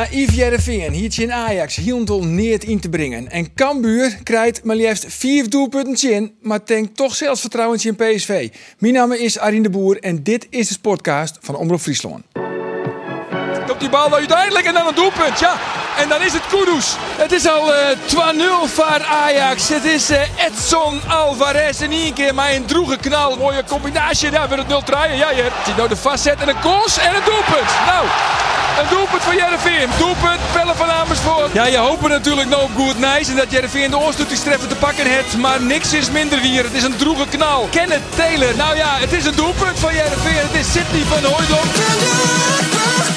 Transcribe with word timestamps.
Naïef 0.00 0.34
Jereveen 0.34 0.92
hield 0.92 1.18
in 1.18 1.32
Ajax 1.32 1.76
hielendal 1.76 2.24
neert 2.24 2.64
in 2.64 2.80
te 2.80 2.88
brengen. 2.88 3.30
En 3.30 3.54
Cambuur 3.54 4.18
krijgt 4.22 4.64
maar 4.64 4.76
liefst 4.76 5.04
vier 5.08 5.50
doelpunten 5.50 6.12
in, 6.12 6.34
maar 6.42 6.60
denkt 6.64 6.96
toch 6.96 7.14
zelfvertrouwen 7.14 7.84
in 7.84 7.96
PSV. 7.96 8.48
Mijn 8.78 8.92
naam 8.92 9.12
is 9.12 9.38
Arine 9.38 9.62
de 9.62 9.70
Boer 9.70 9.98
en 9.98 10.22
dit 10.22 10.46
is 10.50 10.68
de 10.68 10.78
podcast 10.80 11.38
van 11.40 11.56
Omroep 11.56 11.80
Friesland. 11.80 12.24
Komt 13.66 13.80
die 13.80 13.88
bal 13.88 14.14
uiteindelijk 14.14 14.66
en 14.66 14.74
dan 14.74 14.86
een 14.86 14.94
doelpunt, 14.94 15.38
ja. 15.38 15.79
En 15.96 16.08
dan 16.08 16.22
is 16.22 16.32
het 16.32 16.42
Kudus. 16.48 16.96
Het 17.16 17.32
is 17.32 17.46
al 17.46 17.74
eh 17.74 17.96
2-0 18.06 18.72
voor 18.74 19.04
Ajax. 19.24 19.68
Het 19.68 19.84
is 19.84 20.10
eh, 20.10 20.20
Edson 20.46 21.00
Alvarez 21.08 21.80
in 21.80 21.92
één 21.92 22.12
keer 22.12 22.34
maar 22.34 22.52
een 22.52 22.64
droege 22.64 22.96
knal. 22.96 23.36
Mooie 23.36 23.64
combinatie 23.64 24.30
daar 24.30 24.48
voor 24.48 24.56
het 24.56 24.68
0 24.68 24.82
draaien. 24.82 25.16
Ja, 25.16 25.30
je 25.30 25.42
hebt 25.42 25.76
nou 25.76 25.88
de 25.88 25.96
vastzet 25.96 26.40
en 26.40 26.48
een 26.48 26.60
koos 26.60 26.98
en 26.98 27.14
een 27.14 27.24
doelpunt. 27.24 27.70
Nou, 27.86 28.06
een 28.80 28.88
doelpunt 28.88 29.22
voor 29.22 29.34
Jereveen. 29.34 29.88
Doelpunt, 29.98 30.40
Pelle 30.52 30.74
van 30.74 30.90
Amersfoort. 30.90 31.52
Ja, 31.52 31.64
je 31.64 31.76
hoopt 31.76 32.08
natuurlijk 32.08 32.48
nou 32.48 32.62
op 32.62 32.70
goed 32.76 32.98
nice. 32.98 33.30
En 33.30 33.36
dat 33.36 33.50
Jereveen 33.50 33.90
de 33.90 33.98
oorstoetingstreffer 33.98 34.68
te 34.68 34.76
pakken 34.76 35.06
heeft. 35.06 35.36
Maar 35.36 35.60
niks 35.60 35.92
is 35.92 36.10
minder 36.10 36.38
hier. 36.38 36.62
Het 36.62 36.72
is 36.72 36.82
een 36.82 36.96
droege 36.96 37.26
knal. 37.26 37.68
Kenneth 37.70 38.16
Taylor. 38.16 38.56
Nou 38.56 38.76
ja, 38.76 38.96
het 38.98 39.12
is 39.12 39.24
een 39.24 39.36
doelpunt 39.36 39.78
van 39.78 39.94
Jereveen. 39.94 40.46
Het 40.48 40.54
is 40.60 40.72
Sidney 40.72 41.02
van 41.04 41.24
Hooydonk. 41.24 43.09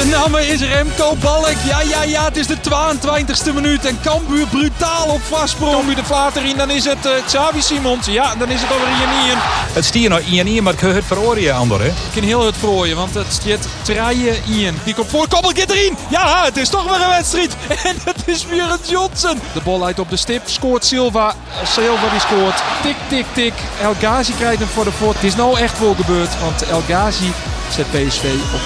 De 0.00 0.06
naam 0.06 0.36
is 0.36 0.60
Remco 0.60 1.16
Balk. 1.16 1.54
Ja, 1.64 1.80
ja, 1.80 2.02
ja, 2.02 2.24
het 2.24 2.36
is 2.36 2.46
de 2.46 2.56
22e 2.56 3.54
minuut. 3.54 3.84
En 3.84 3.98
Cambuur 4.02 4.46
brutaal 4.46 5.06
op 5.06 5.20
vastsprong. 5.22 5.72
Cambuur 5.72 5.94
de 5.94 6.04
Vlater 6.04 6.44
in, 6.44 6.56
dan 6.56 6.70
is 6.70 6.84
het 6.84 7.06
uh, 7.06 7.12
Xavi 7.26 7.60
Simons. 7.62 8.06
Ja, 8.06 8.34
dan 8.34 8.50
is 8.50 8.60
het 8.60 8.70
alweer 8.70 8.88
Janien. 8.88 9.38
Het 9.72 9.84
stier 9.84 10.10
nog 10.10 10.20
Ian 10.20 10.46
Ian, 10.46 10.64
maar 10.64 10.72
ik 10.72 10.80
heb 10.80 10.94
het 10.94 11.04
veroorie 11.04 11.52
Andor, 11.52 11.80
hè? 11.80 11.86
Ik 11.86 11.94
kan 12.14 12.22
heel 12.22 12.44
het 12.44 12.56
vrooien, 12.56 12.96
want 12.96 13.14
het 13.14 13.26
stiert 13.30 13.66
traaien 13.82 14.36
Ian. 14.48 14.74
Die 14.84 14.94
komt 14.94 15.10
voor, 15.10 15.28
koppel 15.28 15.50
get 15.50 15.70
erin. 15.70 15.96
Ja, 16.10 16.44
het 16.44 16.56
is 16.56 16.68
toch 16.68 16.84
weer 16.84 17.02
een 17.02 17.08
wedstrijd. 17.08 17.56
En 17.90 17.96
het 18.04 18.22
is 18.24 18.46
weer 18.46 18.70
het 18.70 18.88
Johnson. 18.88 19.40
De 19.52 19.60
bal 19.64 19.78
leidt 19.78 19.98
op 19.98 20.10
de 20.10 20.16
stip, 20.16 20.42
scoort 20.48 20.84
Silva. 20.84 21.34
Silva 21.64 22.10
die 22.10 22.20
scoort. 22.20 22.62
Tik, 22.82 22.96
tik, 23.08 23.26
tik. 23.32 23.54
El 23.82 23.94
Ghazi 23.98 24.32
krijgt 24.34 24.58
hem 24.58 24.68
voor 24.68 24.84
de 24.84 24.92
voort. 24.92 25.14
Het 25.14 25.24
is 25.24 25.36
nou 25.36 25.58
echt 25.58 25.78
wel 25.78 25.94
gebeurd, 25.94 26.40
want 26.40 26.62
El 26.62 26.82
Ghazi 26.86 27.32
zet 27.72 27.90
PSV 27.90 28.24
op 28.54 28.60
4-12. 28.60 28.62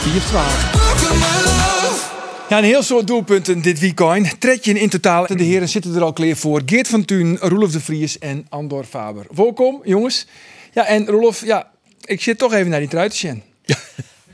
Ja, 2.49 2.59
een 2.59 2.65
heel 2.65 2.83
soort 2.83 3.07
doelpunten 3.07 3.63
dit 3.63 3.79
weekend. 3.79 4.41
Tredje 4.41 4.81
in 4.81 4.89
totaal. 4.89 5.27
De 5.27 5.43
heren 5.43 5.69
zitten 5.69 5.95
er 5.95 6.03
al 6.03 6.13
klaar 6.13 6.37
voor. 6.37 6.63
Geert 6.67 6.89
van 6.89 7.05
Tuin, 7.05 7.39
Roelof 7.39 7.71
de 7.71 7.81
Vries 7.81 8.19
en 8.19 8.47
Andor 8.49 8.85
Faber. 8.85 9.27
Welkom, 9.35 9.81
jongens. 9.85 10.27
Ja, 10.73 10.87
en 10.87 11.07
Roelof, 11.07 11.45
ja, 11.45 11.71
ik 12.05 12.23
zit 12.23 12.39
toch 12.39 12.53
even 12.53 12.71
naar 12.71 12.81
die 12.81 12.89
trui 12.89 13.09
te 13.09 13.17
zien. 13.17 13.43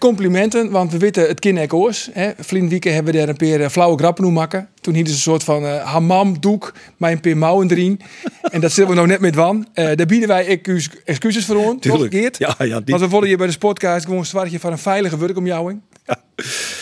Complimenten, 0.01 0.71
want 0.71 0.93
we 0.93 0.99
weten 0.99 1.29
het 1.29 1.41
kind 1.41 1.73
oors. 1.73 2.11
Vlien 2.39 2.79
hebben 2.83 3.13
we 3.13 3.19
daar 3.19 3.29
een 3.29 3.37
paar 3.37 3.61
eh, 3.61 3.69
flauwe 3.69 3.99
grappen 3.99 4.25
hoe 4.25 4.33
maken. 4.33 4.69
Toen 4.81 4.95
hielden 4.95 5.13
ze 5.13 5.19
een 5.19 5.25
soort 5.25 5.45
van 5.45 5.65
uh, 5.65 5.85
hamam-doek 5.85 6.75
met 6.97 7.11
een 7.11 7.21
paar 7.21 7.37
mouwen 7.37 7.71
erin. 7.71 8.01
en 8.53 8.61
dat 8.61 8.73
zitten 8.73 8.95
we 8.95 9.01
nog 9.01 9.09
net 9.09 9.21
met 9.21 9.35
wan. 9.35 9.67
Uh, 9.75 9.85
daar 9.95 10.07
bieden 10.07 10.29
wij 10.29 10.61
excuses 11.05 11.45
voor 11.45 11.57
ons, 11.57 11.81
toch 11.81 12.07
Geert? 12.09 12.39
Ja, 12.39 12.55
ja, 12.59 12.81
die... 12.81 12.95
Want 12.95 13.01
we 13.01 13.09
willen 13.09 13.29
je 13.29 13.37
bij 13.37 13.47
de 13.47 13.53
sportcast 13.53 14.05
gewoon 14.05 14.27
zwaartje 14.27 14.61
van 14.61 14.73
een 14.73 14.79
veilige 14.79 15.19
werkomjouwing. 15.19 15.81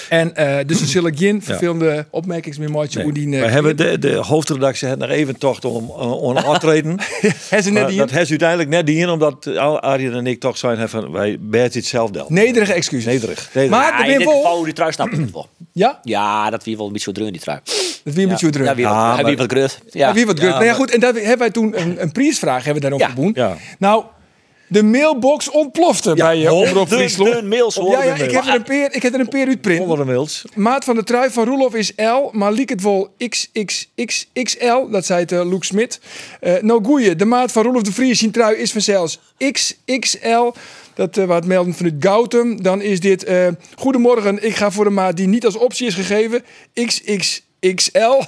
En 0.09 0.33
uh, 0.39 0.57
dus 0.67 0.81
er 0.81 0.87
zullen 0.87 1.17
geen 1.19 1.43
vervelende 1.43 2.07
opmerkingen 2.11 2.61
meer 2.61 2.71
maken. 2.71 3.03
Nee. 3.03 3.13
Die, 3.13 3.27
uh, 3.27 3.41
we 3.43 3.49
hebben 3.51 3.77
de, 3.77 3.99
de 3.99 4.15
hoofdredactie 4.15 4.89
het 4.89 4.99
nog 4.99 5.09
even 5.09 5.39
tocht 5.39 5.65
om 5.65 5.85
uh, 5.85 6.23
om 6.23 6.37
aftreden. 6.37 6.95
Net 7.71 7.97
dat 7.97 8.11
heeft 8.11 8.31
uiteindelijk 8.31 8.69
net 8.69 8.87
die 8.87 8.97
in, 8.99 9.09
omdat 9.09 9.57
Arjen 9.57 10.15
en 10.15 10.27
ik 10.27 10.41
toch 10.41 10.59
zijn 10.59 10.89
van 10.89 11.11
wij 11.13 11.37
bert 11.41 11.75
het 11.75 11.85
zelf 11.87 12.11
del. 12.11 12.27
Nederige 12.29 12.73
excuses. 12.73 13.05
Nederig. 13.13 13.51
nederig. 13.55 13.79
Maar 13.79 13.93
Ja, 13.93 14.05
er 14.05 14.13
in 14.13 14.19
dit 14.19 14.27
wel. 14.27 14.37
geval 14.37 14.63
die 14.65 14.73
trui 14.73 14.93
snap 14.93 15.09
ik 15.09 15.19
het 15.21 15.33
wel. 15.33 15.49
Ja, 15.73 15.99
Ja, 16.03 16.51
dat 16.51 16.65
wie 16.65 16.77
wel 16.77 16.87
een 16.87 16.93
beetje 16.93 17.13
zo 17.15 17.21
dreun 17.21 17.33
die 17.33 17.41
trui. 17.41 17.59
dat 18.05 18.15
wie 18.15 18.23
een 18.23 18.29
beetje 18.29 18.51
druk. 18.51 18.67
Ja, 18.67 18.75
wie 18.75 18.85
wat, 18.85 18.95
Ja, 18.95 19.23
wat 19.37 19.51
grut. 19.53 19.81
Ja, 19.91 20.09
Ja. 20.09 20.15
wie 20.15 20.27
wat 20.27 20.37
druk. 20.37 20.49
Ja, 20.49 20.55
nou 20.55 20.65
ja, 20.65 20.71
maar- 20.71 20.81
goed. 20.81 20.91
En 20.95 21.01
daar 21.01 21.15
hebben 21.15 21.39
wij 21.39 21.51
toen 21.51 21.81
een, 21.81 22.03
een 22.03 22.13
prijsvraag 22.13 22.65
hebben 22.65 22.83
we 22.83 22.89
daarover 22.89 23.07
Ja. 23.07 23.15
geboen. 23.15 23.33
Ja. 23.35 23.57
Nou, 23.79 24.05
de 24.69 24.83
mailbox 24.83 25.51
ontplofte 25.51 26.15
bij 26.15 26.49
Omroep 26.49 26.51
honderden 26.51 26.89
Friesland. 26.89 27.47
mails, 27.47 27.75
Ja, 27.75 28.03
ik 28.03 28.31
heb 28.31 28.47
er 28.47 28.55
een 28.55 28.63
peer, 28.63 28.95
ik 28.95 29.03
heb 29.03 29.15
er 29.15 29.21
een 29.21 29.29
peer 29.29 29.47
uitprint. 29.47 29.81
Onder 29.81 29.97
de 29.97 30.05
mails. 30.05 30.45
Maat 30.55 30.85
van 30.85 30.95
de 30.95 31.05
trui 31.05 31.31
van 31.31 31.45
Roelof 31.45 31.75
is 31.75 31.93
L, 31.97 32.31
maar 32.33 32.53
liek 32.53 32.69
het 32.69 32.83
wel 32.83 33.15
XXXXL. 33.19 34.89
Dat 34.91 35.07
zei 35.07 35.21
het 35.21 35.33
uh, 35.33 35.49
Luke 35.49 35.65
Smit. 35.65 36.01
Eh, 36.41 36.53
nou 36.61 36.85
goeie, 36.85 37.17
de 37.17 37.25
maat 37.25 37.53
van 37.53 37.63
Roelof 37.63 37.83
de 37.83 37.93
Vries 37.93 38.19
zijn 38.19 38.31
trui 38.31 38.57
is 38.57 38.73
vanzelfs 38.73 39.21
XXL. 39.53 40.53
Dat 40.95 41.17
uh, 41.17 41.25
wat 41.25 41.45
melden 41.45 41.75
vanuit 41.75 41.95
Gautum. 42.01 42.63
Dan 42.63 42.81
is 42.81 43.01
dit, 43.01 43.25
eh, 43.25 43.49
goedemorgen, 43.77 44.45
ik 44.45 44.57
ga 44.57 44.71
voor 44.71 44.85
de 44.85 44.91
maat 44.91 45.17
die 45.17 45.27
niet 45.27 45.45
als 45.45 45.57
optie 45.57 45.87
is 45.87 45.95
gegeven. 45.95 46.45
XXXL. 46.75 48.23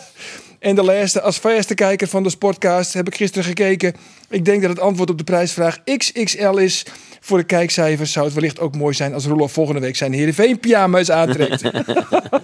En 0.60 0.74
de 0.74 0.82
laatste, 0.82 1.20
als 1.20 1.38
verste 1.38 1.74
kijker 1.74 2.08
van 2.08 2.22
de 2.22 2.30
Sportcast 2.30 2.92
heb 2.92 3.06
ik 3.06 3.14
gisteren 3.14 3.44
gekeken. 3.44 3.94
Ik 4.28 4.44
denk 4.44 4.60
dat 4.60 4.70
het 4.70 4.80
antwoord 4.80 5.10
op 5.10 5.18
de 5.18 5.24
prijsvraag 5.24 5.82
XXL 5.96 6.56
is. 6.56 6.86
Voor 7.20 7.38
de 7.38 7.44
kijkcijfers 7.44 8.12
zou 8.12 8.24
het 8.24 8.34
wellicht 8.34 8.60
ook 8.60 8.76
mooi 8.76 8.94
zijn 8.94 9.14
als 9.14 9.26
Roelof 9.26 9.52
volgende 9.52 9.80
week 9.80 9.96
zijn 9.96 10.12
Heerenveen 10.12 10.58
pyjama's 10.58 11.10
aantrekt. 11.10 11.62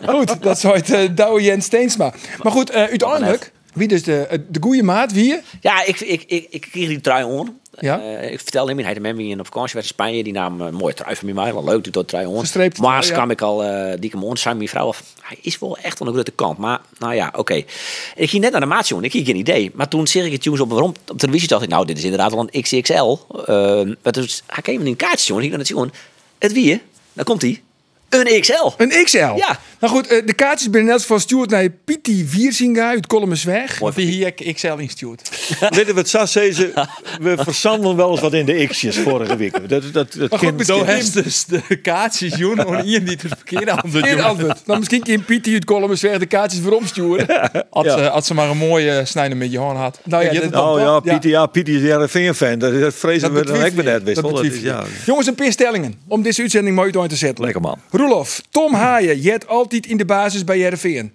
goed, 0.06 0.43
dat 0.43 0.60
zou 0.60 0.77
het 0.77 0.91
uh, 0.91 1.00
Douwe 1.15 1.43
Jens 1.43 1.65
Steensma. 1.65 2.12
Maar 2.43 2.53
goed, 2.53 2.71
uh, 2.71 2.77
uiteindelijk, 2.77 3.53
wie 3.72 3.88
dus 3.88 4.03
de, 4.03 4.44
de 4.48 4.60
goede 4.62 4.83
maat, 4.83 5.12
wie 5.12 5.25
je? 5.25 5.41
Ja, 5.60 5.84
ik, 5.84 6.00
ik, 6.00 6.25
ik, 6.27 6.47
ik 6.50 6.60
kreeg 6.71 6.88
die 6.88 7.00
trui 7.00 7.25
on. 7.25 7.60
Ja. 7.78 8.00
Uh, 8.00 8.32
ik 8.32 8.41
vertelde 8.41 8.72
hem, 8.72 8.84
hij 8.84 8.92
had 8.92 9.14
me 9.14 9.25
in 9.25 9.41
op 9.41 9.47
vakantie 9.47 9.72
werd 9.72 9.87
in 9.87 9.92
Spanje. 9.92 10.22
Die 10.22 10.32
nam 10.32 10.60
een 10.60 10.75
mooie 10.75 10.94
trui 10.94 11.16
van 11.16 11.34
mij, 11.34 11.53
wel 11.53 11.64
leuk, 11.64 11.82
die 11.82 11.92
dat 11.92 12.09
trui 12.09 12.26
on. 12.26 12.41
Gestreept 12.41 12.78
Maar 12.78 13.00
trui, 13.00 13.09
ja. 13.09 13.14
kwam 13.14 13.31
ik 13.31 13.41
al, 13.41 13.64
uh, 13.64 13.92
die 13.98 14.10
kwam 14.10 14.25
on, 14.25 14.37
zei 14.37 14.54
mijn 14.54 14.69
vrouw, 14.69 14.88
af, 14.88 15.03
hij 15.20 15.38
is 15.41 15.59
wel 15.59 15.76
echt 15.76 16.00
aan 16.00 16.06
de 16.06 16.12
grote 16.12 16.31
kant. 16.31 16.59
Maar, 16.59 16.81
nou 16.98 17.15
ja, 17.15 17.26
oké. 17.26 17.38
Okay. 17.38 17.66
Ik 18.15 18.31
ging 18.31 18.42
net 18.42 18.53
naar 18.53 18.60
de 18.60 18.66
maat, 18.66 18.88
jongen, 18.88 19.04
ik 19.04 19.12
had 19.12 19.25
geen 19.25 19.36
idee. 19.36 19.70
Maar 19.75 19.88
toen 19.88 20.06
zeg 20.06 20.25
ik 20.25 20.32
het 20.32 20.44
jongens 20.44 20.62
op, 20.62 20.70
waarom, 20.70 20.94
op 21.09 21.19
televisie, 21.19 21.48
dacht 21.48 21.62
ik, 21.62 21.69
nou, 21.69 21.86
dit 21.86 21.98
is 21.98 22.04
inderdaad 22.04 22.31
wel 22.31 22.48
een 22.50 22.62
XXL. 22.62 23.16
Uh, 23.31 23.94
maar 24.03 24.12
dus, 24.12 24.42
hij 24.47 24.62
kreeg 24.62 24.78
me 24.78 24.86
een 24.86 24.97
kaartje, 24.97 25.26
jongen. 25.26 25.44
Ik 25.44 25.56
dacht, 25.56 25.69
jongen, 25.69 25.92
het 26.38 26.53
wie, 26.53 26.72
hè? 26.72 26.81
Daar 27.12 27.25
komt 27.25 27.42
hij. 27.42 27.60
Een 28.09 28.41
XL. 28.41 28.70
Een 28.76 29.04
XL? 29.04 29.16
Ja. 29.16 29.60
Nou 29.86 29.98
goed, 29.98 30.12
uh, 30.12 30.26
de 30.26 30.32
kaartjes 30.32 30.70
binnen 30.70 30.92
net 30.92 31.04
van 31.04 31.20
Stuart 31.20 31.50
naar 31.50 31.69
Pietie 31.84 32.24
Viersinga 32.28 32.88
uit 32.88 33.06
Kolmensweg. 33.06 33.78
Want 33.78 33.94
die 33.94 34.06
hier 34.06 34.32
XL 34.54 34.72
instuurt. 34.76 35.30
Weten 35.76 35.94
we 35.94 36.00
het 36.00 36.08
zo 36.08 36.26
zeggen, 36.26 36.72
we 37.20 37.34
verzanden 37.38 37.97
wel 37.97 38.10
eens 38.10 38.20
wat 38.20 38.32
in 38.32 38.47
de 38.47 38.66
x'jes 38.66 38.98
vorige 38.98 39.36
week. 39.36 39.69
Dat, 39.69 39.82
dat, 39.82 39.92
dat 39.92 40.16
Maar 40.19 40.28
goed, 40.28 40.38
kind- 40.38 40.56
misschien- 40.56 40.78
Zo 40.78 40.84
heeft 40.84 41.14
dus 41.14 41.44
de 41.44 41.76
kaartjes, 41.82 42.34
Joen, 42.36 42.66
om 42.66 42.76
hier 42.76 43.02
niet 43.02 43.22
het 43.22 43.32
verkeerde 43.36 43.70
antwoord. 43.70 44.06
Geen 44.06 44.20
antwoord. 44.20 44.66
Nou, 44.66 44.78
misschien 44.78 45.02
kan 45.02 45.24
Pietie 45.24 45.52
uit 45.54 45.64
Kolmensweg 45.64 46.18
de 46.18 46.26
kaartjes 46.26 46.60
voor 46.62 46.72
omsturen. 46.72 47.26
Had, 47.70 47.84
Ja. 47.84 47.98
ze, 47.98 48.04
had 48.04 48.26
ze 48.26 48.34
maar 48.34 48.50
een 48.50 48.56
mooie 48.56 49.04
snijder 49.04 49.36
met 49.36 49.53
je 49.53 49.58
hand 49.58 49.78
had. 49.78 50.00
Nou 50.04 50.24
ja, 50.24 50.30
het 50.32 50.56
Oh 50.56 50.78
Ja. 50.78 50.84
ja, 50.84 51.00
Pieter, 51.00 51.30
ja, 51.30 51.47
Pieter 51.47 51.74
is 51.74 52.14
een 52.14 52.34
fan. 52.34 52.58
Dat, 52.58 52.80
dat 52.80 52.94
vrezen 52.94 53.34
Dat 53.34 53.44
we 53.47 53.53
dan 53.53 53.64
ik 53.64 53.74
ben 53.74 53.84
net 53.84 54.03
wist. 54.03 54.22
Dat 54.22 54.44
is, 54.44 54.60
ja. 54.60 54.84
Jongens, 55.06 55.26
een 55.26 55.34
paar 55.34 55.53
stellingen 55.53 55.94
om 56.08 56.22
deze 56.22 56.41
uitzending 56.42 56.76
mooi 56.76 56.92
uit 56.98 57.08
te 57.08 57.16
zetten. 57.16 57.44
lekker 57.44 57.62
man. 57.62 57.78
Roelof, 57.91 58.41
Tom 58.50 58.74
Haaien, 58.74 59.22
je 59.22 59.30
hebt 59.30 59.48
altijd 59.76 59.92
in 59.92 59.97
de 59.97 60.04
basis 60.14 60.44
bij 60.44 60.59
Jereveen. 60.59 61.12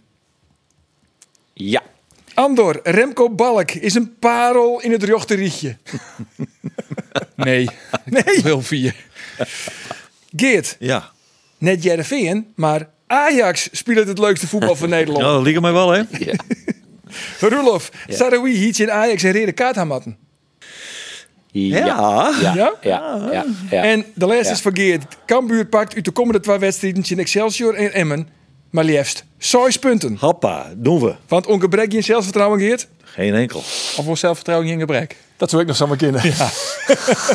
Ja. 1.53 1.81
Andor, 2.33 2.79
Remco 2.83 3.29
Balk 3.29 3.71
is 3.71 3.93
een 3.93 4.15
parel 4.19 4.81
in 4.81 4.91
het 4.91 5.03
rechterrietje. 5.03 5.77
Nee, 7.35 7.69
Nee, 8.05 8.23
heel 8.25 8.61
vier. 8.61 8.95
Geert, 10.35 10.75
Ja. 10.79 11.11
net 11.57 11.83
Jereveen, 11.83 12.51
maar 12.55 12.89
Ajax 13.07 13.69
speelt 13.71 14.07
het 14.07 14.17
leukste 14.19 14.47
voetbal 14.47 14.75
van 14.75 14.89
Nederland. 14.97 15.25
Ja, 15.25 15.31
dat 15.31 15.41
liegt 15.43 15.61
mij 15.61 15.71
wel, 15.71 15.89
hè? 15.89 16.01
Roelof, 17.39 17.89
Sarawi 18.07 18.51
hiet 18.53 18.77
je 18.77 18.83
in 18.83 18.91
Ajax 18.91 19.23
een 19.23 19.31
rede 19.31 19.51
kaart 19.51 19.77
aan 19.77 19.87
matten. 19.87 20.17
Ja. 21.51 21.77
Ja. 21.85 22.31
Ja. 22.41 22.53
Ja? 22.53 22.53
Ja. 22.53 22.73
Ja. 22.81 23.29
ja. 23.31 23.45
ja. 23.71 23.83
En 23.83 24.05
de 24.15 24.25
laatste 24.25 24.45
Ja. 24.47 24.51
is 24.53 24.61
van 24.61 24.75
Geert. 24.75 25.17
Cambuur 25.25 25.65
pakt 25.65 25.95
uit 25.95 26.05
de 26.05 26.11
komende 26.11 26.39
twee 26.39 26.57
wedstrijden 26.57 27.03
in 27.07 27.19
Excelsior 27.19 27.73
en 27.75 27.93
Emmen 27.93 28.27
maar 28.71 28.83
liefst 28.83 29.25
6 29.37 29.77
punten. 29.77 30.17
Hoppa, 30.19 30.65
doen 30.77 30.99
we. 30.99 31.15
Want 31.27 31.45
ongebrek 31.47 31.91
je 31.91 31.97
in 31.97 32.03
zelfvertrouwen, 32.03 32.59
Geert? 32.59 32.87
Geen 33.03 33.33
enkel. 33.33 33.59
Of 33.59 34.01
voor 34.05 34.17
zelfvertrouwen 34.17 34.67
in 34.67 34.79
gebrek. 34.79 35.15
Dat 35.37 35.49
zou 35.49 35.61
ik 35.61 35.67
nog 35.67 35.77
zomaar 35.77 35.97
kennen. 35.97 36.21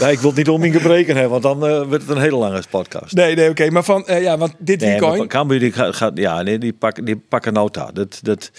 Ja, 0.01 0.09
ik 0.09 0.19
wil 0.19 0.29
het 0.29 0.39
niet 0.39 0.49
om 0.49 0.65
in 0.65 0.73
gebreken 0.73 1.15
hebben, 1.17 1.41
want 1.41 1.43
dan 1.43 1.67
eh, 1.71 1.77
wordt 1.89 2.07
het 2.07 2.09
een 2.17 2.23
hele 2.23 2.37
lange 2.37 2.63
podcast. 2.71 3.13
Nee, 3.15 3.35
nee, 3.35 3.51
oké. 3.51 3.71
Maar 3.71 3.85
van, 3.85 4.07
eh, 4.07 4.23
ja, 4.23 4.39
want 4.39 4.55
dit 4.59 4.81
Nee, 4.81 5.01
weekend... 5.01 5.27
Cambuur 5.27 5.59
die 5.59 5.73
gaat, 5.73 5.95
gaat- 5.97 6.13
ja, 6.19 6.43
nee, 6.43 6.59
die 6.59 6.73
pakken, 6.73 7.05
die 7.05 7.17
pakken 7.17 7.53
nota. 7.53 7.91
Dat, 7.93 8.19
dat 8.23 8.51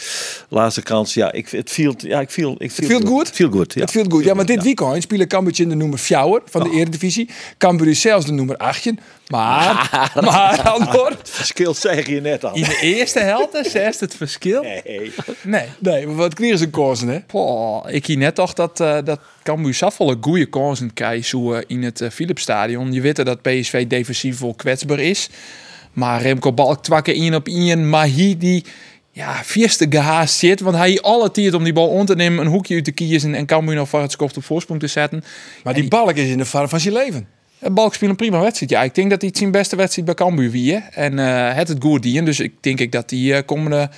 laatste 0.50 0.82
kans, 0.82 1.14
ja, 1.14 1.32
ik, 1.32 1.50
het 1.50 1.72
viel, 1.72 1.94
ja, 1.98 2.20
ik 2.20 2.30
viel, 2.30 2.56
ik 2.58 2.72
viel, 2.72 2.88
viel 2.88 3.02
goed? 3.06 3.30
Viel 3.30 3.50
goed, 3.50 3.74
ja. 3.74 3.82
Het 3.82 3.92
viel 3.92 4.06
goed. 4.10 4.24
Ja, 4.24 4.34
maar 4.34 4.46
dit 4.46 4.64
weekend 4.64 5.04
spelen 5.04 5.28
Cambuurtje 5.28 5.64
in 5.64 5.70
de 5.70 5.76
nummer 5.76 6.00
4 6.00 6.42
van 6.46 6.64
de 6.64 6.70
Eredivisie. 6.70 7.30
Cambuur 7.58 7.88
is 7.88 8.02
zelfs 8.02 8.26
de 8.26 8.32
nummer 8.32 8.58
18. 8.58 9.00
Maar, 9.28 9.90
maar, 10.22 10.62
Andor, 10.70 11.18
Verschil 11.24 11.74
zeg 11.74 12.08
je 12.08 12.22
net 12.22 12.46
al. 12.46 12.56
In 12.56 12.64
de 12.64 12.80
eerste 12.82 13.20
helft 13.20 13.54
is 13.54 13.72
zes 13.72 14.00
het 14.00 14.16
verschil. 14.16 14.62
Nee. 14.62 15.12
Nee. 15.42 15.66
nee, 15.80 16.06
maar 16.06 16.16
wat 16.16 16.34
kregen 16.34 16.58
ze 16.58 16.70
kozen, 16.70 17.08
hè? 17.08 17.20
Poh, 17.20 17.86
ik 17.88 18.06
hier 18.06 18.18
net 18.18 18.36
toch 18.36 18.54
dat, 18.54 18.80
eh 18.80 18.98
dat 19.04 19.20
Cambuur 19.44 19.74
zoveel 19.74 20.16
goede 20.22 20.46
kansen 20.46 20.94
krijgt 20.94 21.28
zo, 21.28 21.54
eh, 21.54 21.64
in 21.68 21.84
het 21.84 22.02
uh, 22.02 22.10
Philipsstadion. 22.10 22.94
Je 22.94 23.02
weet 23.02 23.26
dat 23.26 23.42
PSV 23.42 23.88
defensief 23.88 24.40
wel 24.40 24.54
kwetsbaar 24.54 25.00
is. 25.00 25.30
Maar 25.94 26.22
Remco 26.22 26.54
Balk 26.54 26.84
twakken 26.84 27.16
in 27.16 27.36
op 27.36 27.48
in. 27.48 27.90
Maar 27.90 28.06
hier 28.06 28.38
die 28.38 28.66
ja, 29.12 29.44
vierste 29.44 29.86
gehaast 29.90 30.36
zit. 30.38 30.60
Want 30.60 30.76
hij 30.76 31.02
alle 31.02 31.32
tijd 31.32 31.54
om 31.54 31.64
die 31.64 31.74
bal 31.74 31.88
om 31.88 32.06
te 32.06 32.16
nemen, 32.16 32.46
een 32.46 32.52
hoekje 32.52 32.76
uit 32.76 32.84
te 32.84 32.92
kiezen 32.92 33.36
en 33.36 33.46
Cambuur 33.46 33.76
nog 33.76 33.90
voor 33.90 34.02
het 34.02 34.22
op 34.22 34.44
voorsprong 34.44 34.80
te 34.80 34.88
zetten. 34.88 35.24
Maar 35.64 35.74
die 35.74 35.88
balk 35.88 36.16
is 36.16 36.30
in 36.30 36.38
de 36.38 36.46
var 36.46 36.70
van 36.70 36.80
zijn 36.80 36.94
leven. 36.94 37.28
En 37.60 37.74
Balk 37.74 37.94
speelt 37.94 38.10
een 38.12 38.16
prima 38.18 38.40
wedstrijd. 38.40 38.72
Ja, 38.72 38.84
ik 38.84 38.96
denk 38.96 39.10
dat 39.10 39.20
hij 39.22 39.30
het 39.30 39.38
zijn 39.38 39.52
beste 39.52 39.76
wedstrijd 39.76 40.06
bij 40.08 40.16
Cambuur 40.16 40.52
wie. 40.52 40.76
En 40.76 41.20
eh, 41.20 41.56
het 41.56 41.68
het 41.68 41.78
goed 41.84 42.04
dien. 42.04 42.26
Dus 42.26 42.40
ik 42.40 42.54
denk 42.62 42.80
ik 42.80 42.92
dat 42.92 43.10
die 43.10 43.34
eh, 43.34 43.42
komende 43.46 43.90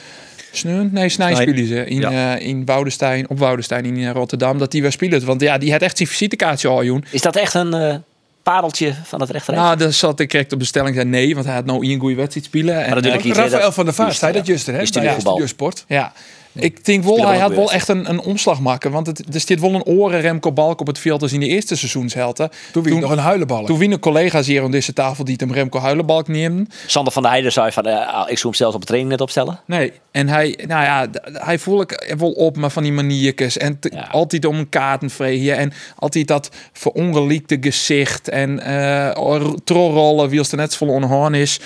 sneun, 0.52 0.90
nee, 0.94 1.10
snij 1.10 1.32
Snij. 1.34 1.42
spelen 1.48 1.68
ze 1.68 1.86
in, 1.86 2.00
Ja. 2.00 2.36
eh, 2.38 2.48
in 2.48 2.66
Woudestein, 2.66 3.30
op 3.30 3.40
Woudestein 3.40 3.86
in 3.86 4.10
Rotterdam, 4.12 4.58
dat 4.58 4.72
die 4.72 4.82
weer 4.82 4.92
spelen. 4.92 5.26
Want 5.26 5.42
ja, 5.42 5.58
die 5.58 5.72
had 5.72 5.82
echt 5.82 5.98
zijn 5.98 6.10
visitekaartje 6.10 6.68
al, 6.68 6.84
joen. 6.84 7.04
Is 7.12 7.22
dat 7.22 7.36
echt 7.36 7.54
een 7.54 7.74
eh, 7.74 7.96
pareltje 8.44 8.94
van 9.04 9.22
het 9.22 9.30
rechterrecht? 9.30 9.64
Nou, 9.64 9.78
dan 9.78 9.94
zat 9.94 10.20
ik 10.20 10.32
direct 10.32 10.54
op 10.54 10.60
de 10.60 10.66
stelling 10.66 10.96
zei 10.96 11.08
nee, 11.08 11.34
want 11.34 11.46
hij 11.46 11.56
had 11.56 11.66
nou 11.66 11.88
een 11.88 12.00
goede 12.00 12.16
wedstrijd 12.16 12.46
spelen. 12.46 12.86
En, 12.86 12.96
niet, 12.96 13.36
hè, 13.36 13.42
Rafael 13.42 13.72
van 13.72 13.86
der 13.86 13.94
Vaart, 13.94 14.16
zei 14.16 14.34
dat 14.34 14.46
juist, 14.48 14.66
hè? 14.66 14.84
Die 14.84 15.02
Bij. 15.02 15.20
Studiosport. 15.20 15.86
Ja. 15.88 16.14
Ik 16.54 16.86
denk 16.86 17.04
wel, 17.04 17.28
hij 17.28 17.38
had 17.38 17.54
wel 17.56 17.72
echt 17.72 17.88
een, 17.88 18.10
een 18.10 18.20
omslag 18.20 18.60
maken. 18.60 18.92
Want 18.92 19.08
het, 19.08 19.34
er 19.34 19.40
zit 19.40 19.60
wel 19.60 19.74
een 19.74 19.84
oren 19.84 20.22
Remco 20.22 20.52
Balk 20.52 20.80
op 20.80 20.88
het 20.88 21.00
veld 21.00 21.22
als 21.22 21.34
in 21.34 21.40
de 21.40 21.48
eerste 21.48 21.76
seizoenshelte. 21.76 22.52
Toen 22.72 22.84
wie 22.84 22.96
nog 22.98 23.12
een 23.12 23.18
huilenbalk. 23.18 23.66
Toen 23.68 23.78
winnen 23.78 24.00
collega's 24.00 24.48
hier 24.48 24.64
aan 24.64 24.72
deze 24.72 24.94
tafel 24.94 25.24
die 25.24 25.34
het 25.34 25.42
hem 25.42 25.54
Remco 25.54 25.80
Huilenbalk 25.80 26.28
nemen. 26.28 26.68
Sander 26.86 27.14
van 27.14 27.22
der 27.22 27.32
Heijden 27.32 27.52
zei 27.52 27.72
van, 27.72 27.86
eh, 27.86 27.98
ik 28.28 28.38
zou 28.38 28.40
hem 28.48 28.54
zelfs 28.54 28.76
op 28.76 28.80
de 28.82 28.88
training 28.88 29.12
net 29.12 29.22
opstellen. 29.22 29.60
Nee, 29.66 29.92
en 30.12 30.28
hij, 30.28 30.60
nou 30.68 30.84
ja, 30.84 31.08
hij 31.34 31.60
voel 31.60 31.82
ik 31.82 32.14
wel 32.18 32.32
op, 32.32 32.58
maar 32.58 32.72
van 32.72 32.84
die 32.84 32.92
maniertjes. 32.92 33.58
En 33.58 33.80
te- 33.80 33.92
Ja. 33.94 34.08
altijd 34.12 34.46
om 34.46 34.56
een 34.58 34.70
kaarten 34.70 35.10
vregen. 35.10 35.58
En 35.58 35.74
altijd 35.96 36.28
dat 36.28 36.50
verongelijkte 36.74 37.58
gezicht. 37.62 38.30
En 38.30 38.60
eh 38.60 39.54
trolrollen, 39.64 40.30
wie 40.30 40.40
als 40.40 40.52
er 40.52 40.58
net 40.58 40.76
vol 40.76 40.88
onhoorn 40.88 41.34
is. 41.34 41.60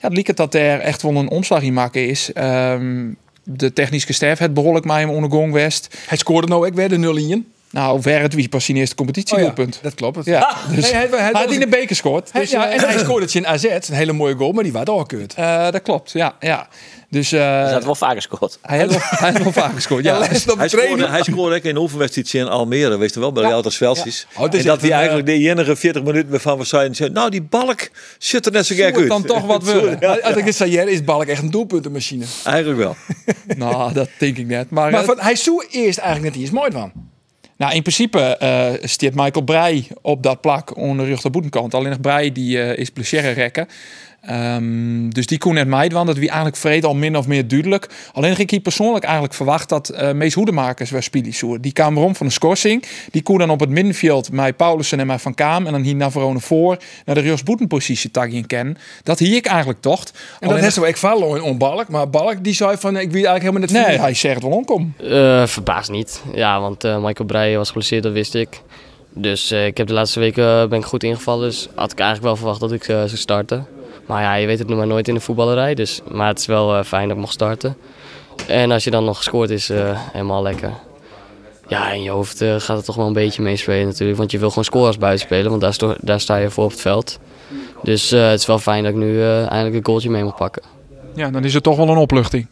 Ja, 0.00 0.08
het 0.08 0.16
liep 0.16 0.26
het 0.26 0.36
dat 0.36 0.54
er 0.54 0.80
echt 0.80 1.02
wel 1.02 1.14
een 1.16 1.28
omslag 1.30 1.62
in 1.62 1.72
maken 1.72 2.08
is. 2.08 2.32
Ehm, 2.32 3.08
de 3.48 3.72
technische 3.72 4.12
staf 4.12 4.38
het 4.38 4.54
behoorlijk 4.54 4.84
mij 4.86 5.00
hem 5.00 5.10
ondergong 5.10 5.52
west. 5.52 5.98
Hij 6.06 6.16
scoorde 6.16 6.46
nou 6.46 6.66
ook 6.66 6.74
weer 6.74 6.88
de 6.88 6.96
0 6.96 7.16
in. 7.16 7.52
Nou, 7.76 8.02
ver 8.02 8.20
het 8.20 8.34
wie 8.34 8.48
pas 8.48 8.64
zijn 8.64 8.76
eerste 8.76 8.94
competitiedoelpunt. 8.94 9.76
Oh 9.76 9.82
dat 9.82 9.94
klopt. 9.94 10.24
ja. 10.24 10.56
dus 10.70 10.82
Nee, 10.82 10.92
hij- 10.92 11.08
hij- 11.10 11.18
hij 11.18 11.30
had 11.32 11.50
in 11.50 11.60
de 11.60 11.68
beker 11.68 11.88
gescoord. 11.88 12.32
Hij- 12.32 12.40
Dus, 12.40 12.50
ja, 12.50 12.68
eh, 12.68 12.82
en 12.82 12.88
hij 12.88 12.98
scoorde 13.04 13.24
het 13.24 13.34
in 13.34 13.46
AZ. 13.46 13.64
Een 13.64 13.80
hele 13.94 14.12
mooie 14.12 14.34
goal, 14.34 14.52
maar 14.52 14.62
die 14.62 14.72
was 14.72 14.84
doorgekeurd. 14.84 15.34
eh, 15.34 15.70
dat 15.70 15.82
klopt, 15.82 16.12
ja. 16.12 16.34
ja. 16.40 16.68
Dus 17.10 17.32
eh, 17.32 17.62
Dat 17.62 17.72
had 17.72 17.84
wel 17.84 17.94
vaker 17.94 18.16
gescoord. 18.16 18.58
hij 18.62 18.78
heeft 18.78 18.90
wel, 18.90 19.00
hij 19.32 19.42
wel 19.42 19.52
vaak 19.52 19.74
gescoord. 19.74 20.04
Ja. 20.04 20.14
Ja, 20.14 20.26
Hij 20.56 20.68
scoorde, 20.68 21.06
hij 21.08 21.22
scoorde 21.22 21.56
ook 21.56 21.62
in 21.62 21.70
een 21.70 21.76
oefenwedstrijd 21.82 22.34
in 22.34 22.48
Almere, 22.48 22.96
weet 22.98 23.14
je 23.14 23.20
wel, 23.20 23.32
bij 23.32 23.42
de 23.46 23.50
Auto 23.52 23.70
Celsius. 23.70 24.26
Oh, 24.36 24.46
is 24.52 24.58
en 24.60 24.66
dat 24.66 24.80
hij 24.80 24.90
eigenlijk 24.92 25.26
de 25.26 25.32
enige 25.32 25.76
40 25.76 26.02
minuten 26.02 26.30
waarvan 26.30 26.58
we 26.58 26.64
zeiden, 26.64 27.12
nou 27.12 27.30
die 27.30 27.42
balk 27.42 27.88
zit 28.18 28.46
er 28.46 28.52
net 28.52 28.66
zo 28.66 28.74
gek 28.74 28.92
Moet 28.92 28.98
uit. 29.00 29.08
dan 29.08 29.24
toch 29.24 29.46
wat 29.46 29.62
ja, 30.00 30.18
Als 30.22 30.36
ik 30.36 30.44
het 30.44 30.56
zei, 30.56 30.78
is 30.78 31.04
Balk 31.04 31.24
echt 31.24 31.42
een 31.42 31.50
doelpuntenmachine. 31.50 32.24
eigenlijk 32.44 32.78
wel. 32.78 32.96
Nou, 33.56 33.92
dat 33.92 34.08
denk 34.18 34.36
ik 34.38 34.46
net. 34.46 34.70
Maar, 34.70 34.90
Maar 34.90 35.04
van, 35.04 35.16
hij 35.20 35.36
zou 35.36 35.66
eerst 35.70 35.98
eigenlijk 35.98 36.34
net 36.34 36.42
iets 36.44 36.52
mooi 36.52 36.70
van. 36.72 36.92
Nou, 37.56 37.74
in 37.74 37.82
principe 37.82 38.38
stiert 38.82 39.14
Michael 39.14 39.44
Breij 39.44 39.86
op 40.02 40.22
dat 40.22 40.40
plak 40.40 40.76
onder 40.76 41.06
de 41.22 41.30
boetenkant. 41.30 41.74
Alleen 41.74 41.90
nog 41.90 42.00
Breij 42.00 42.32
die 42.32 42.62
eh, 42.62 42.78
is 42.78 42.90
plezier 42.90 43.32
rekken. 43.32 43.68
Ehm, 44.26 45.08
dus 45.08 45.26
die 45.26 45.38
kon 45.38 45.54
net 45.54 45.66
mij 45.66 45.88
want 45.88 46.06
dat 46.06 46.16
wie 46.16 46.28
eigenlijk 46.28 46.56
vreed 46.56 46.84
al 46.84 46.94
min 46.94 47.16
of 47.16 47.26
meer 47.26 47.48
duidelijk. 47.48 47.88
Alleen 48.12 48.30
ging 48.30 48.42
ik 48.42 48.50
hier 48.50 48.60
persoonlijk 48.60 49.04
eigenlijk 49.04 49.34
verwacht 49.34 49.68
dat 49.68 49.88
eh 49.88 50.12
Mees 50.12 50.34
Hoedemakers 50.34 50.90
weer 50.90 51.02
spelen. 51.02 51.60
Die 51.60 51.72
kwamen 51.72 52.02
rond 52.02 52.16
van 52.16 52.26
een 52.26 52.32
schorsing. 52.32 52.84
Die 53.10 53.22
kon 53.22 53.38
dan 53.38 53.50
op 53.50 53.60
het 53.60 53.68
middenveld 53.68 54.32
met 54.32 54.56
Paulussen 54.56 55.00
en 55.00 55.06
mij 55.06 55.18
Van 55.18 55.34
Kaam. 55.34 55.66
En 55.66 55.72
dan 55.72 55.82
hier 55.82 55.94
Navarone 55.94 56.40
voor 56.40 56.76
naar 57.04 57.14
de 57.14 57.20
Rus 57.20 57.42
boetenpositie 57.42 58.10
taggen 58.10 58.46
kennen. 58.46 58.76
Dat 59.02 59.18
hier 59.18 59.36
ik 59.36 59.46
eigenlijk 59.46 59.80
tocht. 59.80 60.12
En 60.40 60.48
dat 60.48 60.58
heeft 60.58 60.74
zo 60.74 60.84
ik 60.84 60.96
vallen 60.96 61.42
om 61.42 61.58
Balk. 61.58 61.88
Maar 61.88 62.10
Balk 62.10 62.44
die 62.44 62.54
zei 62.54 62.76
van, 62.76 62.96
ik 62.96 63.10
weet 63.10 63.24
eigenlijk 63.24 63.42
helemaal 63.44 63.60
net 63.60 63.86
Nee, 63.88 63.98
hij 63.98 64.14
zegt 64.14 64.42
wel 64.42 64.50
omkom. 64.50 64.94
Eh 65.02 65.46
verbaasd 65.46 65.90
niet. 65.90 66.22
Ja, 66.34 66.60
want 66.60 66.84
eh, 66.84 66.98
Michael 67.02 67.28
Breij 67.28 67.56
was 67.56 67.66
geblesseerd, 67.66 68.02
dat 68.02 68.12
wist 68.12 68.34
ik. 68.34 68.60
Dus 69.14 69.50
eh, 69.50 69.66
ik 69.66 69.76
heb 69.76 69.86
de 69.86 69.92
laatste 69.92 70.20
weken 70.20 70.68
ben 70.68 70.78
ik 70.78 70.84
goed 70.84 71.02
ingevallen. 71.02 71.48
Dus 71.48 71.68
had 71.74 71.92
ik 71.92 71.98
eigenlijk 71.98 72.28
wel 72.28 72.36
verwacht 72.36 72.60
dat 72.60 72.72
ik 72.72 72.84
zou 72.84 73.08
starten. 73.08 73.75
Maar 74.06 74.22
ja, 74.22 74.34
je 74.34 74.46
weet 74.46 74.58
het 74.58 74.68
nog 74.68 74.78
maar 74.78 74.86
nooit 74.86 75.08
in 75.08 75.14
de 75.14 75.20
voetballerij. 75.20 75.74
Dus, 75.74 76.00
maar 76.10 76.28
het 76.28 76.38
is 76.38 76.46
wel 76.46 76.76
eh, 76.76 76.84
fijn 76.84 77.02
dat 77.08 77.16
ik 77.16 77.22
mocht 77.22 77.32
starten. 77.32 77.76
En 78.46 78.70
als 78.70 78.84
je 78.84 78.90
dan 78.90 79.04
nog 79.04 79.16
gescoord 79.16 79.50
is, 79.50 79.70
eh, 79.70 79.78
helemaal 80.12 80.42
lekker. 80.42 80.70
Ja, 81.68 81.90
in 81.90 82.02
je 82.02 82.10
hoofd 82.10 82.40
eh, 82.40 82.54
gaat 82.58 82.76
het 82.76 82.84
toch 82.86 82.96
wel 82.96 83.06
een 83.06 83.12
beetje 83.12 83.42
meespelen 83.42 83.86
natuurlijk. 83.86 84.18
Want 84.18 84.30
je 84.30 84.38
wil 84.38 84.48
gewoon 84.48 84.64
scoren 84.64 84.86
als 84.86 84.98
buitenspelen, 84.98 85.48
want 85.50 85.60
daar, 85.62 85.74
sto- 85.74 85.96
daar 86.00 86.20
sta 86.20 86.36
je 86.36 86.50
voor 86.50 86.64
op 86.64 86.70
het 86.70 86.80
veld. 86.80 87.18
Dus 87.82 88.10
het 88.10 88.40
is 88.40 88.46
wel 88.46 88.58
fijn 88.58 88.82
dat 88.82 88.92
ik 88.92 88.98
nu 88.98 89.22
eindelijk 89.24 89.74
een 89.74 89.84
goaltje 89.84 90.10
mee 90.10 90.24
mag 90.24 90.36
pakken. 90.36 90.62
Ja, 91.14 91.30
dan 91.30 91.44
is 91.44 91.54
het 91.54 91.62
toch 91.62 91.76
wel 91.76 91.88
een 91.88 91.96
opluchting. 91.96 92.46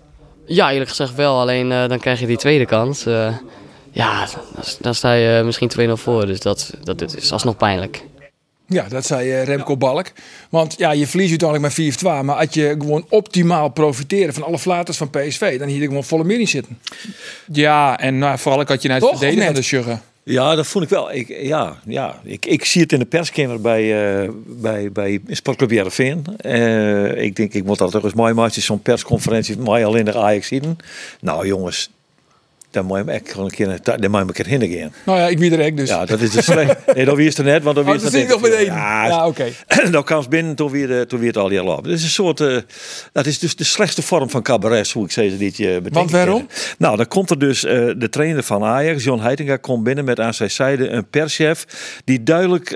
Ja, 0.46 0.70
eerlijk 0.72 0.88
gezegd 0.90 1.14
wel. 1.14 1.40
Alleen 1.40 1.68
dan 1.68 1.98
krijg 1.98 2.20
je 2.20 2.26
die 2.26 2.36
tweede 2.36 2.66
kans. 2.66 3.04
Ja, 3.92 4.26
dan, 4.26 4.64
dan 4.80 4.94
sta 4.94 5.12
je 5.12 5.42
misschien 5.44 5.70
2-0 5.88 5.90
voor. 5.92 6.26
Dus 6.26 6.40
dat, 6.40 6.70
dat 6.82 7.14
is 7.16 7.32
alsnog 7.32 7.56
pijnlijk. 7.56 8.04
Ja, 8.66 8.86
dat 8.88 9.06
zei 9.06 9.30
eh, 9.30 9.44
Remco 9.44 9.76
Balk. 9.76 10.12
Want 10.50 10.74
ja, 10.78 10.92
je 10.92 11.06
verliest 11.06 11.42
uiteindelijk 11.42 11.76
met 11.76 11.96
4-2. 12.02 12.24
Maar 12.24 12.36
als 12.36 12.54
je 12.54 12.74
gewoon 12.78 13.06
optimaal 13.08 13.68
profiteren 13.68 14.34
van 14.34 14.42
alle 14.42 14.58
flaters 14.58 14.96
van 14.96 15.10
PSV, 15.10 15.58
dan 15.58 15.68
hier 15.68 15.80
je 15.80 15.86
gewoon 15.86 16.04
volle 16.04 16.24
meer 16.24 16.40
in 16.40 16.48
zitten. 16.48 16.78
Ja, 17.52 17.98
en 17.98 18.18
nou, 18.18 18.38
vooral 18.38 18.60
ook 18.60 18.68
had 18.68 18.82
je 18.82 18.88
naar 18.88 19.00
het 19.00 19.08
verdedigen 19.08 19.52
net? 19.52 19.64
de. 19.84 19.96
Ja, 20.24 20.54
dat 20.54 20.66
vond 20.66 20.84
ik 20.84 20.90
wel. 20.90 21.12
Ik, 21.12 21.28
ja, 21.28 21.78
ja. 21.86 22.20
Ik, 22.24 22.46
ik 22.46 22.64
zie 22.64 22.82
het 22.82 22.92
in 22.92 22.98
de 22.98 23.04
perskamer 23.04 23.60
bij, 23.60 24.12
eh 24.22 24.30
bij, 24.46 24.92
bij 24.92 25.20
Sportclub 25.28 25.70
Jereveen. 25.70 26.24
Eh 26.36 27.22
ik 27.22 27.36
denk, 27.36 27.52
ik 27.52 27.64
moet 27.64 27.78
dat 27.78 27.90
toch 27.90 28.04
eens 28.04 28.14
mooi 28.14 28.34
maken. 28.34 28.62
Zo'n 28.62 28.82
persconferentie 28.82 29.56
met 29.56 29.66
mij 29.66 29.86
alleen 29.86 30.04
de 30.04 30.18
Ajax 30.18 30.46
zien. 30.46 30.76
Nou 31.20 31.46
jongens, 31.46 31.90
daar 32.74 32.84
moet 32.84 32.96
je 32.98 33.04
hem 33.04 33.12
echt 33.12 33.30
gewoon 33.30 33.44
een 33.44 33.50
keer, 33.50 33.78
daar 33.82 34.10
moet 34.10 34.20
je 34.20 34.26
een 34.26 34.32
keer 34.32 34.46
heen 34.46 34.78
gaan. 34.78 34.92
Nou 35.04 35.18
ja, 35.18 35.28
ik 35.28 35.38
wie 35.38 35.56
er 35.56 35.66
ook 35.66 35.76
dus. 35.76 35.88
Ja, 35.88 36.04
dat 36.04 36.20
is 36.20 36.30
de 36.30 36.42
slecht. 36.42 36.76
Nee, 36.94 37.04
dat 37.04 37.16
wist 37.16 37.38
er 37.38 37.44
net, 37.44 37.62
want 37.62 37.76
dat 37.76 37.84
oh, 37.84 37.90
wist 37.90 38.04
dat 38.04 38.12
het 38.12 38.20
zie 38.22 38.30
ik 38.30 38.40
nog 38.40 38.50
meteen. 38.50 38.64
Ja, 38.64 39.06
Ja, 39.06 39.26
oké. 39.26 39.52
dan 39.90 40.04
kwam 40.04 40.22
ze 40.22 40.28
binnen, 40.28 40.54
toen 40.54 40.70
weer, 40.70 40.98
eh, 40.98 41.00
toen 41.00 41.18
weer 41.18 41.28
het 41.28 41.36
al 41.36 41.48
heel 41.48 41.66
op. 41.66 41.84
Dat 41.84 41.92
is 41.92 42.02
een 42.02 42.08
soort, 42.08 42.40
eh, 42.40 42.56
dat 43.12 43.26
is 43.26 43.38
dus 43.38 43.56
de 43.56 43.64
slechtste 43.64 44.02
vorm 44.02 44.30
van 44.30 44.42
cabaret, 44.42 44.90
hoe 44.90 45.04
ik 45.04 45.10
ze 45.10 45.36
dit 45.38 45.56
je 45.56 45.66
bedenken 45.66 45.92
Want 45.92 46.10
waarom? 46.10 46.46
kan. 46.46 46.56
Nou, 46.78 46.96
dan 46.96 47.08
komt 47.08 47.30
er 47.30 47.38
dus 47.38 47.64
eh, 47.64 47.90
de 47.96 48.08
trainer 48.08 48.42
van 48.42 48.64
Ajax, 48.64 49.04
John 49.04 49.20
Heitinga, 49.22 49.56
komt 49.56 49.84
binnen 49.84 50.04
met 50.04 50.20
aan 50.20 50.34
zijn 50.34 50.50
zijde 50.50 50.88
een 50.88 51.08
perschef 51.08 51.66
die 52.04 52.22
duidelijk 52.22 52.70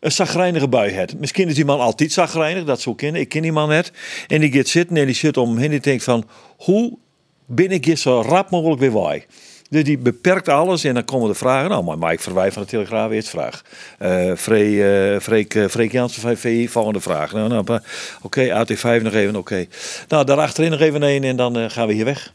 een 0.00 0.12
zagrijnige 0.12 0.68
bui 0.68 0.90
heeft. 0.90 1.18
Misschien 1.18 1.48
is 1.48 1.54
die 1.54 1.64
man 1.64 1.80
altijd 1.80 2.12
zagrijnig, 2.12 2.64
dat 2.64 2.80
zou 2.80 2.96
kennen. 2.96 3.20
Ik 3.20 3.28
ken 3.28 3.42
die 3.42 3.52
man 3.52 3.68
net. 3.68 3.92
En 4.28 4.40
die 4.40 4.52
gaat 4.52 4.68
zitten 4.68 4.96
en 4.96 5.06
die 5.06 5.14
zit 5.14 5.36
om 5.36 5.54
hem 5.54 5.64
en 5.64 5.70
die 5.70 5.80
denkt 5.80 6.04
van, 6.04 6.28
hoe 6.56 6.98
ben 7.54 7.70
ik 7.70 7.96
zo 7.96 8.20
rap 8.20 8.50
mogelijk 8.50 8.80
weer 8.80 9.02
wij? 9.02 9.26
Dus 9.74 9.84
die 9.84 9.98
beperkt 9.98 10.48
alles 10.48 10.84
en 10.84 10.94
dan 10.94 11.04
komen 11.04 11.28
de 11.28 11.34
vragen. 11.34 11.70
Nou, 11.70 11.84
maar 11.84 11.98
Mike 11.98 12.22
Verwij 12.22 12.52
van 12.52 12.62
de 12.62 12.68
Telegraaf, 12.68 13.10
eerst 13.10 13.28
vraag. 13.28 13.62
Eh 13.98 14.32
Free, 14.36 14.84
eh, 15.12 15.20
Freek, 15.20 15.64
Freek 15.70 15.92
Jansen 15.92 16.22
van 16.22 16.36
VI, 16.36 16.68
volgende 16.68 17.00
vraag. 17.00 17.32
Nou, 17.32 17.48
nou, 17.48 17.80
oké, 18.22 18.64
AT5 18.64 19.02
nog 19.02 19.12
even, 19.12 19.36
oké. 19.36 19.66
Nou, 20.08 20.24
daarachterin 20.24 20.70
nog 20.70 20.80
even 20.80 21.02
één 21.02 21.24
en 21.24 21.36
dan 21.36 21.58
eh, 21.58 21.70
gaan 21.70 21.86
we 21.86 21.92
hier 21.92 22.04
weg. 22.04 22.32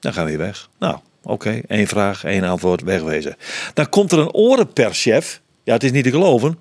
Dan 0.00 0.12
gaan 0.12 0.24
we 0.24 0.30
hier 0.30 0.38
weg. 0.38 0.68
Nou, 0.78 0.96
oké, 1.22 1.60
één 1.68 1.86
vraag, 1.86 2.24
één 2.24 2.44
antwoord, 2.44 2.82
wegwezen. 2.82 3.36
Dan 3.74 3.88
komt 3.88 4.12
er 4.12 4.18
een 4.18 4.34
orenperschef. 4.34 5.40
Ja, 5.64 5.72
het 5.72 5.84
is 5.84 5.92
niet 5.92 6.04
te 6.04 6.10
geloven. 6.10 6.58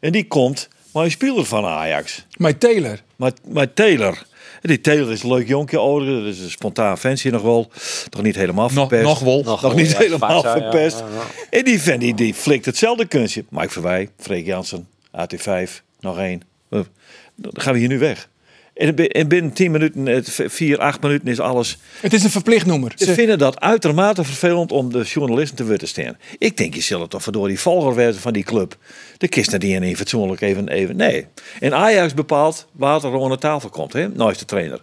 En 0.00 0.12
die 0.12 0.26
komt, 0.26 0.68
maar 0.92 1.04
een 1.04 1.10
speler 1.10 1.44
van 1.44 1.64
Ajax. 1.64 2.26
Maar 2.36 2.58
Taylor. 2.58 2.98
Maar, 3.16 3.32
maar 3.48 3.72
Taylor. 3.72 4.26
Die 4.60 4.80
Taylor 4.80 5.12
is 5.12 5.22
een 5.22 5.28
leuk 5.28 5.48
jonkje 5.48 5.78
ouder. 5.78 6.16
Dat 6.24 6.34
is 6.34 6.40
een 6.40 6.50
spontaan 6.50 6.98
fancy 6.98 7.28
nog 7.28 7.42
wel. 7.42 7.70
Toch 8.08 8.22
niet 8.22 8.34
helemaal 8.36 8.68
verpest. 8.68 9.02
nog 9.02 9.20
wel. 9.20 9.42
Nog 9.42 9.74
niet 9.74 9.90
ja, 9.90 9.98
helemaal 9.98 10.42
vaak 10.42 10.52
zo, 10.52 10.58
ja, 10.58 10.70
verpest. 10.70 10.98
ja, 10.98 11.04
En 11.50 11.64
die 11.64 11.80
vent 11.82 12.00
die, 12.00 12.14
die 12.14 12.34
flikt 12.34 12.64
hetzelfde 12.64 13.06
kunstje. 13.06 13.44
Mike 13.48 13.70
Verwij, 13.70 14.08
Freek 14.18 14.46
Jansen, 14.46 14.88
AT5, 15.10 15.70
nog 16.00 16.18
één. 16.18 16.42
Dan 16.68 17.52
gaan 17.52 17.72
we 17.72 17.78
hier 17.78 17.88
nu 17.88 17.98
weg. 17.98 18.28
En 18.78 18.94
bi- 18.94 19.06
en 19.06 19.28
binnen 19.28 19.52
10 19.52 19.70
minuten, 19.70 20.06
het 20.06 20.30
v- 20.30 20.40
4, 20.46 20.78
8 20.78 21.02
minuten 21.02 21.28
is 21.28 21.40
alles. 21.40 21.78
Het 22.00 22.12
is 22.12 22.24
een 22.24 22.30
verplicht 22.30 22.66
nummer. 22.66 22.92
Ze 22.96 23.14
vinden 23.14 23.38
dat 23.38 23.60
uitermate 23.60 24.24
vervelend 24.24 24.72
om 24.72 24.92
de 24.92 25.02
journalisten 25.02 25.56
te 25.56 25.64
willen 25.64 25.88
staan. 25.88 26.16
Ik 26.38 26.56
denk, 26.56 26.74
je 26.74 26.80
zult 26.80 27.10
toch 27.10 27.22
door 27.24 27.48
die 27.48 27.60
volger 27.60 27.94
werden 27.94 28.20
van 28.20 28.32
die 28.32 28.44
club. 28.44 28.76
De 29.16 29.28
kist 29.28 29.50
naar 29.50 29.60
die 29.60 29.74
en 29.74 29.82
even 29.82 29.96
fatsoenlijk 29.96 30.40
even, 30.40 30.68
even. 30.68 30.96
Nee. 30.96 31.26
En 31.60 31.74
Ajax 31.74 32.14
bepaalt 32.14 32.66
waar 32.72 33.04
er 33.04 33.22
aan 33.24 33.38
tafel 33.38 33.68
komt, 33.68 33.92
hè? 33.92 34.08
Nou 34.08 34.30
is 34.30 34.38
de 34.38 34.44
trainer. 34.44 34.82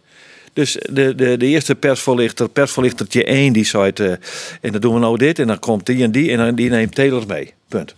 Dus 0.54 0.78
de, 0.92 1.16
de, 1.16 1.38
de 1.38 1.46
eerste 1.46 1.76
persvoorlichter, 1.76 2.50
persvoorlichtertje 2.50 3.24
1, 3.24 3.54
die 3.54 3.66
zei 3.66 3.84
het, 3.86 4.00
eh, 4.00 4.12
en 4.62 4.72
dan 4.72 4.82
doen 4.82 4.94
we 4.94 5.00
nou 5.00 5.18
dit, 5.18 5.40
en 5.40 5.48
dan 5.48 5.60
komt 5.60 5.86
die 5.86 6.04
en 6.04 6.12
die, 6.12 6.32
en 6.32 6.38
dan 6.38 6.56
die 6.56 6.70
neemt 6.70 6.96
Taylor 6.96 7.24
mee. 7.28 7.54
Punt. 7.68 7.96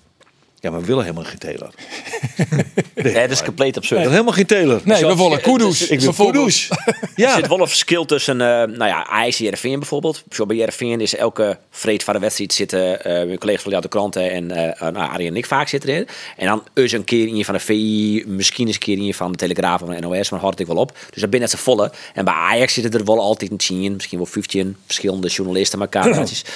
Ja, 0.67 0.73
maar 0.73 0.81
we 0.81 0.87
willen 0.87 1.03
helemaal 1.03 1.23
geen 1.23 1.37
Taylor. 1.37 1.69
Nee, 2.95 3.13
dat 3.13 3.29
is 3.31 3.43
compleet 3.43 3.71
We 3.73 3.77
absurd. 3.79 3.97
willen 3.97 4.13
helemaal 4.13 4.33
geen 4.33 4.45
Taylor. 4.45 4.81
nee, 4.83 5.05
we 5.05 5.15
willen 5.15 5.41
Kudus. 5.41 5.87
Ik 5.87 5.99
wil. 5.99 6.13
Kudus. 6.13 6.69
Er 6.87 6.95
Ja, 7.15 7.35
zit 7.35 7.47
wel 7.47 7.59
een 7.59 7.67
verschil 7.67 8.05
tussen, 8.05 8.41
eh 8.41 8.47
nou 8.47 8.85
ja, 8.85 9.07
Ajax 9.07 9.37
en 9.37 9.43
Jereveen 9.43 9.79
bijvoorbeeld. 9.79 10.23
Zo 10.29 10.45
bij 10.45 10.55
Jereveen 10.55 11.01
is 11.01 11.15
elke 11.15 11.57
vreed 11.69 12.03
van 12.03 12.13
de 12.13 12.19
wedstrijd 12.19 12.53
zitten 12.53 13.03
eh 13.03 13.25
mijn 13.25 13.37
collega's 13.37 13.63
van 13.63 13.81
de 13.81 13.87
kranten 13.87 14.31
en 14.31 14.51
eh 14.51 14.81
nou, 14.91 15.11
Arie 15.11 15.27
en 15.27 15.35
ik 15.35 15.45
vaak 15.45 15.67
zitten 15.67 15.89
erin. 15.89 16.07
En 16.37 16.47
dan 16.47 16.63
eens 16.73 16.91
een 16.91 17.03
keer 17.03 17.27
in 17.27 17.45
van 17.45 17.53
de 17.53 17.59
VI, 17.59 18.23
misschien 18.27 18.65
eens 18.65 18.75
een 18.75 18.81
keer 18.81 18.97
in 18.97 19.13
van 19.13 19.31
de 19.31 19.37
Telegraaf 19.37 19.81
of 19.81 19.89
de 19.89 19.99
NOS, 19.99 20.29
maar 20.29 20.39
houdt 20.39 20.59
ik 20.59 20.67
wel 20.67 20.75
op. 20.75 20.97
Dus 21.09 21.21
dat 21.21 21.29
ben 21.29 21.39
net 21.39 21.49
z'n 21.49 21.57
volle. 21.57 21.91
En 22.13 22.25
bij 22.25 22.33
Ajax 22.33 22.73
zitten 22.73 22.99
er 22.99 23.05
wel 23.05 23.19
altijd 23.19 23.51
een 23.51 23.57
10, 23.57 23.93
misschien 23.93 24.17
wel 24.17 24.27
15 24.27 24.75
verschillende 24.85 25.27
journalisten. 25.27 25.89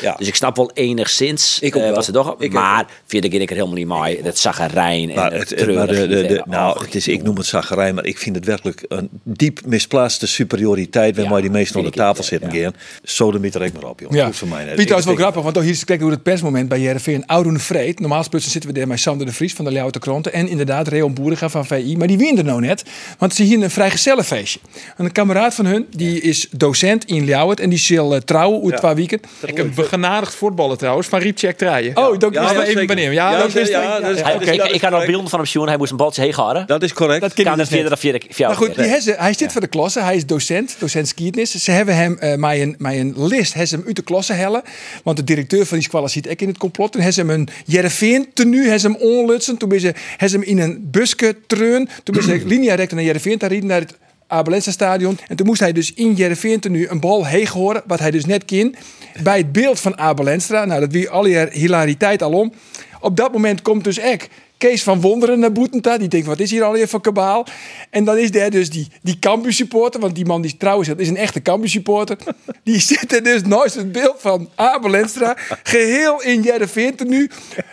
Ja. 0.01 0.15
Dus 0.17 0.27
ik 0.27 0.35
snap 0.35 0.55
wel 0.55 0.71
enigszins 0.73 1.59
Ik 1.59 1.75
eh, 1.75 1.93
wat 1.93 2.05
ze 2.05 2.11
toch. 2.11 2.49
Maar 2.49 2.85
vind 3.05 3.23
ik 3.23 3.33
er 3.33 3.55
helemaal 3.55 3.75
niet 3.75 3.87
mooi. 4.01 4.21
Dat 4.23 4.37
zagarijn 4.37 5.09
en 5.09 5.15
Maar, 5.15 5.31
het, 5.33 5.49
het, 5.49 5.59
het- 5.59 5.75
maar 5.75 5.87
de, 5.87 6.07
de, 6.07 6.25
de- 6.25 6.41
nou, 6.45 6.83
het 6.85 6.95
is, 6.95 7.07
ik 7.07 7.23
noem 7.23 7.35
het 7.37 7.45
zagerij, 7.45 7.93
maar 7.93 8.05
ik 8.05 8.17
vind 8.17 8.35
het 8.35 8.45
werkelijk 8.45 8.85
een 8.87 9.09
diep 9.23 9.59
misplaatste 9.65 10.27
superioriteit 10.27 11.15
waarmee 11.15 11.35
Ja, 11.35 11.41
die 11.41 11.51
meesten 11.51 11.75
onder 11.75 11.91
vind 11.93 12.03
ik, 12.05 12.15
tafel 12.15 12.23
ja, 12.23 12.29
zitten 12.29 12.59
ja. 12.59 12.63
gaan. 12.63 12.73
Zo 13.03 13.31
de 13.31 13.49
er 13.51 13.61
ik 13.61 13.73
maar 13.73 13.83
op, 13.89 13.99
jongen. 13.99 14.15
Ja. 14.17 14.31
Voor 14.31 14.47
mij. 14.47 14.73
Piet, 14.75 14.87
dat 14.87 14.99
is 14.99 15.05
wel 15.05 15.15
grappig, 15.15 15.41
want 15.43 15.59
hier 15.59 15.69
is 15.69 15.85
kijken 15.85 16.05
hoe 16.05 16.13
het 16.13 16.23
persmoment 16.23 16.69
bij 16.69 16.79
Jereveen. 16.79 17.25
Oude 17.25 17.59
Vreed. 17.59 17.99
Normaal 17.99 18.17
gesproken 18.17 18.49
zitten 18.49 18.69
we 18.73 18.77
daar 18.79 18.87
met 18.87 18.99
Sander 18.99 19.25
de 19.25 19.33
Vries 19.33 19.53
van 19.53 19.65
de 19.65 19.71
Leeuwarden 19.71 20.01
Kranten. 20.01 20.33
En 20.33 20.47
inderdaad 20.47 20.87
Reon 20.87 21.13
Boeriga 21.13 21.49
van 21.49 21.65
VI. 21.65 21.95
Maar 21.97 22.07
die 22.07 22.17
wien 22.17 22.37
er 22.37 22.43
nou 22.43 22.61
net. 22.61 22.83
Want 23.17 23.33
ze 23.33 23.43
hier 23.43 23.63
een 23.63 23.69
vrijgezellenfeestje. 23.71 24.59
En 24.97 25.05
een 25.05 25.11
kameraad 25.11 25.55
van 25.55 25.65
hun, 25.65 25.85
die 25.95 26.21
is 26.21 26.47
docent 26.51 27.05
in 27.05 27.25
Leeuwarden. 27.25 27.63
En 27.63 27.69
die 27.69 27.79
zal 27.79 28.15
eh, 28.15 28.21
trouwen 28.21 28.71
uit 28.71 28.81
twee 28.81 28.93
weken. 28.93 29.19
Ik 29.45 29.57
heb 29.57 29.75
begenadigd 29.75 30.35
voetballen 30.35 30.77
trouwens, 30.77 31.07
van 31.07 31.19
Riepcheck 31.19 31.57
draaien. 31.57 31.97
Oh, 31.97 32.17
dank 32.19 32.33
Ja, 32.33 32.41
je 32.41 32.47
Ja, 32.47 32.53
wel. 32.53 32.63
even 32.63 32.87
benieuwd. 32.87 33.13
Ja, 33.13 33.31
Ja, 33.31 33.37
dat 33.37 33.55
is 33.55 33.69
ja, 33.99 34.07
is- 34.07 34.21
Hij- 34.21 34.33
dat 34.33 34.41
is- 34.41 34.47
ik, 34.47 34.63
is 34.63 34.71
ik 34.71 34.79
ga 34.79 34.89
nog 34.89 35.05
beelden 35.05 35.29
van 35.29 35.39
hem 35.39 35.47
zien. 35.47 35.67
Hij 35.67 35.77
moest 35.77 35.91
een 35.91 35.97
baltje 35.97 36.21
heen 36.21 36.33
houden. 36.33 36.67
Dat 36.67 36.83
is 36.83 36.93
correct. 36.93 37.21
Dat 37.21 37.33
Kan 37.33 37.51
ik 37.51 37.57
dus 37.57 37.67
vierde 37.67 37.91
of 37.91 37.99
vierde 37.99 38.19
Maar 38.39 38.55
goed, 38.55 38.75
die 38.75 38.85
hij 39.17 39.33
zit 39.33 39.51
voor 39.51 39.61
de 39.61 39.67
klasse. 39.67 39.99
Hij 40.01 40.15
is 40.15 40.25
docent, 40.25 40.75
docent 40.79 41.07
skietnis. 41.07 41.51
Ze 41.63 41.71
hebben 41.71 41.95
hem 41.95 42.17
eh 42.19 42.35
met, 42.35 42.57
een, 42.59 42.75
met 42.77 42.93
een 42.93 43.27
list 43.27 43.53
ze 43.53 43.75
hem 43.75 43.83
uit 43.87 43.95
de 43.95 44.01
klasse 44.01 44.33
hellen. 44.33 44.61
Want 45.03 45.17
de 45.17 45.23
directeur 45.23 45.65
van 45.65 45.77
die 45.77 45.85
squalla 45.87 46.07
zit 46.07 46.29
ook 46.29 46.39
in 46.41 46.47
het 46.47 46.57
complot. 46.57 46.91
Toen 46.91 47.01
hebben 47.01 47.25
ze 47.25 47.31
hem 47.31 47.39
een 47.39 47.49
Jereveen 47.65 48.29
tenue, 48.33 48.79
ze 48.79 48.87
hem 48.87 48.95
onlutsen. 48.95 49.57
Toen 49.57 49.69
hebben 49.71 50.29
ze 50.29 50.35
hem 50.35 50.41
in 50.45 50.59
een 50.59 50.87
buske 50.91 51.35
treun. 51.47 51.89
Toen 52.03 52.15
hebben 52.15 52.39
ze 52.39 52.45
linea 52.53 52.75
recta 52.75 52.95
naar 52.95 53.03
Jereveen 53.03 53.37
te 53.37 53.47
rijden, 53.47 53.67
naar 53.67 53.79
het 53.79 53.93
Abelense 54.31 54.71
stadion. 54.71 55.17
En 55.27 55.35
toen 55.35 55.45
moest 55.45 55.59
hij 55.59 55.71
dus 55.71 55.93
in 55.93 56.13
Jereveen 56.13 56.59
tenue 56.59 56.89
een 56.89 56.99
bal 56.99 57.25
heen 57.25 57.47
horen, 57.47 57.83
wat 57.85 57.99
hij 57.99 58.11
dus 58.11 58.25
net 58.25 58.45
kin. 58.45 58.75
Bij 59.23 59.37
het 59.37 59.51
beeld 59.51 59.79
van 59.79 59.97
Abelenstra. 59.97 60.65
Nou, 60.65 60.79
dat 60.79 60.91
wie 60.91 61.09
al 61.09 61.23
die 61.23 61.37
hilariteit 61.37 62.23
alom. 62.23 62.53
Op 62.99 63.17
dat 63.17 63.31
moment 63.31 63.61
komt 63.61 63.83
dus 63.83 63.97
ek 63.97 64.29
Kees 64.61 64.83
van 64.83 65.01
Wonderen 65.01 65.39
naar 65.39 65.51
Boetenta. 65.51 65.97
Die 65.97 66.07
denkt, 66.07 66.27
wat 66.27 66.39
is 66.39 66.51
hier 66.51 66.63
alweer 66.63 66.87
voor 66.87 67.01
kabaal? 67.01 67.45
En 67.89 68.03
dan 68.03 68.17
is 68.17 68.31
daar 68.31 68.49
dus 68.49 68.69
die, 68.69 68.87
die 69.01 69.19
Cambuur 69.19 69.53
supporter. 69.53 69.99
Want 69.99 70.15
die 70.15 70.25
man 70.25 70.41
die 70.41 70.57
trouwens 70.57 70.87
dat 70.87 70.99
is 70.99 71.07
een 71.07 71.17
echte 71.17 71.41
Cambuur 71.41 71.69
supporter. 71.69 72.17
Die 72.63 72.79
zit 72.79 73.13
er 73.13 73.23
dus 73.23 73.41
naast 73.41 73.75
het 73.75 73.91
beeld 73.91 74.15
van 74.17 74.49
Abel 74.55 74.95
Enstra. 74.95 75.37
Geheel 75.63 76.21
in 76.21 76.41
Jereveen 76.41 76.95
nu. 77.07 77.29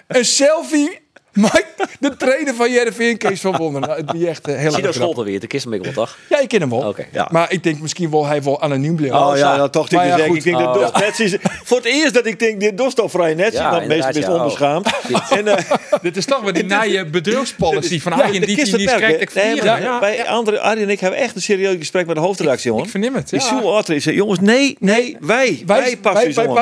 Een 0.07 0.25
selfie 0.25 0.99
met 1.41 1.65
de 2.01 2.17
trainer 2.17 2.55
van 2.55 2.71
Jereveen, 2.71 3.17
Kees 3.17 3.41
van 3.41 3.57
Wonderen. 3.57 3.89
Nou, 3.89 4.01
het 4.01 4.15
is 4.15 4.25
echt 4.25 4.49
uh, 4.49 4.57
heel 4.57 4.71
Zie 4.71 4.83
dat. 4.83 4.95
Scholten 4.95 5.25
weer. 5.25 5.41
De 5.41 5.47
kist 5.47 5.65
hem 5.65 5.83
wel, 5.83 5.93
toch? 5.93 6.17
Ja, 6.29 6.41
ik 6.41 6.49
ken 6.49 6.61
hem 6.61 6.71
wel. 6.71 6.79
Oké. 6.79 7.07
Ja. 7.13 7.29
Maar 7.33 7.53
ik 7.53 7.63
denk 7.63 7.81
misschien 7.81 8.11
wel 8.11 8.27
hij 8.27 8.43
wel 8.43 8.63
anoniem 8.63 8.97
blijven. 8.97 9.19
Oh 9.27 9.37
ja, 9.37 9.57
dat 9.57 9.73
toch. 9.73 9.91
Maar 9.91 10.07
ja, 10.07 10.17
ik 10.17 10.27
goed. 10.27 10.37
ik 10.37 10.43
denk 10.45 10.59
dat 10.59 10.67
Oh. 10.69 10.75
dorst 10.75 10.97
net 10.97 11.21
is. 11.21 11.37
Voor 11.65 11.77
het 11.77 11.87
eerst 11.87 12.15
dat 12.15 12.27
ik 12.27 12.39
denk, 12.39 12.61
dit 12.61 12.79
dorst 12.79 12.97
toch 12.97 13.11
vrij 13.11 13.35
net. 13.35 13.53
Ja, 13.53 13.71
want 13.71 13.87
meestal 13.87 14.11
is 14.11 14.29
onbeschaamd. 14.29 14.91
En, 15.31 15.49
eh, 15.49 15.65
Dit 16.03 16.17
is 16.17 16.25
toch 16.25 16.41
weer 16.41 16.53
die 16.53 16.65
naaie 16.77 17.05
bedrijfspolicy 17.05 18.01
van 18.01 18.13
ja, 18.17 18.23
Arjen 18.23 18.41
de 18.41 18.47
die 18.47 18.57
kist 18.57 18.77
die 18.77 18.87
krijgt 18.87 19.35
maar 19.35 19.81
Ja, 19.83 19.99
Bij 19.99 20.27
André, 20.27 20.61
Arjen 20.61 20.83
en 20.83 20.91
ik 20.91 21.01
hebben 21.01 21.21
echt 21.21 21.35
een 21.35 21.43
serieus 21.43 21.77
gesprek 21.79 22.07
met 22.07 22.17
de 22.17 22.23
hoofdredactie, 22.23 22.71
jongen. 22.71 22.85
Ik 22.85 22.91
verneem 22.91 23.15
het, 23.15 23.29
Die 23.31 23.41
ja. 23.41 23.47
Sjoe 23.47 23.63
Otter 23.63 24.01
zei, 24.01 24.17
jongens, 24.17 24.41
nee, 24.41 24.77
nee, 24.81 25.17
wij, 25.21 25.63
wij, 25.67 25.97
passen 25.97 26.35
wij, 26.35 26.47
wij 26.47 26.55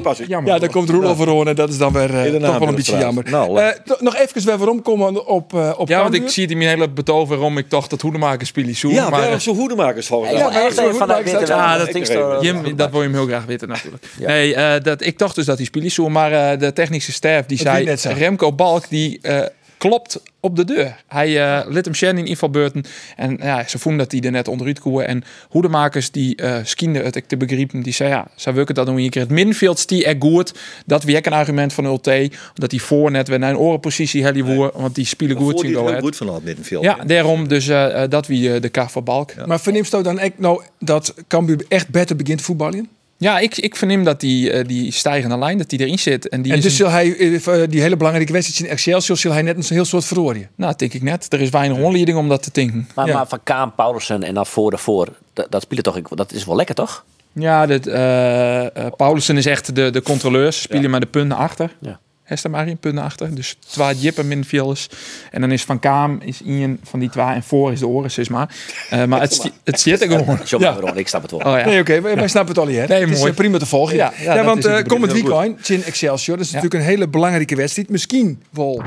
passen. 0.00 0.26
Jammer. 0.26 0.52
Ja, 0.52 0.58
dan 0.58 0.70
komt 0.70 0.88
Roelof 0.90 1.16
Verhoorn 1.16 1.48
en 1.48 1.54
dat 1.54 1.68
is 1.68 1.78
dan 1.78 1.92
weer 1.92 2.14
eh, 2.14 2.32
toch 2.32 2.58
wel 2.58 2.68
een 2.68 2.74
beetje 2.74 2.98
jammer. 2.98 3.24
Nou, 3.30 3.60
Eh, 3.60 3.68
nog 3.98 4.16
even 4.20 4.44
weer 4.44 4.58
waarom 4.58 4.82
komen 4.82 5.26
op, 5.26 5.54
eh 5.54 5.72
op 5.76 5.88
Ja, 5.88 6.02
want 6.02 6.14
ik 6.14 6.28
zie 6.28 6.42
het 6.42 6.52
in 6.52 6.58
mijn 6.58 6.70
hele 6.70 6.88
betoog 6.88 7.28
waarom 7.28 7.58
ik 7.58 7.68
toch 7.68 7.86
dat 7.86 8.00
hoedemakers 8.00 8.48
spelen 8.48 8.74
zoen. 8.74 8.92
Ja, 8.92 9.08
maar, 9.08 9.40
zo 9.40 9.54
hoedemakers 9.54 10.06
volgens 10.06 10.30
Ja, 10.32 10.48
mij? 10.48 10.62
dat 10.74 10.96
vanuit 10.96 11.30
Ja, 11.48 11.76
ik 11.94 12.06
zo. 12.06 12.38
Jim, 12.40 12.76
wil 12.90 13.02
je 13.02 13.08
hem 13.08 13.16
heel 13.16 13.26
graag 13.26 13.44
weten 13.44 13.68
natuurlijk. 13.68 14.04
Nee, 14.18 14.54
eh, 14.54 14.82
dat, 14.82 15.04
ik 15.04 15.18
dacht 15.18 15.34
dus 15.34 15.44
dat 15.44 15.56
hij 15.56 15.66
spelen 15.66 15.90
maar 16.08 16.32
eh, 16.32 16.58
de 16.58 16.72
technische 16.72 17.12
staf 17.12 17.46
die 17.46 17.58
Dat 17.84 18.00
zei. 18.00 18.14
Remco 18.18 18.52
Balk 18.52 18.88
die 18.88 19.18
eh, 19.22 19.46
klopt 19.80 20.22
op 20.40 20.56
de 20.56 20.64
deur. 20.64 20.96
Hij 21.06 21.42
eh 21.42 21.70
liet 21.70 21.84
hem 21.84 21.94
Shen 21.94 22.18
in 22.18 22.26
invalbeurten 22.26 22.84
en 23.16 23.38
ja, 23.42 23.68
ze 23.68 23.78
vonden 23.78 24.00
dat 24.00 24.12
hij 24.12 24.20
er 24.20 24.30
net 24.30 24.48
onderuit 24.48 24.80
koer. 24.80 25.02
En 25.02 25.24
hoedemakers 25.48 26.10
die 26.10 26.36
eh 26.36 26.56
skiende 26.62 26.98
het 26.98 27.16
ik 27.16 27.24
te 27.26 27.36
begrijpen, 27.36 27.82
die 27.82 27.92
zei 27.92 28.10
ja, 28.10 28.28
zou 28.34 28.56
we 28.56 28.72
dat 28.72 28.86
doen 28.86 28.98
een 28.98 29.10
keer 29.10 29.22
het 29.22 29.30
middenveld 29.30 29.88
die 29.88 30.04
er 30.04 30.16
goed. 30.18 30.54
Dat 30.86 31.04
wie 31.04 31.16
ook 31.16 31.26
een 31.26 31.32
argument 31.32 31.72
van 31.72 31.84
Ulte, 31.84 32.30
dat 32.54 32.70
hij 32.70 32.80
voor 32.80 33.10
net 33.10 33.28
weer 33.28 33.38
naar 33.38 33.50
een 33.50 33.58
orenpositie 33.58 34.22
helly 34.22 34.44
woer, 34.44 34.70
want 34.74 34.94
die 34.94 35.06
spelen 35.06 35.36
goed 35.36 35.52
Voor 35.52 35.62
die 35.62 35.74
go 35.74 35.98
goed 35.98 36.16
van 36.16 36.34
het 36.34 36.44
middenveld. 36.44 36.84
Ja, 36.84 36.96
daarom 37.06 37.48
dus 37.48 37.68
eh, 37.68 38.02
dat 38.08 38.26
wie 38.26 38.60
de 38.60 38.68
kar 38.68 38.90
van 38.90 39.04
Balk. 39.04 39.46
Maar 39.46 39.60
verneemst 39.60 39.94
u 39.94 40.02
dan 40.02 40.18
echt 40.18 40.38
nou 40.38 40.62
dat 40.78 41.14
Cambuur 41.28 41.64
echt 41.68 41.88
beter 41.88 42.16
begint 42.16 42.38
te 42.38 42.44
voetballen? 42.44 42.88
Ja, 43.20 43.38
ik, 43.38 43.56
ik 43.56 43.76
verneem 43.76 44.04
dat 44.04 44.20
die, 44.20 44.50
eh, 44.52 44.64
die 44.66 44.92
stijgende 44.92 45.38
lijn 45.38 45.58
dat 45.58 45.68
die 45.68 45.78
erin 45.78 45.98
zit. 45.98 46.28
En 46.28 46.42
die 46.42 46.52
En 46.52 46.58
is 46.58 46.64
dus 46.64 46.72
een- 46.72 46.78
zal 46.78 46.90
hij 46.90 47.16
eh, 47.16 47.68
die 47.68 47.80
hele 47.80 47.96
belangrijke 47.96 48.32
wedstrijd 48.32 48.60
in 48.64 48.70
Excelsior 48.76 49.16
zal 49.16 49.32
hij 49.32 49.42
net 49.42 49.56
een 49.56 49.74
heel 49.74 49.84
soort 49.84 50.04
verrooien. 50.04 50.48
nou, 50.54 50.74
denk 50.76 50.92
ik 50.92 51.02
net. 51.02 51.32
Er 51.32 51.40
is 51.40 51.50
weinig 51.50 51.78
onleiding 51.78 52.18
om 52.18 52.28
dat 52.28 52.42
te 52.42 52.50
denken. 52.52 52.88
Maar, 52.94 53.06
Ja. 53.06 53.14
maar 53.14 53.26
van 53.28 53.40
Kaan, 53.42 53.74
Paulussen 53.74 54.22
en 54.22 54.34
dan 54.34 54.46
voor 54.46 54.70
de 54.70 54.78
voor. 54.78 55.08
Dat, 55.32 55.46
dat 55.50 55.62
spelen 55.62 55.82
toch, 55.82 55.96
ik- 55.96 56.06
dat 56.16 56.32
is 56.32 56.44
wel 56.44 56.56
lekker, 56.56 56.74
toch? 56.74 57.04
Ja, 57.32 57.66
dat, 57.66 57.86
eh, 57.86 58.66
eh, 58.66 58.92
Paulussen 58.96 59.36
is 59.36 59.46
echt 59.46 59.74
de, 59.74 59.90
de 59.90 60.02
controleur. 60.02 60.52
Ze 60.52 60.60
spelen 60.60 60.90
maar 60.90 61.00
de 61.00 61.06
punten 61.06 61.36
achter. 61.36 61.70
Ja. 61.80 61.98
Hester 62.30 62.50
maar 62.50 62.68
in 62.68 62.76
punten 62.78 63.04
achter. 63.04 63.34
Dus 63.34 63.56
twee 63.68 63.94
jippen 63.94 64.28
middenvelders. 64.28 64.88
En 65.30 65.40
dan 65.40 65.52
is 65.52 65.62
Van 65.62 65.78
Kaam 65.78 66.20
is 66.24 66.40
Ian 66.42 66.78
van 66.82 67.00
die 67.00 67.10
twee. 67.10 67.24
En 67.24 67.42
voor 67.42 67.72
is 67.72 67.78
de 67.78 67.86
Oris 67.86 68.18
is 68.18 68.28
maar. 68.28 68.54
Eh, 68.90 69.04
maar 69.04 69.20
het, 69.20 69.50
het 69.64 69.80
zit 69.86 70.02
er 70.02 70.08
gewoon. 70.08 70.38
Ja. 70.58 70.94
ik 70.94 71.08
snap 71.08 71.22
het 71.22 71.30
wel. 71.30 71.40
Oh 71.40 71.58
ja. 71.58 71.64
Nee, 71.64 71.80
oké, 71.80 72.00
wij, 72.00 72.14
wij 72.14 72.28
snappen 72.28 72.54
het 72.54 72.64
al 72.64 72.68
hier. 72.70 72.88
Nee, 72.88 73.00
het 73.00 73.10
is 73.10 73.18
mooi. 73.18 73.30
eh, 73.30 73.36
prima 73.36 73.58
te 73.58 73.66
volgen. 73.66 73.96
Ja, 73.96 74.12
Ja, 74.22 74.34
ja, 74.34 74.44
want 74.44 74.58
is 74.58 74.64
het 74.64 74.80
eh, 74.82 74.86
komend 74.86 75.12
weekend 75.12 75.68
in 75.68 75.84
Excelsior, 75.84 76.36
dat 76.36 76.46
is 76.46 76.52
Ja. 76.52 76.56
natuurlijk 76.56 76.84
een 76.84 76.90
hele 76.90 77.08
belangrijke 77.08 77.56
wedstrijd. 77.56 77.88
Misschien 77.90 78.42
wel, 78.50 78.82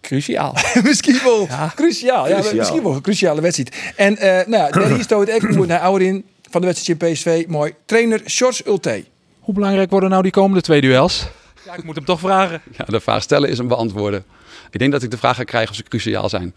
Cruciaal. 0.00 0.54
misschien 0.82 1.18
wel 1.24 1.48
cruciaal. 1.74 2.28
Ja, 2.28 2.34
Cruciaal. 2.34 2.54
misschien 2.56 2.82
wel 2.82 2.94
een 2.94 3.00
cruciale 3.00 3.40
wedstrijd. 3.40 3.76
En 3.96 4.16
eh 4.16 4.46
nou, 4.46 4.64
ja, 4.64 4.70
daar 4.70 4.90
is 4.90 5.06
het 5.08 5.28
echt 5.28 5.56
goed 5.56 5.66
naar 5.66 5.80
Ouderin 5.80 6.24
van 6.50 6.60
de 6.60 6.66
wedstrijd 6.66 7.02
in 7.02 7.12
PSV. 7.12 7.44
Mooi. 7.48 7.72
Trainer 7.84 8.20
Sjors 8.26 8.66
Ulte. 8.66 9.04
Hoe 9.40 9.54
belangrijk 9.54 9.90
worden 9.90 10.10
nou 10.10 10.22
die 10.22 10.32
komende 10.32 10.60
twee 10.62 10.80
duels? 10.80 11.26
Ja, 11.70 11.76
ik 11.76 11.84
moet 11.84 11.94
hem 11.96 12.04
toch 12.04 12.20
vragen. 12.20 12.60
Ja, 12.76 12.84
de 12.84 13.00
vraag 13.00 13.22
stellen 13.22 13.48
is 13.48 13.58
hem 13.58 13.68
beantwoorden. 13.68 14.24
Ik 14.70 14.78
denk 14.78 14.92
dat 14.92 15.02
ik 15.02 15.10
de 15.10 15.16
vraag 15.16 15.36
ga 15.36 15.44
krijgen 15.44 15.70
of 15.70 15.76
ze 15.76 15.82
cruciaal 15.82 16.28
zijn. 16.28 16.54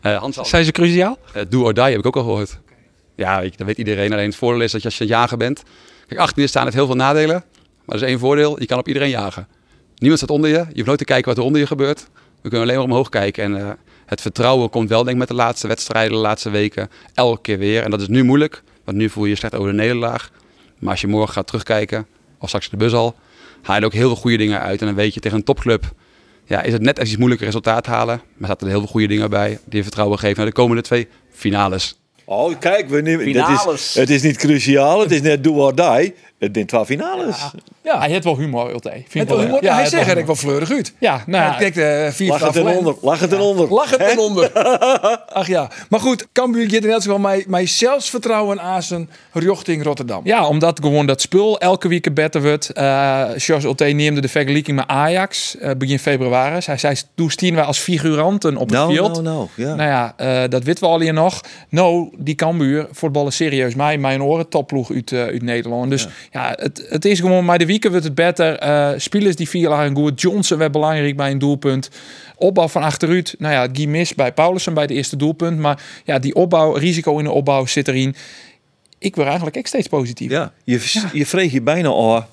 Eh 0.00 0.18
Hans, 0.18 0.38
Zijn 0.42 0.64
ze 0.64 0.70
cruciaal? 0.72 1.18
eh, 1.32 1.42
do 1.48 1.62
or 1.62 1.74
die 1.74 1.82
heb 1.82 1.98
ik 1.98 2.06
ook 2.06 2.16
al 2.16 2.22
gehoord. 2.22 2.58
Ja, 3.16 3.40
weet 3.40 3.50
je, 3.50 3.56
dat 3.56 3.66
weet 3.66 3.78
iedereen. 3.78 4.12
Alleen 4.12 4.26
het 4.26 4.36
voordeel 4.36 4.60
is 4.60 4.72
dat 4.72 4.80
je 4.82 4.88
als 4.88 4.96
je 4.98 5.04
een 5.04 5.10
jager 5.10 5.36
bent... 5.36 5.62
Kijk, 6.06 6.20
achter 6.20 6.42
je 6.42 6.48
staan 6.48 6.62
heeft 6.62 6.74
heel 6.74 6.86
veel 6.86 6.94
nadelen. 6.94 7.44
Maar 7.84 7.96
er 7.96 8.02
is 8.02 8.08
één 8.08 8.18
voordeel. 8.18 8.60
Je 8.60 8.66
kan 8.66 8.78
op 8.78 8.88
iedereen 8.88 9.08
jagen. 9.08 9.48
Niemand 9.96 10.20
staat 10.20 10.30
onder 10.36 10.50
je. 10.50 10.56
Je 10.56 10.72
hoeft 10.74 10.86
nooit 10.86 10.98
te 10.98 11.04
kijken 11.04 11.28
wat 11.28 11.38
er 11.38 11.44
onder 11.44 11.60
je 11.60 11.66
gebeurt. 11.66 12.06
We 12.42 12.48
kunnen 12.48 12.60
alleen 12.60 12.74
maar 12.74 12.84
omhoog 12.84 13.08
kijken. 13.08 13.44
En 13.44 13.60
eh, 13.60 13.70
het 14.06 14.20
vertrouwen 14.20 14.70
komt 14.70 14.88
wel 14.88 14.98
denk 14.98 15.10
ik 15.12 15.18
met 15.18 15.28
de 15.28 15.34
laatste 15.34 15.66
wedstrijden, 15.68 16.12
de 16.12 16.18
laatste 16.18 16.50
weken. 16.50 16.90
Elke 17.14 17.40
keer 17.40 17.58
weer. 17.58 17.82
En 17.82 17.90
dat 17.90 18.00
is 18.00 18.08
nu 18.08 18.22
moeilijk. 18.24 18.62
Want 18.84 18.96
nu 18.96 19.08
voel 19.10 19.24
je 19.24 19.30
je 19.30 19.36
slecht 19.36 19.54
over 19.54 19.68
de 19.70 19.76
nederlaag. 19.76 20.30
Maar 20.78 20.90
als 20.90 21.00
je 21.00 21.06
morgen 21.06 21.32
gaat 21.34 21.46
terugkijken, 21.46 22.06
of 22.38 22.48
straks 22.48 22.64
in 22.64 22.78
de 22.78 22.84
bus 22.84 22.92
al... 22.94 23.14
haal 23.64 23.74
je 23.74 23.80
er 23.80 23.86
ook 23.86 23.92
heel 23.92 24.08
veel 24.08 24.16
goede 24.16 24.36
dingen 24.36 24.60
uit. 24.60 24.80
En 24.80 24.86
dan 24.86 24.94
weet 24.94 25.14
je 25.14 25.20
tegen 25.20 25.38
een 25.38 25.44
topclub 25.44 25.92
ja, 26.46 26.62
is 26.62 26.72
het 26.72 26.82
net 26.82 26.98
iets 26.98 27.16
moeilijker 27.16 27.46
resultaat 27.46 27.86
halen. 27.86 28.20
Maar 28.36 28.48
zaten 28.48 28.66
er 28.66 28.72
heel 28.72 28.82
veel 28.82 28.90
goede 28.90 29.06
dingen 29.06 29.30
bij 29.30 29.48
die 29.48 29.76
je 29.76 29.82
vertrouwen 29.82 30.18
geven 30.18 30.36
naar 30.36 30.46
de 30.46 30.52
komende 30.52 30.82
twee 30.82 31.08
finales. 31.30 31.98
Oh, 32.24 32.58
kijk, 32.58 32.88
we 32.88 33.00
nemen, 33.00 33.32
dat 33.32 33.44
Finales. 33.44 33.88
is, 33.88 33.94
het 33.94 34.10
is 34.10 34.22
niet 34.22 34.36
cruciaal, 34.36 35.00
het 35.00 35.10
is 35.10 35.20
net 35.20 35.44
do 35.44 35.52
or 35.52 35.74
die. 35.74 36.14
Het 36.38 36.50
zijn 36.54 36.66
twaalf 36.66 36.86
finales. 36.86 37.36
Ja, 37.82 37.98
Hij 37.98 38.08
heeft 38.10 38.24
wel 38.24 38.36
humor, 38.38 38.70
Ulte. 38.70 38.90
Vind 39.08 39.30
ik 39.30 39.36
wel 39.36 39.48
hij. 39.48 39.58
Ja, 39.60 39.84
zegt 39.86 40.06
wel 40.06 40.14
er 40.14 40.20
ook 40.20 40.26
wel 40.26 40.34
fleurig 40.36 40.70
uit. 40.70 40.92
Ja, 40.98 41.22
nou 41.26 41.44
ja, 41.44 41.48
Hij 41.50 41.58
trekt 41.70 41.76
eh, 41.76 42.16
vier 42.16 42.28
Lach 42.28 42.40
het 42.40 42.56
eronder. 42.56 42.94
Lach 43.00 43.20
het 43.20 43.32
eronder. 43.32 43.68
Lach 43.74 43.90
het 43.96 44.00
eronder. 44.00 44.52
Ach 45.32 45.46
ja. 45.46 45.70
Maar 45.88 46.00
goed, 46.00 46.26
Cambuur 46.32 46.70
gaat 46.70 46.84
in 46.84 46.90
elk 46.90 47.02
geval 47.02 47.18
mij, 47.18 47.44
mij 47.48 47.66
zelfvertrouwen 47.66 48.60
aan 48.60 48.82
zijn 48.82 49.10
richting 49.32 49.82
Rotterdam. 49.82 50.20
Ja, 50.24 50.48
omdat 50.48 50.80
gewoon 50.82 51.06
dat 51.06 51.20
spul 51.20 51.58
elke 51.58 51.88
week 51.88 52.14
beter 52.14 52.42
wordt. 52.42 52.70
Uh, 52.78 53.24
George 53.36 53.66
Ulte 53.66 53.84
neemde 53.84 54.20
de 54.20 54.28
vergelijking 54.28 54.76
met 54.76 54.86
Ajax 54.88 55.56
eh, 55.58 55.70
begin 55.78 55.98
februari. 55.98 56.58
Hij 56.64 56.78
zei, 56.78 56.96
toen 57.14 57.30
stien 57.30 57.54
wij 57.54 57.64
als 57.64 57.78
figuranten 57.78 58.56
op 58.56 58.68
het 58.68 58.78
Nou, 58.78 58.94
veld. 58.94 59.12
nou, 59.12 59.22
nou. 59.24 59.48
Ja. 59.54 59.74
Nou 59.74 59.88
ja, 59.88 60.14
eh, 60.16 60.48
dat 60.50 60.62
weten 60.64 60.84
we 60.84 60.90
al 60.90 61.00
hier 61.00 61.12
nog. 61.12 61.40
Nou, 61.68 62.08
die 62.18 62.34
Cambuur 62.34 62.86
voetballen 62.92 63.32
serieus 63.32 63.74
mij, 63.74 63.98
mijn 63.98 64.22
oren, 64.22 64.48
topploeg 64.48 64.90
uit, 64.92 65.12
eh, 65.12 65.20
uit 65.20 65.42
Nederland. 65.42 65.90
Dus 65.90 66.08
ja, 66.34 66.52
het, 66.56 66.86
het 66.88 67.04
is 67.04 67.20
gewoon, 67.20 67.44
maar 67.44 67.58
de 67.58 67.66
weken 67.66 67.90
wordt 67.90 68.04
het 68.04 68.14
beter. 68.14 68.58
Eh 68.58 68.92
spelers 68.96 69.36
die 69.36 69.48
vier 69.48 69.68
lagen 69.68 69.94
goed. 69.94 70.20
Johnson 70.20 70.58
werd 70.58 70.72
belangrijk 70.72 71.16
bij 71.16 71.30
een 71.30 71.38
doelpunt. 71.38 71.90
Opbouw 72.36 72.68
van 72.68 72.82
achteruit. 72.82 73.34
Nou 73.38 73.52
ja, 73.54 73.68
ging 73.72 73.90
mis 73.90 74.14
bij 74.14 74.32
Paulussen 74.32 74.74
bij 74.74 74.82
het 74.82 74.92
eerste 74.92 75.16
doelpunt. 75.16 75.58
Maar 75.58 75.82
ja, 76.04 76.18
die 76.18 76.34
opbouw, 76.34 76.72
risico 76.72 77.18
in 77.18 77.24
de 77.24 77.30
opbouw 77.30 77.66
zit 77.66 77.88
erin. 77.88 78.14
Ik 78.98 79.14
word 79.14 79.26
eigenlijk 79.26 79.56
ook 79.56 79.66
steeds 79.66 79.88
positief. 79.88 80.30
Ja, 80.30 80.52
je, 80.64 81.08
je 81.12 81.26
vreeg 81.26 81.52
je 81.52 81.62
bijna 81.62 81.88
al 81.88 82.26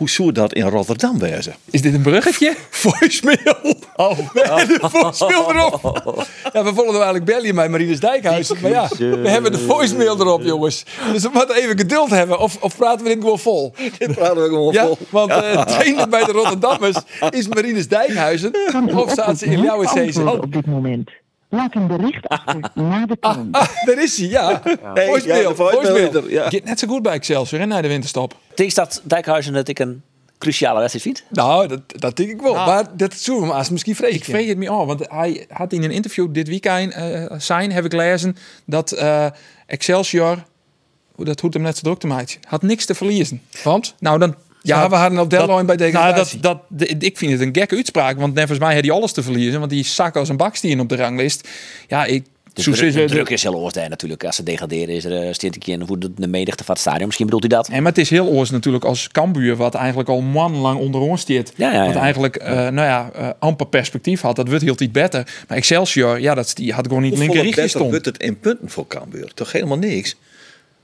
hoe 0.00 0.10
zou 0.10 0.32
dat 0.32 0.52
in 0.52 0.66
Rotterdam 0.68 1.18
wezen? 1.18 1.54
Is 1.70 1.82
dit 1.82 1.94
een 1.94 2.02
bruggetje? 2.02 2.54
Voicemail. 2.70 3.76
Oh, 3.96 4.18
de 4.34 4.78
voicemail 4.80 5.54
erop. 5.54 6.02
Ja, 6.52 6.64
we 6.64 6.74
volgen 6.74 6.94
eigenlijk 6.94 7.24
Belly 7.24 7.54
bij 7.54 7.68
Marinus 7.68 8.00
Dijkhuis. 8.00 8.60
Maar 8.60 8.70
ja, 8.70 8.88
we 8.98 9.28
hebben 9.28 9.52
de 9.52 9.58
voicemail 9.58 10.20
erop, 10.20 10.42
jongens. 10.42 10.84
Dus 11.12 11.22
we 11.22 11.30
moeten 11.32 11.56
even 11.56 11.78
geduld 11.78 12.10
hebben. 12.10 12.38
Of, 12.38 12.56
of 12.60 12.76
praten 12.76 13.04
we 13.04 13.12
dit 13.14 13.22
gewoon 13.22 13.38
vol? 13.38 13.74
Dit 13.98 14.14
praten 14.14 14.42
we 14.42 14.48
gewoon 14.48 14.72
Ja, 14.72 14.86
vol. 14.86 14.98
want 15.10 15.30
eh 15.30 15.62
trainer 15.74 16.08
bij 16.08 16.24
de 16.24 16.32
Rotterdammers 16.32 16.96
is 17.30 17.48
Marinus 17.48 17.88
Dijkhuizen. 17.88 18.52
Of 18.94 19.10
staat 19.10 19.38
ze 19.38 19.46
in 19.46 19.60
jouw 19.60 19.84
op 20.40 20.52
dit 20.52 20.66
moment. 20.66 21.10
Laat 21.50 21.74
een 21.74 21.86
bericht 21.86 22.28
achter 22.28 22.60
na 22.74 23.06
de 23.06 23.18
toon. 23.18 23.48
Ah, 23.50 23.68
daar 23.84 24.02
is 24.02 24.16
hij, 24.18 24.28
ja. 24.28 24.60
Hey, 24.62 24.78
ja, 24.82 24.94
de 24.94 25.06
voicemail 25.06 25.54
voicemail. 25.54 26.14
er, 26.14 26.30
Ja. 26.30 26.50
Net 26.64 26.78
zo 26.78 26.88
goed 26.88 27.02
bij 27.02 27.12
Excelsior 27.12 27.60
hè, 27.60 27.66
na 27.66 27.80
de 27.80 27.88
winterstop. 27.88 28.36
Denk 28.54 28.74
dat 28.74 29.00
Dijkhuizen 29.04 29.52
dat 29.52 29.68
ik 29.68 29.78
een 29.78 30.02
cruciale 30.38 30.78
wedstrijd 30.78 31.04
vind? 31.04 31.24
Nou, 31.28 31.66
dat, 31.66 31.80
dat 31.86 32.16
denk 32.16 32.30
ik 32.30 32.40
wel. 32.40 32.54
Nou. 32.54 32.66
maar 32.66 32.96
dat 32.96 33.14
zullen 33.14 33.40
we 33.40 33.46
maar 33.46 33.58
eens 33.58 33.70
misschien 33.70 33.96
vrezen. 33.96 34.16
Ik 34.16 34.24
vrees 34.24 34.48
het 34.48 34.58
me 34.58 34.68
af, 34.68 34.86
want 34.86 35.08
hij 35.08 35.46
had 35.48 35.72
in 35.72 35.82
een 35.82 35.90
interview 35.90 36.28
dit 36.32 36.48
weekend 36.48 36.92
eh 36.92 37.24
zijn, 37.38 37.72
heb 37.72 37.84
ik 37.84 37.90
gelezen, 37.90 38.36
dat 38.64 38.92
eh, 38.92 39.26
Excelsior, 39.66 40.44
hoe 41.12 41.24
dat 41.24 41.40
hoeft 41.40 41.54
hem 41.54 41.62
net 41.62 41.76
zo 41.76 41.82
druk 41.82 41.98
te 41.98 42.06
maken, 42.06 42.38
had 42.48 42.62
niks 42.62 42.84
te 42.84 42.94
verliezen. 42.94 43.42
Want? 43.62 43.94
Nou, 43.98 44.18
dan... 44.18 44.34
Ja, 44.62 44.88
we 44.88 44.94
hadden 44.94 45.18
op 45.18 45.30
deadline 45.30 45.64
bij 45.64 45.76
Nou, 45.76 45.90
degradatie. 45.90 46.40
dat, 46.40 46.62
dat, 46.70 46.88
de- 46.88 47.06
ik 47.06 47.18
vind 47.18 47.32
het 47.32 47.40
een 47.40 47.54
gekke 47.54 47.76
uitspraak, 47.76 48.18
want 48.18 48.36
volgens 48.38 48.58
mij 48.58 48.74
had 48.74 48.84
hij 48.84 48.92
alles 48.92 49.12
te 49.12 49.22
verliezen, 49.22 49.58
want 49.58 49.70
die 49.70 49.84
zak 49.84 50.16
als 50.16 50.28
een 50.28 50.36
baksteen 50.36 50.80
op 50.80 50.88
de 50.88 50.96
ranglijst. 50.96 51.48
Ja, 51.88 52.04
ik... 52.04 52.24
De, 52.52 52.62
zo 52.62 52.72
druk, 52.72 52.92
de 52.94 53.04
druk 53.04 53.28
is 53.28 53.42
heel 53.42 53.54
oors 53.54 53.74
natuurlijk. 53.74 54.24
Als 54.24 54.36
ze 54.36 54.42
degraderen 54.42 54.94
is 54.94 55.04
er 55.04 55.24
uh, 55.26 55.32
stint 55.32 55.54
een 55.54 55.60
keer 55.60 55.80
hoe 55.86 55.98
de, 55.98 56.12
de 56.16 56.26
menigte 56.26 56.64
van 56.64 56.74
het 56.74 56.82
stadion. 56.82 57.04
Misschien 57.04 57.26
bedoelt 57.26 57.42
hij 57.52 57.56
dat. 57.56 57.68
En 57.68 57.82
maar 57.82 57.92
het 57.92 58.00
is 58.00 58.10
heel 58.10 58.26
oors 58.26 58.50
natuurlijk 58.50 58.84
als 58.84 59.08
Cambuur, 59.08 59.56
wat 59.56 59.74
eigenlijk 59.74 60.08
al 60.08 60.20
maandenlang 60.20 60.78
onder 60.78 61.00
ons 61.00 61.26
zit. 61.26 61.52
Ja, 61.56 61.72
ja, 61.72 61.82
ja. 61.82 61.86
Wat 61.86 62.02
eigenlijk, 62.02 62.36
eh, 62.36 62.54
nou 62.54 62.74
ja, 62.74 63.10
eh, 63.14 63.28
amper 63.38 63.66
perspectief 63.66 64.20
had. 64.20 64.36
Dat 64.36 64.48
wordt 64.48 64.62
heel 64.62 64.74
iets 64.78 64.90
beter. 64.90 65.26
Maar 65.48 65.56
Excelsior, 65.56 66.20
ja, 66.20 66.34
dat, 66.34 66.52
die 66.54 66.72
had 66.72 66.86
gewoon 66.86 67.02
niet 67.02 67.18
linker 67.18 67.42
richting 67.42 67.68
stond. 67.68 67.90
wordt 67.90 68.04
het 68.06 68.22
in 68.22 68.38
punten 68.38 68.68
voor 68.70 68.86
Cambuur? 68.86 69.30
Toch 69.34 69.52
helemaal 69.52 69.78
niks? 69.78 70.16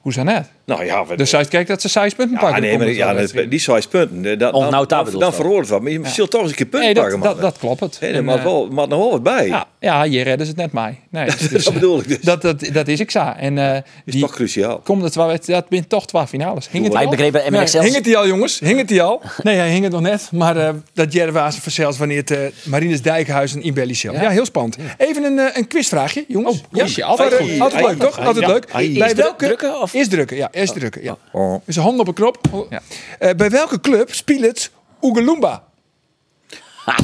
Hoe 0.07 0.15
is 0.15 0.21
dat 0.25 0.35
net? 0.35 0.51
Nou 0.67 0.85
ja, 0.85 1.07
we, 1.07 1.17
Dus 1.17 1.31
zij 1.31 1.45
kijkt 1.45 1.69
dat 1.69 1.81
ze 1.81 1.89
zes 1.89 2.15
punten 2.15 2.35
ja, 2.35 2.41
pakken. 2.43 2.63
nee, 2.63 2.79
maar 2.79 2.89
ja, 2.91 3.13
dat- 3.15 3.51
die 3.51 3.59
zes 3.59 3.87
punten. 3.87 4.39
Dat, 4.39 4.53
Oh, 4.55 4.61
dan, 4.61 4.71
nou, 4.71 4.87
dan, 4.87 5.05
dan 5.19 5.33
het 5.59 5.69
wat. 5.69 5.83
Maar 5.83 5.91
je 5.93 6.01
zult 6.05 6.31
toch 6.31 6.41
eens 6.41 6.51
een 6.51 6.57
keer 6.57 6.67
punten 6.67 6.81
Nee, 6.81 6.95
dat, 6.95 7.03
pakken, 7.03 7.19
man. 7.21 7.29
dat, 7.29 7.41
dat 7.41 7.59
klopt 7.59 7.81
het. 7.81 7.99
Nee, 8.01 8.13
En, 8.13 8.25
mag 8.25 8.37
eh, 8.37 8.43
wel, 8.45 8.69
mag 8.71 8.89
nog 8.89 8.99
wel 8.99 9.11
wat 9.11 9.23
bij. 9.23 9.47
ja, 9.47 9.67
ja, 9.81 10.03
je 10.03 10.23
redden 10.23 10.47
ze 10.47 10.53
het 10.53 10.61
net 10.61 10.73
mij. 10.73 11.01
Nee, 11.11 11.27
dus, 11.51 11.65
dat 11.65 11.73
bedoel 11.75 11.99
ik 11.99 12.09
dus. 12.09 12.21
Dat, 12.21 12.43
dat, 12.43 12.69
dat 12.73 12.89
is 12.89 13.01
ik 13.01 13.11
zo. 13.11 13.33
En 13.37 13.59
eh, 13.59 13.77
is 13.77 13.83
die 14.13 14.21
toch 14.21 14.35
cruciaal. 14.35 14.79
komt 14.79 15.03
het 15.03 15.15
wel, 15.15 15.37
dat 15.47 15.69
bent 15.69 15.89
toch 15.89 16.07
twee 16.07 16.27
finales. 16.27 16.69
Hing 16.71 16.85
het 16.85 16.93
Maar 16.93 17.03
er 17.03 17.09
ik 17.13 17.19
al? 17.25 17.31
begreep 17.31 17.51
Nee, 17.51 17.61
MXL. 17.61 17.79
hing 17.81 17.95
het 17.95 18.05
die 18.05 18.17
al, 18.17 18.27
jongens? 18.27 18.61
Hing 18.61 18.79
het 18.79 18.89
die 18.89 19.03
al? 19.03 19.23
Nee, 19.43 19.57
hij 19.57 19.71
hing 19.71 19.83
het 19.83 19.93
nog 19.93 20.01
net. 20.03 20.29
Maar 20.33 20.57
eh, 20.57 20.69
dat 20.93 21.13
Jerry 21.13 21.33
Waas 21.33 21.59
verzeld 21.59 21.97
wanneer 21.97 22.17
het 22.19 22.31
eh, 22.31 22.39
Marinus 22.65 23.03
Dijkhuizen 23.03 23.63
in 23.63 23.75
Belly 23.75 23.95
Ja. 23.99 24.13
ja, 24.13 24.29
heel 24.31 24.45
spannend. 24.45 24.77
Even 24.97 25.25
een, 25.25 25.51
een 25.55 25.67
quizvraagje, 25.67 26.25
jongens. 26.29 26.55
Oh, 26.61 26.65
quizje, 26.73 27.05
altijd 27.05 27.31
leuk, 27.41 27.99
toch? 27.99 28.19
Altijd 28.19 28.47
ja, 28.47 28.53
leuk. 28.53 28.67
Bij 28.99 29.15
welke... 29.15 29.45
drukken, 29.45 29.81
of? 29.81 29.95
Eerst 29.97 30.11
drukken, 30.11 30.37
ja. 30.37 30.49
Eerst 30.53 30.75
drukken, 30.75 31.03
ja. 31.03 31.17
Oh. 31.33 31.61
Dus 31.65 31.77
een 31.77 31.83
hand 31.83 31.99
op 31.99 32.09
een 32.09 32.15
knop. 32.15 32.67
Ja. 32.71 32.83
Eh, 33.19 33.35
bij 33.35 33.51
welke 33.51 33.81
club 33.81 34.15
speelt 34.15 34.41
het 34.41 34.71
Oegelumba? 35.03 35.65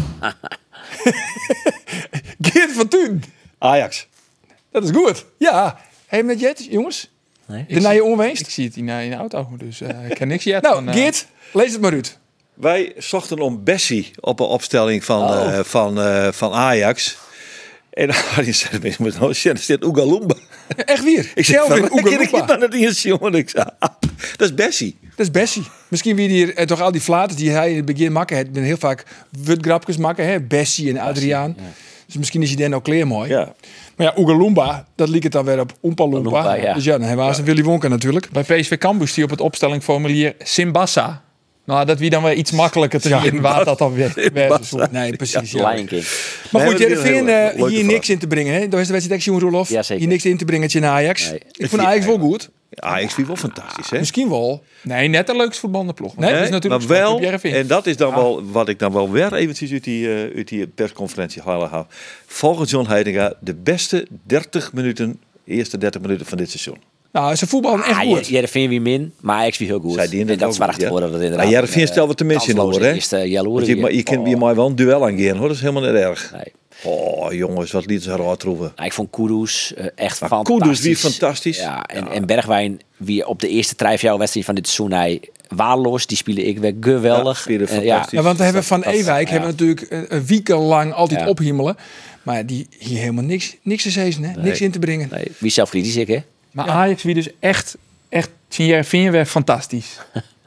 Geert 2.41 2.73
van 2.73 2.89
Thun. 2.89 3.25
Ajax. 3.59 4.09
Dat 4.71 4.85
is 4.85 4.91
goed. 4.91 5.25
Ja. 5.39 5.79
Hé, 6.07 6.23
met 6.23 6.41
Jet, 6.41 6.65
jongens? 6.71 7.11
Nee. 7.47 7.65
De 7.69 7.81
naar 7.81 7.95
je 7.95 8.05
onweest? 8.05 8.41
Ik 8.41 8.51
zie 8.51 8.67
het 8.67 8.77
in, 8.77 8.89
in 8.89 9.11
de 9.11 9.17
auto, 9.17 9.49
dus 9.59 9.81
eh, 9.81 10.09
ik 10.09 10.15
ken 10.15 10.29
niks 10.29 10.45
yet. 10.45 10.63
Nou, 10.63 10.75
van, 10.75 10.89
eh, 10.89 10.95
Geert, 10.95 11.27
lees 11.53 11.73
het 11.73 11.81
maar 11.81 11.93
uit. 11.93 12.19
Wij 12.55 12.93
zochten 12.99 13.39
om 13.39 13.65
Bessie 13.65 14.11
op 14.21 14.41
een 14.41 14.47
opstelling 14.47 15.05
van, 15.05 15.23
Oh. 15.23 15.59
eh, 15.59 15.65
van, 15.65 16.01
eh, 16.01 16.33
van 16.33 16.53
Ajax. 16.53 17.19
En 17.93 18.11
Arjen 18.37 18.55
zei, 18.65 18.79
"Wees 18.79 18.99
met 18.99 19.19
nou, 19.19 19.35
er 19.43 19.59
staat 19.59 19.85
Oegalumba. 19.85 20.35
Echt 20.77 21.05
weer. 21.05 21.33
Ik 21.35 21.45
zeg, 21.45 21.57
Kelvin 21.57 21.87
van, 21.87 22.57
ik 22.57 22.61
het 22.61 22.75
eerst, 22.75 23.03
jongen. 23.03 23.35
Ik 23.35 23.51
zei, 23.51 23.65
ah, 23.79 23.91
dat 24.37 24.49
is 24.49 24.55
Bessie. 24.55 24.99
Dat 25.01 25.27
is 25.27 25.31
Bessie. 25.31 25.63
Misschien 25.89 26.17
wie 26.17 26.29
hier 26.29 26.55
eh, 26.55 26.67
toch 26.67 26.81
al 26.81 26.93
die 26.93 27.01
flaters 27.01 27.37
die 27.37 27.51
hij 27.51 27.71
in 27.71 27.77
het 27.77 27.85
begin 27.85 28.13
makken. 28.13 28.37
Het 28.37 28.53
ben 28.53 28.63
heel 28.63 28.77
vaak 28.77 29.05
wutgrapjes 29.31 29.97
maken. 29.97 30.27
Hè? 30.27 30.41
Bessie 30.41 30.91
en 30.91 30.99
Adriaan. 30.99 31.57
Dus 32.07 32.17
misschien 32.17 32.43
is 32.43 32.49
hij 32.49 32.63
dan 32.63 32.75
ook 32.75 32.85
kleer 32.85 33.07
mooi. 33.07 33.29
Ja. 33.31 33.55
Maar 33.97 34.07
ja, 34.07 34.15
Oegalumba, 34.17 34.87
dat 34.95 35.09
liep 35.09 35.23
het 35.23 35.33
dan 35.33 35.45
weer 35.45 35.61
op 35.61 35.73
Oompa 35.81 36.07
Loompa. 36.07 36.55
Ja. 36.55 36.75
Dus 36.75 36.85
ja, 36.85 36.99
dan 36.99 37.07
hebben 37.07 37.29
we 37.31 37.39
een 37.39 37.45
Willy 37.45 37.63
Wonka 37.63 37.89
natuurlijk. 37.89 38.29
Bij 38.31 38.43
PSV 38.43 38.79
Campus 38.79 39.15
die 39.15 39.25
op 39.25 39.31
het 39.31 39.41
opstellingformulier 39.41 40.35
Simbassa. 40.39 41.23
Nou, 41.65 41.87
dat 41.87 41.99
wie 41.99 42.11
dan 42.11 42.23
weer 42.23 42.35
iets 42.35 42.51
makkelijker 42.51 43.01
te 43.01 43.09
Ja, 43.09 43.23
zien 43.23 43.41
waar 43.41 43.65
dat 43.65 43.79
dan 43.79 43.93
weer 43.95 44.31
weer 44.33 44.61
Nee, 44.91 45.17
precies. 45.17 45.53
Ja. 45.53 45.71
Lion 45.71 45.87
King. 45.87 46.03
Maar 46.51 46.63
goed, 46.63 46.71
maar 46.71 46.79
jij 46.79 46.89
dat 46.89 46.99
is 46.99 47.05
een 47.05 47.15
vindt 47.15 47.29
hele 47.29 47.33
eh, 47.33 47.59
leuke 47.59 47.75
hier 47.75 47.85
niks 47.85 48.09
in 48.09 48.19
te 48.19 48.27
brengen. 48.27 48.55
Hè? 48.55 48.69
Daar 48.69 48.81
is 48.81 48.87
de 48.87 48.93
wedstrijd 48.93 49.21
echt, 49.21 49.25
Jeroen 49.25 49.41
Roloff. 49.41 49.71
Ja, 49.71 49.83
zeker. 49.83 50.03
Hier 50.03 50.13
niks 50.13 50.25
in 50.25 50.37
te 50.37 50.45
brengen 50.45 50.69
in 50.69 50.85
Ajax. 50.85 51.31
Nee. 51.31 51.41
Ik 51.53 51.69
vond 51.69 51.83
Ajax 51.83 52.07
wel 52.07 52.19
goed. 52.19 52.51
Ajax 52.75 53.15
vind 53.15 53.19
ik 53.19 53.27
wel 53.27 53.51
fantastisch, 53.51 53.91
hè? 53.91 53.99
Misschien 53.99 54.29
wel. 54.29 54.63
Nee, 54.83 55.09
net 55.09 55.27
de 55.27 55.37
leukste 55.37 55.61
voetballende 55.61 55.93
ploeg. 55.93 56.17
Nee, 56.17 56.33
dat 56.33 56.43
is 56.43 56.51
natuurlijk 56.51 56.83
maar 56.83 56.99
wel, 56.99 57.21
Jereveen. 57.21 57.53
en 57.53 57.67
dat 57.67 57.87
is 57.87 57.97
dan 57.97 58.15
wel 58.15 58.51
wat 58.51 58.69
ik 58.69 58.79
dan 58.79 58.93
wel 58.93 59.11
weer 59.11 59.35
eventjes 59.35 59.73
uit 59.73 59.85
die, 59.85 60.15
eh, 60.15 60.37
uit 60.37 60.49
die 60.49 60.67
persconferentie 60.67 61.43
halen 61.43 61.71
heb. 61.71 61.87
Volgens 62.27 62.71
John 62.71 62.89
Heidinga 62.89 63.35
de 63.41 63.55
beste 63.55 64.07
30 64.27 64.73
minuten, 64.73 65.21
eerste 65.45 65.79
30 65.79 66.01
minuten 66.01 66.27
van 66.27 66.39
dit 66.39 66.51
seizoen. 66.51 66.92
Nou, 67.13 67.35
ze 67.35 67.47
voetballen 67.47 67.85
echt 67.85 67.99
Ah, 67.99 68.07
goed. 68.07 68.27
Jereveen 68.27 68.69
wie 68.69 68.81
min, 68.81 69.13
maar 69.21 69.37
Ajax 69.37 69.59
wie 69.59 69.67
heel 69.67 69.81
goed. 69.81 69.95
Zij 69.95 70.09
die 70.09 70.27
en 70.27 70.39
dat 70.39 70.53
is 70.53 70.59
waar 70.59 70.75
geworden. 70.75 71.01
Dat 71.01 71.11
Maar 71.11 71.23
inderdaad. 71.23 71.49
Jereveen 71.51 71.87
stelt 71.87 72.07
wat 72.07 72.17
tenminste 72.17 72.51
in 72.51 72.57
kansloze 72.57 73.01
hoor, 73.11 73.19
hè? 73.19 73.25
Jaloer. 73.25 73.55
Want 73.55 73.67
je, 73.67 73.77
maar 73.77 73.93
je 73.93 74.03
kunt 74.03 74.29
je 74.29 74.37
maar 74.37 74.55
wel 74.55 74.67
een 74.67 74.77
duel 74.77 75.07
aangaan, 75.07 75.37
hoor. 75.37 75.47
Dat 75.47 75.57
is 75.57 75.63
helemaal 75.63 75.83
niet 75.83 76.01
erg. 76.01 76.33
Nee. 76.33 76.53
Oh, 76.85 77.33
jongens, 77.33 77.71
wat 77.73 77.87
liet 77.87 78.03
ze 78.03 78.17
raar 78.17 78.37
troeven. 78.37 78.73
Nou, 78.77 78.87
ik 78.87 78.93
vond 78.93 79.11
Kudus 79.11 79.75
eh, 79.75 79.87
echt 79.95 80.21
Maar 80.21 80.29
fantastisch. 80.29 80.63
Kudus 80.67 80.81
wie 80.81 80.97
fantastisch. 80.97 81.59
Ja, 81.59 81.83
en, 81.85 82.09
en 82.09 82.27
Bergwijn, 82.27 82.81
wie 82.97 83.27
op 83.27 83.41
de 83.41 83.49
eerste 83.49 83.75
wedstrijd 84.19 84.45
van 84.47 84.55
dit 84.55 84.69
seizoen 84.69 84.99
hij 84.99 85.21
waardeloos. 85.49 86.07
Die 86.07 86.17
spelen 86.17 86.47
ik 86.47 86.59
weer 86.59 86.75
geweldig. 86.81 87.37
Ja, 87.37 87.43
spelen 87.43 87.69
fantastisch. 87.69 88.19
Ja, 88.19 88.23
want 88.23 88.39
we 88.39 88.45
hebben 88.45 88.65
van 88.65 88.83
Ewijk 88.83 89.27
ja. 89.29 89.33
hebben 89.33 89.57
we 89.57 89.65
natuurlijk 89.65 89.87
een, 89.91 90.17
een 90.17 90.27
wekenlang 90.27 90.93
altijd 90.93 91.21
Ja. 91.21 91.29
ophimmelen. 91.29 91.77
Maar 92.23 92.47
die 92.47 92.67
hier 92.79 92.99
helemaal 92.99 93.25
niks, 93.25 93.57
niks 93.63 93.83
te 93.83 93.91
zeggen, 93.91 94.25
hè? 94.25 94.43
niks 94.43 94.61
in 94.61 94.71
te 94.71 94.79
brengen. 94.79 95.09
Nee, 95.11 95.25
wie 95.39 95.49
is 95.49 95.55
zelfkritisch 95.55 95.97
ik, 95.97 96.09
hè? 96.09 96.19
Maar 96.53 96.69
Ajax 96.69 97.03
wie 97.03 97.15
dus 97.15 97.29
echt, 97.39 97.77
echt 98.09 98.31
Jereveen 98.49 99.11
weer 99.11 99.27
fantastisch. 99.27 99.99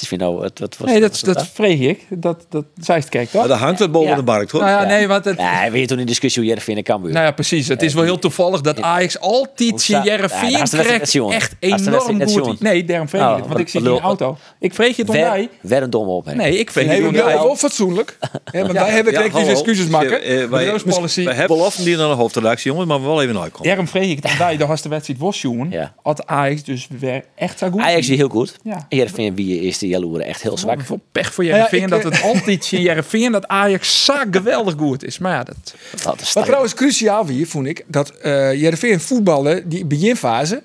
Is 0.00 0.08
weer 0.08 0.18
nou, 0.18 0.42
het, 0.42 0.58
wat, 0.58 0.76
wat, 0.76 0.88
Nee, 0.88 1.00
dat, 1.00 1.10
was 1.10 1.20
dat 1.20 1.48
vreeg 1.52 1.80
ik. 1.80 2.06
Dat, 2.08 2.46
dat 2.48 2.64
het 2.84 3.08
kijkt 3.08 3.30
toch? 3.30 3.40
Maar 3.40 3.48
daar 3.50 3.58
hangt 3.58 3.78
het 3.78 3.92
boven 3.92 4.10
Ja. 4.10 4.16
de 4.16 4.22
markt, 4.22 4.50
hoor. 4.50 4.60
Nou 4.60 4.72
ja, 4.72 4.82
Ja. 4.82 4.88
nee, 4.88 5.08
want 5.08 5.24
het, 5.24 5.36
Nee, 5.38 5.70
weet 5.70 5.80
je 5.80 5.86
toen 5.86 5.98
in 5.98 6.06
discussie 6.06 6.40
hoe 6.42 6.50
Jereveen 6.50 6.76
en 6.76 6.82
Cambuur. 6.82 7.12
Nou 7.12 7.24
ja, 7.24 7.30
precies. 7.30 7.68
Het 7.68 7.82
is 7.82 7.94
wel 7.94 8.04
heel 8.04 8.18
toevallig 8.18 8.60
dat 8.60 8.80
Ajax 8.82 9.20
altijd 9.20 9.84
Ja, 9.86 10.02
is 10.02 10.70
wedstrijd 10.70 11.10
krijgt. 11.10 11.54
Echt 11.58 11.80
is 11.80 11.86
enorm 11.86 12.28
goed. 12.44 12.60
Nee, 12.60 12.84
daarom 12.84 13.08
vreeg 13.08 13.20
ik 13.22 13.28
Oh, 13.28 13.36
het. 13.36 13.46
Want 13.46 13.58
ik 13.60 13.68
zit 13.68 13.82
wat 13.82 13.90
in 13.92 13.96
de 13.98 14.02
auto. 14.02 14.36
Ik 14.60 14.74
vreeg 14.74 14.96
je 14.96 15.02
het 15.02 15.10
om 15.10 15.48
wer 15.60 15.82
een 15.82 15.90
domme 15.90 16.12
opmerking. 16.12 16.46
Nee, 16.48 16.58
ik 16.58 16.70
vreeg 16.70 16.84
je 16.84 16.90
we 16.90 16.96
het 16.96 17.06
om 17.06 17.12
wel 17.32 17.56
fatsoenlijk. 17.56 18.18
Want 18.52 18.72
wij 18.72 18.90
hebben 18.90 19.12
Ja, 19.12 19.28
hallo. 19.28 19.48
excuses 19.48 19.86
maken. 19.86 20.22
Eh, 20.22 20.44
wij, 20.44 20.64
De 20.64 20.70
roospolicy. 20.70 21.24
wij 21.24 21.34
hebben 21.34 21.56
beloften 21.56 21.84
die 21.84 21.96
naar 21.96 22.08
de 22.08 22.14
hoofdredactie, 22.14 22.70
jongens, 22.70 22.88
maar 22.88 23.00
we 23.00 23.06
wel 23.06 23.22
even 23.22 23.38
uitkomen. 23.40 23.66
Daarom 23.66 23.88
vreeg 23.88 24.10
ik 24.10 24.16
het 24.22 24.32
om 24.32 24.38
jij. 24.38 24.56
De 24.56 24.64
hast 24.64 24.82
de 24.82 24.88
wedstrijd 24.88 25.20
was, 25.20 25.40
jongen. 25.40 25.70
Ja. 25.70 25.94
Had 26.02 26.26
Ajax 26.26 26.62
dus 26.64 26.88
weer 27.00 27.24
echt 27.34 27.58
zo 27.58 27.70
goed. 27.70 27.80
Ajax 27.80 28.06
die 28.06 28.16
heel 28.16 28.28
goed. 28.28 28.56
Ja. 28.62 28.86
Wie 29.34 29.60
is 29.60 29.78
jaloeren 29.88 30.26
echt 30.26 30.42
heel 30.42 30.58
zwak. 30.58 30.80
Veel 30.82 31.00
pech 31.12 31.34
voor 31.34 31.44
ja, 31.44 31.56
Jereveen 31.56 31.82
ik, 31.82 31.88
dat 31.88 32.04
eh, 32.04 32.10
het 32.10 32.22
altijd 32.22 32.64
zijn 32.64 32.82
Jereveen 32.82 33.32
dat 33.32 33.48
Ajax 33.48 34.04
zo 34.04 34.14
geweldig 34.30 34.74
goed 34.78 35.04
is. 35.04 35.18
Maar 35.18 35.32
ja, 35.32 35.44
dat... 35.44 35.74
Dat 36.02 36.20
is 36.20 36.32
Wat 36.32 36.44
trouwens 36.44 36.74
cruciaal 36.74 37.26
weer, 37.26 37.46
vond 37.46 37.66
ik, 37.66 37.84
dat 37.86 38.10
eh 38.10 38.54
Jereveen 38.60 39.00
voetballen, 39.00 39.68
die 39.68 39.84
beginfase, 39.84 40.62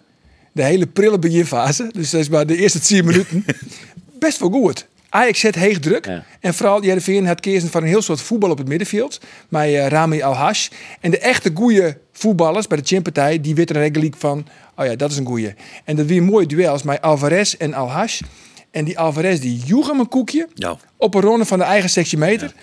de 0.52 0.64
hele 0.64 0.88
prille 0.88 1.20
beginfase. 1.20 1.90
Dus 1.92 2.10
dat 2.10 2.22
is 2.22 2.30
maar 2.30 2.46
de 2.46 2.58
eerste 2.58 2.80
10 2.80 3.06
minuten. 3.06 3.46
Best 4.20 4.40
wel 4.40 4.50
goed. 4.50 4.86
Ajax 5.14 5.40
zet 5.40 5.56
heeg 5.56 5.80
druk. 5.80 6.06
Ja. 6.06 6.24
En 6.40 6.54
vooral 6.54 6.84
Jereveen 6.84 7.28
had 7.28 7.40
kezen 7.40 7.70
van 7.70 7.82
een 7.82 7.88
heel 7.88 8.02
soort 8.02 8.22
voetbal 8.22 8.50
op 8.50 8.58
het 8.58 8.68
middenveld. 8.68 9.20
Met 9.50 9.64
eh, 9.64 9.88
Rami 9.88 10.22
Al-Hash. 10.22 10.68
En 11.00 11.12
de 11.12 11.20
echte 11.20 11.52
goede 11.54 11.98
voetballers 12.12 12.68
bij 12.68 12.78
de 12.78 12.84
Chimpartij, 12.86 13.42
die 13.42 13.56
weten 13.56 13.76
regelijk 13.76 14.16
van... 14.18 14.48
Oh 14.76 14.86
ja, 14.86 14.96
dat 14.96 15.12
is 15.12 15.18
een 15.18 15.26
goeie. 15.26 15.54
En 15.84 15.96
dat 15.96 16.06
weer 16.06 16.24
mooie 16.24 16.46
duels 16.46 16.84
met 16.84 17.02
Alvarez 17.02 17.54
en 17.54 17.74
Al-Hash. 17.74 18.22
En 18.74 18.86
die 18.86 19.00
Alvarez 19.00 19.40
die 19.40 19.58
joeg 19.66 19.88
hem 19.88 20.00
een 20.00 20.08
koekje 20.08 20.48
Ja. 20.54 20.78
op 20.98 21.14
een 21.16 21.22
ronde 21.22 21.46
van 21.46 21.58
de 21.60 21.64
eigen 21.66 21.90
sectiemeter. 21.90 22.54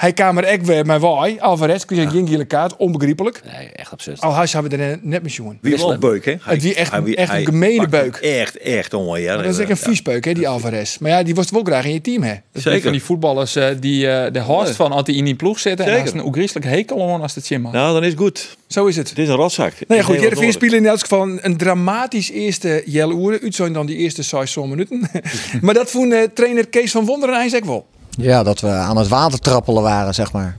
Hij 0.00 0.12
kwam 0.12 0.38
er 0.38 0.44
echt 0.44 0.66
weer 0.66 0.86
met 0.86 1.00
waai. 1.00 1.38
Alvarez 1.38 1.84
kreeg 1.84 2.10
geen 2.10 2.28
gele 2.28 2.44
kaart, 2.44 2.76
onbegrijpelijk. 2.76 3.40
Nee, 3.56 3.68
echt 3.68 3.92
absurd. 3.92 4.20
Al-Hash 4.20 4.52
hebben 4.52 4.70
we 4.70 4.76
er 4.76 4.98
net 5.02 5.22
mee 5.22 5.32
jongen. 5.32 5.58
Wie 5.60 5.76
wel 5.76 5.92
een 5.92 6.00
beuk, 6.00 6.24
hè? 6.24 6.34
Het 6.40 6.62
wie 6.62 6.74
echt- 6.74 6.90
Hij- 6.90 7.14
echt 7.14 7.28
een 7.28 7.34
hij 7.34 7.44
gemene 7.44 7.88
beuk. 7.88 8.16
Echt, 8.16 8.58
echt 8.58 8.94
onweer. 8.94 9.22
Ja, 9.22 9.36
Dat 9.36 9.44
is 9.44 9.58
echt 9.58 9.70
een 9.70 9.76
viespeuk, 9.76 10.24
hè, 10.24 10.32
die 10.32 10.48
Alvarez. 10.48 10.98
Maar 10.98 11.10
ja, 11.10 11.22
die 11.22 11.34
was 11.34 11.50
wel 11.50 11.62
graag 11.62 11.84
in 11.84 11.92
je 11.92 12.00
team, 12.00 12.22
hè? 12.22 12.30
Dat 12.32 12.40
is 12.52 12.62
Zeker. 12.62 12.82
van 12.82 12.92
die 12.92 13.02
voetballers 13.02 13.56
eh, 13.56 13.68
die 13.80 14.08
eh, 14.10 14.32
de 14.32 14.40
horst 14.40 14.76
van 14.76 14.92
als 14.92 15.04
die 15.04 15.16
in 15.16 15.24
die 15.24 15.34
ploeg 15.34 15.58
zitten. 15.58 15.84
En 15.86 15.90
Zeker. 15.92 16.12
als 16.12 16.20
een 16.20 16.26
oegrieselijk 16.26 16.66
hekel 16.66 17.12
aan 17.12 17.22
als 17.22 17.34
het 17.34 17.46
chimma. 17.46 17.70
Nou, 17.70 17.92
dan 17.92 18.02
is 18.04 18.10
het 18.10 18.18
goed. 18.20 18.56
Zo 18.66 18.86
is 18.86 18.96
het. 18.96 19.08
Het 19.08 19.18
is 19.18 19.28
een 19.28 19.34
rotzak. 19.34 19.72
Nou 19.88 20.00
ja, 20.00 20.06
goed, 20.06 20.20
nodig. 20.20 20.52
spelen 20.52 20.76
in 20.78 20.86
elk 20.86 21.00
geval 21.00 21.28
een, 21.40 21.56
dramatisch 21.56 22.30
eerste 22.30 22.82
jel 22.86 23.10
uren. 23.10 23.40
Uit 23.42 23.54
zijn 23.54 23.72
dan 23.72 23.86
die 23.86 23.96
eerste 23.96 24.22
6 24.22 24.56
minuten. 24.56 25.08
maar 25.62 25.74
dat 25.74 25.90
vond 25.90 26.12
eh, 26.12 26.22
trainer 26.34 26.68
Kees 26.68 26.90
van 26.90 27.04
Wonderen 27.04 27.34
eigenlijk 27.34 27.66
wel. 27.66 27.86
Ja, 28.10 28.42
dat 28.42 28.60
we 28.60 28.68
aan 28.68 28.96
het 28.96 29.08
water 29.08 29.38
trappelen 29.38 29.82
waren, 29.82 30.14
zeg 30.14 30.32
maar. 30.32 30.58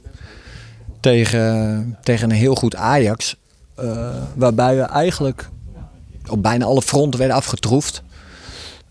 Tegen, 0.99 1.97
tegen 2.03 2.29
een 2.29 2.35
heel 2.35 2.55
goed 2.55 2.75
Ajax. 2.75 3.35
eh, 3.75 4.09
waarbij 4.35 4.75
we 4.75 4.81
eigenlijk 4.81 5.49
op 6.29 6.41
bijna 6.41 6.65
alle 6.65 6.81
fronten 6.81 7.19
werden 7.19 7.37
afgetroefd. 7.37 8.03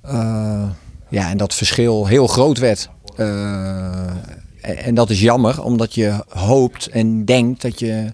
Eh, 0.03 0.68
ja, 1.09 1.31
en 1.31 1.37
dat 1.37 1.55
verschil 1.55 2.07
heel 2.07 2.27
groot 2.27 2.59
werd. 2.59 2.88
Eh, 3.16 4.87
en, 4.87 4.94
dat 4.94 5.11
is 5.11 5.20
jammer, 5.20 5.62
omdat 5.62 5.94
je 5.94 6.25
hoopt 6.29 6.88
en 6.88 7.25
denkt 7.25 7.62
dat, 7.62 7.79
je, 7.79 8.12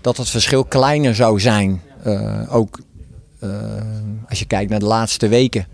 dat 0.00 0.16
het 0.16 0.28
verschil 0.28 0.64
kleiner 0.64 1.14
zou 1.14 1.40
zijn. 1.40 1.82
Ook 2.48 2.80
als 4.28 4.38
je 4.38 4.44
kijkt 4.44 4.70
naar 4.70 4.78
de 4.78 4.86
laatste 4.86 5.28
weken. 5.28 5.66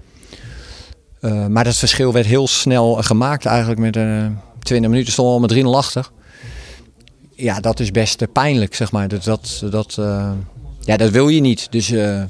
Eh, 1.20 1.46
maar 1.46 1.64
dat 1.64 1.76
verschil 1.76 2.12
werd 2.12 2.26
heel 2.26 2.48
snel 2.48 2.94
gemaakt 2.94 3.44
eigenlijk 3.44 3.80
met 3.80 3.96
eh 3.96 4.26
20 4.58 4.90
minuten 4.90 5.12
stonden 5.12 5.34
we 5.34 5.40
al 5.40 5.62
met 5.62 5.74
3-0 5.74 5.76
achter. 5.76 6.10
Ja, 7.34 7.60
dat 7.60 7.80
is 7.80 7.90
best 7.90 8.22
eh, 8.22 8.28
pijnlijk, 8.32 8.74
zeg 8.74 8.92
maar. 8.92 9.08
Dat, 9.08 9.24
dat, 9.24 9.64
dat, 9.70 9.98
ja, 10.80 10.96
dat 10.96 11.10
wil 11.10 11.28
je 11.28 11.40
niet. 11.40 11.72
Dus, 11.72 11.90
eh, 11.90 12.22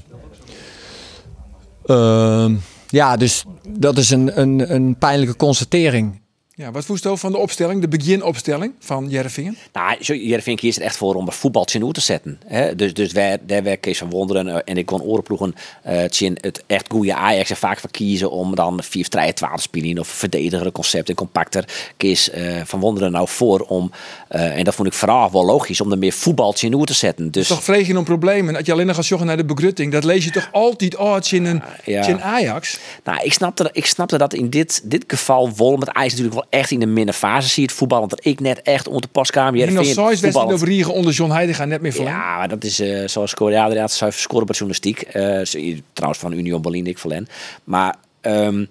ehm, 1.87 2.55
ja, 2.88 3.16
dus 3.16 3.44
dat 3.68 3.98
is 3.98 4.11
een, 4.11 4.40
een, 4.40 4.74
een 4.74 4.96
pijnlijke 4.98 5.37
constatering. 5.37 6.20
Ja, 6.58 6.70
wat 6.70 6.84
voest 6.84 7.02
je 7.02 7.16
van 7.16 7.32
de 7.32 7.38
opstelling, 7.38 7.80
de 7.80 7.88
beginopstelling 7.88 8.72
van 8.78 9.08
Jereveen? 9.08 9.56
Nou, 9.72 9.96
Jereveen 10.00 10.56
kiest 10.56 10.78
er 10.78 10.84
echt 10.84 10.96
voor 10.96 11.14
om 11.14 11.26
een 11.26 11.32
voetbaltje 11.32 11.78
in 11.78 11.92
te 11.92 12.00
zetten. 12.00 12.40
Hè? 12.46 12.74
Dus, 12.74 12.94
dus 12.94 13.12
wij, 13.12 13.38
daar 13.46 13.62
werd 13.62 13.80
Kees 13.80 13.98
van 13.98 14.10
Wonderen 14.10 14.48
eh, 14.48 14.58
en 14.64 14.76
ik 14.76 14.86
kon 14.86 15.02
orenploegen 15.02 15.54
eh 15.82 16.04
tjen 16.04 16.36
het 16.40 16.62
echt 16.66 16.86
goede 16.90 17.14
Ajax 17.14 17.50
er 17.50 17.56
vaak 17.56 17.80
voor 17.80 17.90
kiezen 17.90 18.30
om 18.30 18.54
dan 18.54 18.82
4 18.82 19.08
3 19.08 19.32
12 19.32 19.54
te 19.54 19.60
spelen 19.62 19.98
of 19.98 20.08
verdediger 20.08 20.72
concept 20.72 21.08
en 21.08 21.14
compacter. 21.14 21.64
Kees 21.96 22.30
eh, 22.30 22.60
van 22.64 22.80
Wonderen 22.80 23.12
nou 23.12 23.28
voor 23.28 23.60
om, 23.60 23.90
eh, 24.28 24.56
en 24.58 24.64
dat 24.64 24.74
vond 24.74 24.88
ik 24.88 24.94
vooral 24.94 25.30
wel 25.30 25.44
logisch, 25.44 25.80
om 25.80 25.92
er 25.92 25.98
meer 25.98 26.12
voetbaltje 26.12 26.68
in 26.70 26.84
te 26.84 26.94
zetten. 26.94 27.30
Dus 27.30 27.48
Toch 27.48 27.64
vreeg 27.64 27.86
je 27.86 27.98
om 27.98 28.04
problemen. 28.04 28.54
Dat 28.54 28.66
je 28.66 28.72
alleen 28.72 28.86
nog 28.86 28.96
gaat 28.96 29.06
joggen 29.06 29.26
naar 29.26 29.36
de 29.36 29.44
begrutting. 29.44 29.92
Dat 29.92 30.04
lees 30.04 30.24
je 30.24 30.30
toch 30.30 30.48
altijd 30.52 30.96
uit 30.96 31.32
in 31.32 31.44
een, 31.44 31.62
Ja. 31.84 32.06
in 32.06 32.22
Ajax. 32.22 32.78
Nou, 33.04 33.22
ik 33.22 33.32
snapte, 33.32 33.68
ik 33.72 33.86
snapte 33.86 34.18
dat 34.18 34.34
in 34.34 34.50
dit, 34.50 34.80
dit 34.84 35.04
geval 35.06 35.50
wel 35.56 35.76
met 35.76 35.88
Ajax 35.88 36.10
natuurlijk 36.10 36.34
wel 36.34 36.46
echt 36.50 36.70
in 36.70 36.80
de 36.80 36.87
minnenfase 36.87 37.48
zie 37.48 37.62
het 37.62 37.72
voetbal. 37.72 37.98
Want 37.98 38.26
ik 38.26 38.40
net 38.40 38.62
echt 38.62 38.87
onder 38.87 39.02
de 39.02 39.08
paskamer. 39.08 39.52
En 39.52 39.58
nog 39.58 39.68
Heerenveen 39.68 39.94
zoiets 39.94 40.20
wedstrijd 40.20 40.52
over 40.52 40.66
Riegen 40.66 40.92
onder 40.92 41.12
John 41.12 41.30
Heidega 41.30 41.64
net 41.64 41.80
meer 41.80 41.92
verlengen. 41.92 42.18
Ja, 42.18 42.37
maar 42.37 42.48
dat 42.48 42.64
is 42.64 42.80
eh, 42.80 43.08
zoals 43.08 43.34
Korea 43.34 43.62
inderdaad 43.62 43.92
zuiver 43.92 44.20
scoren 44.20 44.46
bij 44.46 44.54
journalistiek. 44.54 45.00
Eh, 45.00 45.78
trouwens 45.92 46.20
van 46.20 46.32
Union 46.32 46.62
Berlin, 46.62 46.87
ik 46.87 46.98
verlen. 46.98 47.28
Maar 47.64 47.94
ehm 48.20 48.64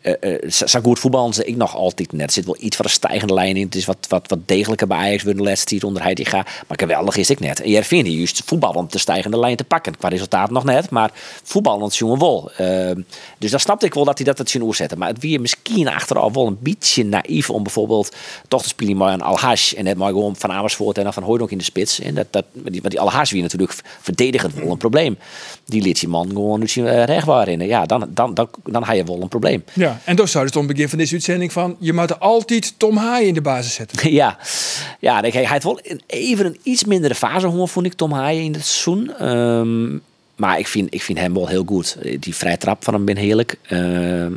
eh, 0.00 0.34
eh, 0.34 0.50
zo 0.50 0.80
goed 0.80 0.98
voetballen 0.98 1.48
ik 1.48 1.56
nog 1.56 1.74
altijd 1.74 2.12
net. 2.12 2.26
Er 2.26 2.32
zit 2.32 2.44
wel 2.44 2.56
iets 2.58 2.76
van 2.76 2.84
een 2.84 2.90
stijgende 2.90 3.34
lijn 3.34 3.56
in. 3.56 3.64
Het 3.64 3.74
is 3.74 3.84
wat, 3.84 4.06
wat, 4.08 4.28
wat 4.28 4.38
degelijker 4.44 4.86
bij 4.86 4.96
Ajax 4.96 5.22
weer 5.22 5.36
de 5.36 5.42
laatste 5.42 5.86
onder. 5.86 6.02
Maar 6.02 6.78
geweldig 6.78 7.16
is 7.16 7.30
ik 7.30 7.40
net. 7.40 7.60
En 7.60 7.70
jij 7.70 7.84
vindt 7.84 8.08
juist 8.08 8.42
voetballend 8.44 8.92
de 8.92 8.98
stijgende 8.98 9.38
lijn 9.38 9.56
te 9.56 9.64
pakken. 9.64 9.96
Qua 9.96 10.08
resultaat 10.08 10.50
nog 10.50 10.64
net, 10.64 10.90
maar 10.90 11.10
voetballend 11.42 11.96
jongen 11.96 12.18
wel. 12.18 12.50
Ehm, 12.56 13.00
dus 13.38 13.50
dan 13.50 13.60
snapte 13.60 13.86
ik 13.86 13.94
wel 13.94 14.04
dat 14.04 14.18
hij 14.18 14.26
dat 14.26 14.38
het 14.38 14.50
zien 14.50 14.62
oerzetten. 14.62 14.98
Maar 14.98 15.08
het 15.08 15.18
weer 15.18 15.40
misschien 15.40 15.88
achteraf 15.88 16.34
wel 16.34 16.46
een 16.46 16.58
beetje 16.60 17.04
naïef 17.04 17.50
om 17.50 17.62
bijvoorbeeld 17.62 18.16
toch 18.48 18.62
te 18.62 18.68
spelen 18.68 18.96
maar 18.96 19.12
een 19.12 19.22
Alhash 19.22 19.72
en 19.72 19.84
net 19.84 19.96
maar 19.96 20.08
gewoon 20.08 20.36
van 20.36 20.52
Amersfoort 20.52 20.98
en 20.98 21.04
dan 21.04 21.12
van 21.12 21.22
Hooydonk 21.22 21.50
in 21.50 21.58
de 21.58 21.64
spits. 21.64 22.00
En 22.00 22.14
dat, 22.14 22.26
dat, 22.30 22.44
die, 22.52 22.80
maar 22.80 22.90
die 22.90 23.00
Alhash 23.00 23.32
weer 23.32 23.42
natuurlijk 23.42 23.74
verdedigend 24.00 24.54
wel 24.54 24.70
een 24.70 24.76
probleem. 24.76 25.18
Die 25.64 25.82
liet 25.82 26.00
die 26.00 26.08
man 26.08 26.28
gewoon 26.28 26.60
dus, 26.60 26.76
uh, 26.76 27.04
recht 27.04 27.26
waarin. 27.26 27.60
Ja, 27.60 27.86
dan, 27.86 28.10
dan, 28.14 28.34
dan, 28.34 28.48
dan 28.64 28.82
had 28.82 28.96
je 28.96 29.04
wel 29.04 29.22
een 29.22 29.28
probleem. 29.28 29.64
Ja, 29.72 29.89
en 30.04 30.16
dus 30.16 30.30
zou 30.30 30.44
het 30.44 30.56
om 30.56 30.62
het 30.62 30.72
begin 30.72 30.88
van 30.88 30.98
deze 30.98 31.12
uitzending 31.12 31.52
van... 31.52 31.76
je 31.78 31.92
moet 31.92 32.20
altijd 32.20 32.74
Tom 32.76 32.96
Haaien 32.96 33.28
in 33.28 33.34
de 33.34 33.40
basis 33.40 33.74
zetten. 33.74 34.12
Ja, 34.20 34.38
ja 35.00 35.20
hij, 35.20 35.30
hij 35.30 35.44
had 35.44 35.62
wel 35.62 35.80
een, 35.82 36.00
even 36.06 36.46
een 36.46 36.58
iets 36.62 36.84
mindere 36.84 37.14
fase, 37.14 37.46
hoor, 37.46 37.68
vond 37.68 37.86
ik 37.86 37.92
Tom 37.92 38.12
Haaien 38.12 38.42
in 38.42 38.52
het 38.52 38.66
seizoen. 38.66 39.16
Ehm, 39.18 39.98
maar 40.36 40.58
ik 40.58 40.66
vind, 40.66 40.94
ik 40.94 41.02
vind 41.02 41.18
hem 41.18 41.34
wel 41.34 41.46
heel 41.46 41.64
goed. 41.66 41.96
Die 42.20 42.34
vrije 42.34 42.58
trap 42.58 42.84
van 42.84 42.94
hem 42.94 43.04
ben 43.04 43.16
heerlijk. 43.16 43.58
Ehm 43.62 44.32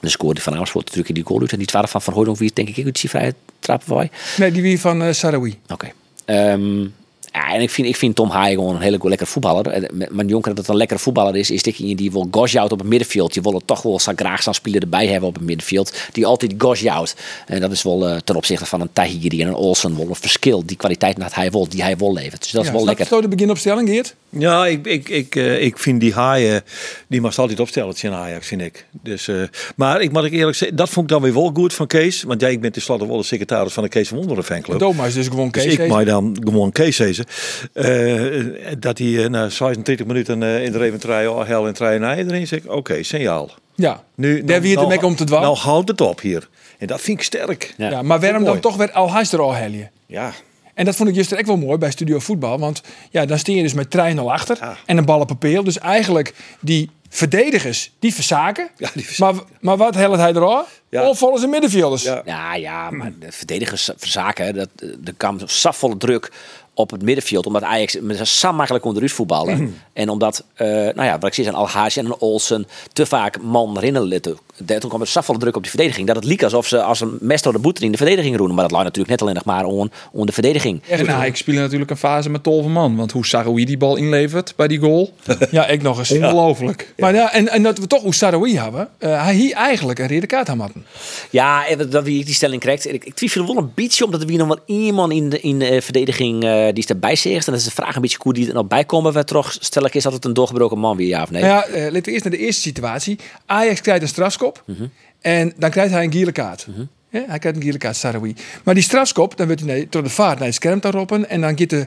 de 0.00 0.08
scoorde 0.08 0.40
van 0.40 0.54
Amersfoort 0.54 0.84
natuurlijk 0.84 1.08
in 1.08 1.14
die 1.14 1.24
goal 1.24 1.40
uit. 1.40 1.52
En 1.52 1.58
die 1.58 1.66
twaalf 1.66 1.90
van 1.90 2.02
Van 2.02 2.14
Hooydonk, 2.14 2.38
wie 2.38 2.50
denk 2.54 2.68
ik 2.68 2.84
uit 2.84 3.00
die 3.00 3.10
vrije 3.10 3.34
trap 3.58 3.84
was. 3.84 4.06
Nee, 4.36 4.52
die 4.52 4.62
wie 4.62 4.80
van 4.80 5.02
uh, 5.02 5.12
Sarawi. 5.12 5.58
Oké. 5.68 5.92
Ehm, 6.24 6.86
ja, 7.32 7.54
en 7.54 7.60
ik 7.60 7.70
vind, 7.70 7.88
ik 7.88 7.96
vind 7.96 8.14
Tom 8.14 8.30
Haaien 8.30 8.58
gewoon 8.58 8.74
een 8.74 8.80
hele 8.80 8.98
lekkere 9.02 9.30
voetballer. 9.30 9.66
En 9.66 10.08
Mijn 10.10 10.28
jonker 10.28 10.50
dat 10.50 10.58
het 10.58 10.68
een 10.68 10.76
lekkere 10.76 11.00
voetballer 11.00 11.36
is, 11.36 11.50
is 11.50 11.62
die 11.62 11.96
die 11.96 12.12
wil 12.12 12.28
gosjouwt 12.30 12.72
op 12.72 12.78
het 12.78 12.88
middenveld. 12.88 13.34
Je 13.34 13.40
wil 13.40 13.52
het 13.52 13.66
toch 13.66 13.82
wel 13.82 13.98
graag 13.98 14.42
zo'n 14.42 14.54
speler 14.54 14.82
erbij 14.82 15.06
hebben 15.06 15.28
op 15.28 15.34
het 15.34 15.44
middenveld. 15.44 15.96
Die 16.12 16.26
altijd 16.26 16.54
gosjouwt. 16.58 17.14
En 17.46 17.60
dat 17.60 17.72
is 17.72 17.82
wel 17.82 18.08
uh, 18.08 18.16
ten 18.16 18.36
opzichte 18.36 18.66
van 18.66 18.80
een 18.80 18.92
Tahiri 18.92 19.42
en 19.42 19.48
een 19.48 19.54
Olsen 19.54 19.96
wel 19.96 20.08
een 20.08 20.14
verschil. 20.14 20.66
Die 20.66 20.76
kwaliteit 20.76 21.20
dat 21.20 21.34
hij 21.34 21.50
wil, 21.50 21.68
die 21.68 21.82
hij 21.82 21.96
wil 21.96 22.12
levert. 22.12 22.42
Dus 22.42 22.50
dat 22.50 22.62
ja, 22.62 22.68
is 22.68 22.76
wel 22.76 22.84
lekker. 22.84 23.06
Zo 23.06 23.20
de 23.20 23.28
beginopstelling, 23.28 23.88
Geert? 23.88 24.14
Ja, 24.30 24.66
ik, 24.66 24.86
ik, 24.86 25.08
ik, 25.08 25.34
uh, 25.34 25.62
ik 25.62 25.78
vind 25.78 26.00
die 26.00 26.14
haaien, 26.14 26.62
die 27.06 27.20
mag 27.20 27.38
altijd 27.38 27.60
opstellen 27.60 27.94
in 28.00 28.12
Ajax, 28.12 28.46
vind 28.46 28.60
ik. 28.60 28.86
Dus, 29.02 29.28
uh, 29.28 29.42
maar 29.76 30.00
ik 30.00 30.12
moet 30.12 30.24
ik 30.24 30.32
eerlijk 30.32 30.56
zeggen, 30.56 30.76
dat 30.76 30.88
vond 30.88 31.06
ik 31.06 31.12
dan 31.12 31.22
weer 31.22 31.34
wel 31.34 31.50
goed 31.54 31.74
van 31.74 31.86
Kees. 31.86 32.22
Want 32.22 32.40
jij, 32.40 32.52
ik 32.52 32.60
ben 32.60 32.72
tenslotte 32.72 33.06
wel 33.06 33.16
de 33.16 33.22
secretaris 33.22 33.72
van 33.72 33.82
de 33.82 33.88
Kees 33.88 34.08
van 34.08 34.18
Wonderen 34.18 34.44
fanclub. 34.44 34.78
Doma 34.78 35.06
is 35.06 35.14
dus 35.14 35.28
gewoon 35.28 35.50
Kees. 35.50 35.64
Dus 35.64 35.76
ik 35.76 35.88
mag 35.88 36.04
dan 36.04 36.36
gewoon 36.40 36.72
Kees 36.72 36.96
zeggen. 36.96 37.26
Uh, 37.74 38.46
dat 38.78 38.98
hij 38.98 39.28
na 39.28 39.48
26 39.48 40.06
minuten 40.06 40.42
in 40.42 40.72
de 40.72 40.78
Reventrij 40.78 41.28
al 41.28 41.46
hel 41.46 41.66
en 41.66 41.74
trein 41.74 42.04
erin 42.04 42.46
zegt, 42.46 42.66
oké, 42.66 42.76
okay, 42.76 43.02
signaal. 43.02 43.50
Ja, 43.74 44.02
nu, 44.14 44.44
daar 44.44 44.60
wie 44.60 44.70
het 44.70 44.80
ermee 44.80 45.02
om 45.02 45.16
te 45.16 45.24
dwalen. 45.24 45.46
Nou 45.46 45.58
houdt 45.58 45.88
het 45.88 46.00
op 46.00 46.20
hier. 46.20 46.48
En 46.78 46.86
dat 46.86 47.00
vind 47.00 47.18
ik 47.18 47.24
sterk. 47.24 47.74
Ja, 47.76 47.90
ja 47.90 48.02
maar 48.02 48.20
waarom 48.20 48.44
dan 48.44 48.60
toch 48.60 48.76
weer 48.76 48.92
al 48.92 49.10
er 49.32 49.40
al 49.40 49.54
helje? 49.54 49.90
Ja, 50.06 50.32
en 50.78 50.84
dat 50.84 50.96
vond 50.96 51.08
ik 51.08 51.14
juist 51.14 51.36
ook 51.38 51.46
wel 51.46 51.56
mooi 51.56 51.78
bij 51.78 51.90
Studio 51.90 52.18
Voetbal. 52.18 52.58
Want 52.58 52.82
ja, 53.10 53.26
dan 53.26 53.38
steen 53.38 53.56
je 53.56 53.62
dus 53.62 53.72
met 53.72 53.90
trein 53.90 54.18
al 54.18 54.32
achter 54.32 54.56
ja. 54.60 54.76
en 54.86 54.96
een 54.96 55.04
bal 55.04 55.20
op 55.20 55.26
papier. 55.26 55.64
Dus 55.64 55.78
eigenlijk 55.78 56.34
die 56.60 56.90
verdedigers, 57.08 57.90
die 57.98 58.14
verzaken. 58.14 58.68
Ja, 58.76 58.90
die 58.94 59.04
verzaken. 59.04 59.36
Maar, 59.36 59.46
maar 59.60 59.76
wat 59.76 59.94
helpt 59.94 60.16
hij 60.16 60.34
er 60.34 60.44
al? 60.44 60.64
Ja. 60.88 61.08
Of 61.08 61.18
volgens 61.18 61.42
de 61.42 61.48
middenvelders. 61.48 62.02
Ja, 62.02 62.22
ja, 62.24 62.54
ja 62.54 62.90
maar 62.90 63.12
de 63.20 63.32
verdedigers 63.32 63.90
verzaken. 63.96 64.54
Dat, 64.54 64.68
er 65.04 65.14
kwam 65.16 65.38
safvolle 65.44 65.96
druk 65.96 66.32
op 66.78 66.90
het 66.90 67.02
middenveld. 67.02 67.46
Omdat 67.46 67.62
Ajax 67.62 67.96
met 68.00 68.28
zo 68.28 68.52
makkelijk 68.52 68.84
onder 68.84 69.02
u 69.02 69.08
voetballen. 69.08 69.58
Mm. 69.58 69.74
En 69.92 70.08
omdat, 70.08 70.44
uh, 70.56 70.68
nou 70.68 71.02
ja, 71.02 71.18
wat 71.18 71.28
ik 71.28 71.34
zie, 71.34 71.46
een 71.46 71.54
Alhaji 71.54 72.00
en 72.00 72.20
Olsen 72.20 72.66
te 72.92 73.06
vaak 73.06 73.42
man 73.42 73.78
rinnen 73.78 74.02
litten. 74.02 74.38
Toen 74.64 74.88
kwam 74.88 75.00
er 75.00 75.06
zoveel 75.06 75.38
druk 75.38 75.56
op 75.56 75.62
die 75.62 75.70
verdediging. 75.70 76.06
Dat 76.06 76.16
het 76.16 76.24
liep 76.24 76.42
alsof 76.42 76.66
ze 76.66 76.82
als 76.82 77.00
een 77.00 77.16
mes 77.20 77.42
door 77.42 77.52
de 77.52 77.58
boete 77.58 77.84
in 77.84 77.90
de 77.90 77.96
verdediging 77.96 78.36
roepen. 78.36 78.54
Maar 78.54 78.64
dat 78.64 78.72
lag 78.72 78.82
natuurlijk 78.82 79.08
net 79.08 79.22
alleen 79.22 79.34
nog 79.34 79.44
maar 79.44 79.64
om, 79.64 79.90
om 80.12 80.26
de 80.26 80.32
verdediging. 80.32 80.82
En 80.88 81.06
nou, 81.06 81.24
ik 81.24 81.36
speel 81.36 81.54
natuurlijk 81.54 81.90
een 81.90 81.96
fase 81.96 82.30
met 82.30 82.42
tolve 82.42 82.68
man. 82.68 82.96
Want 82.96 83.12
hoe 83.12 83.26
Saroui 83.26 83.64
die 83.64 83.76
bal 83.76 83.96
inlevert 83.96 84.52
bij 84.56 84.68
die 84.68 84.78
goal. 84.78 85.12
ja, 85.50 85.66
ik 85.66 85.82
nog 85.82 85.98
eens. 85.98 86.10
Ongelooflijk. 86.10 86.92
Ja. 86.96 87.04
Maar 87.04 87.14
ja, 87.14 87.32
en, 87.32 87.48
en 87.48 87.62
dat 87.62 87.78
we 87.78 87.86
toch 87.86 88.02
hoe 88.02 88.14
Saroui 88.14 88.58
hebben. 88.58 88.88
Uh, 88.98 89.22
hij 89.24 89.34
hier 89.34 89.54
eigenlijk 89.54 89.98
een 89.98 90.08
rode 90.08 90.26
kaart 90.26 90.48
hadden. 90.48 90.86
Ja, 91.30 91.64
dat 91.90 92.04
wie 92.04 92.24
die 92.24 92.34
stelling 92.34 92.60
krijgt. 92.60 92.92
Ik, 92.92 93.04
ik 93.04 93.14
twijfel 93.14 93.46
wel 93.46 93.56
een 93.56 93.72
beetje 93.74 94.04
omdat 94.04 94.20
er 94.20 94.26
weer 94.26 94.38
nog 94.38 94.46
wel 94.46 94.58
iemand 94.66 95.12
in 95.12 95.28
de, 95.28 95.40
in 95.40 95.58
de 95.58 95.82
verdediging 95.82 96.44
uh, 96.44 96.67
die 96.72 96.82
is 96.82 96.90
erbij 96.90 97.16
zegt. 97.16 97.46
En 97.46 97.52
dat 97.52 97.60
is 97.60 97.66
de 97.66 97.74
vraag 97.74 97.94
een 97.94 98.02
beetje 98.02 98.18
hoe 98.20 98.32
die 98.32 98.48
er 98.48 98.54
nog 98.54 98.66
bij 98.66 98.84
komen. 98.84 99.12
We 99.12 99.24
toch 99.24 99.56
stel 99.60 99.84
ik 99.84 99.94
is 99.94 100.02
dat 100.02 100.12
het 100.12 100.24
een 100.24 100.34
doorgebroken 100.34 100.78
man 100.78 100.96
weer 100.96 101.08
ja 101.08 101.22
of 101.22 101.30
nee? 101.30 101.42
Nou 101.42 101.54
ja, 101.54 101.76
uh, 101.76 101.82
laten 101.82 102.02
we 102.02 102.10
eerst 102.10 102.24
naar 102.24 102.32
de 102.32 102.38
eerste 102.38 102.60
situatie. 102.60 103.18
Ajax 103.46 103.80
krijgt 103.80 104.02
een 104.02 104.08
strafskop. 104.08 104.62
Mm 104.66 104.74
-hmm. 104.74 104.90
En 105.20 105.52
dan 105.56 105.70
krijgt 105.70 105.92
hij 105.92 106.04
een 106.04 106.12
gele 106.12 106.32
kaart. 106.32 106.66
Mm 106.66 106.74
-hmm. 106.74 106.88
ja, 107.10 107.24
hij 107.28 107.38
krijgt 107.38 107.58
een 107.58 107.64
gele 107.64 107.78
kaart, 107.78 107.96
Sarawi. 107.96 108.34
Maar 108.64 108.74
die 108.74 108.82
strafskop, 108.82 109.36
dan 109.36 109.46
wordt 109.46 109.62
hij 109.62 109.72
nee, 109.72 109.86
door 109.90 110.02
de 110.02 110.08
vaart 110.08 110.38
naar 110.38 110.46
het 110.46 110.56
scherm 110.56 110.80
te 110.80 110.90
roepen. 110.90 111.28
En 111.28 111.40
dan 111.40 111.58
gaat 111.58 111.70
de, 111.70 111.86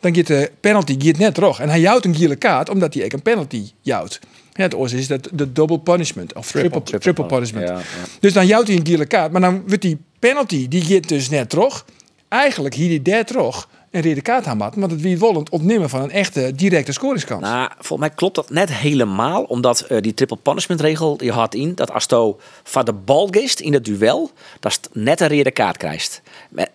dan 0.00 0.14
gaat 0.14 0.26
de 0.26 0.50
penalty 0.60 0.96
gaat 0.98 1.18
net 1.18 1.34
terug. 1.34 1.60
En 1.60 1.68
hij 1.68 1.80
jouwt 1.80 2.04
een 2.04 2.14
gele 2.14 2.36
kaart 2.36 2.68
omdat 2.68 2.94
hij 2.94 3.04
ook 3.04 3.12
een 3.12 3.22
penalty 3.22 3.70
jouwt. 3.80 4.20
Ja, 4.52 4.62
het 4.62 4.74
oors 4.74 4.92
is 4.92 5.06
dat 5.06 5.28
de 5.32 5.52
double 5.52 5.78
punishment 5.78 6.34
of 6.34 6.50
triple, 6.50 6.82
triple, 6.82 7.26
punishment. 7.26 7.68
Ja, 7.68 7.74
ja. 7.74 7.82
Dus 8.20 8.32
dan 8.32 8.46
jouwt 8.46 8.66
hij 8.66 8.76
een 8.76 8.86
gele 8.86 9.06
kaart, 9.06 9.32
maar 9.32 9.40
dan 9.40 9.62
wordt 9.66 9.82
die 9.82 9.98
penalty 10.18 10.68
die 10.68 10.82
gaat 10.82 11.08
dus 11.08 11.28
net 11.28 11.50
terug. 11.50 11.84
Eigenlijk 12.28 12.74
hier 12.74 12.88
die 12.88 13.02
daar 13.02 13.24
terug 13.24 13.68
een 13.94 14.02
rode 14.02 14.22
kaart 14.22 14.46
aan 14.46 14.58
want 14.58 14.90
het 14.90 15.00
wie 15.00 15.18
wollend 15.18 15.50
ontnemen 15.50 15.88
van 15.88 16.02
een 16.02 16.10
echte 16.10 16.52
directe 16.54 16.92
scoringskans. 16.92 17.42
Nou, 17.42 17.70
volgens 17.74 17.98
mij 17.98 18.10
klopt 18.10 18.34
dat 18.34 18.50
net 18.50 18.72
helemaal, 18.72 19.42
omdat 19.42 19.80
eh, 19.80 20.00
die 20.00 20.14
triple 20.14 20.36
punishment 20.36 20.80
regel 20.80 21.16
die 21.16 21.32
had 21.32 21.54
in 21.54 21.74
dat 21.74 21.92
als 21.92 22.04
je 22.08 22.34
van 22.62 22.84
de 22.84 22.92
bal 22.92 23.28
geest 23.30 23.60
in 23.60 23.72
het 23.72 23.84
duel, 23.84 24.30
dat 24.60 24.80
net 24.92 25.20
een 25.20 25.28
rode 25.28 25.50
kaart 25.50 25.76
krijgt. 25.76 26.22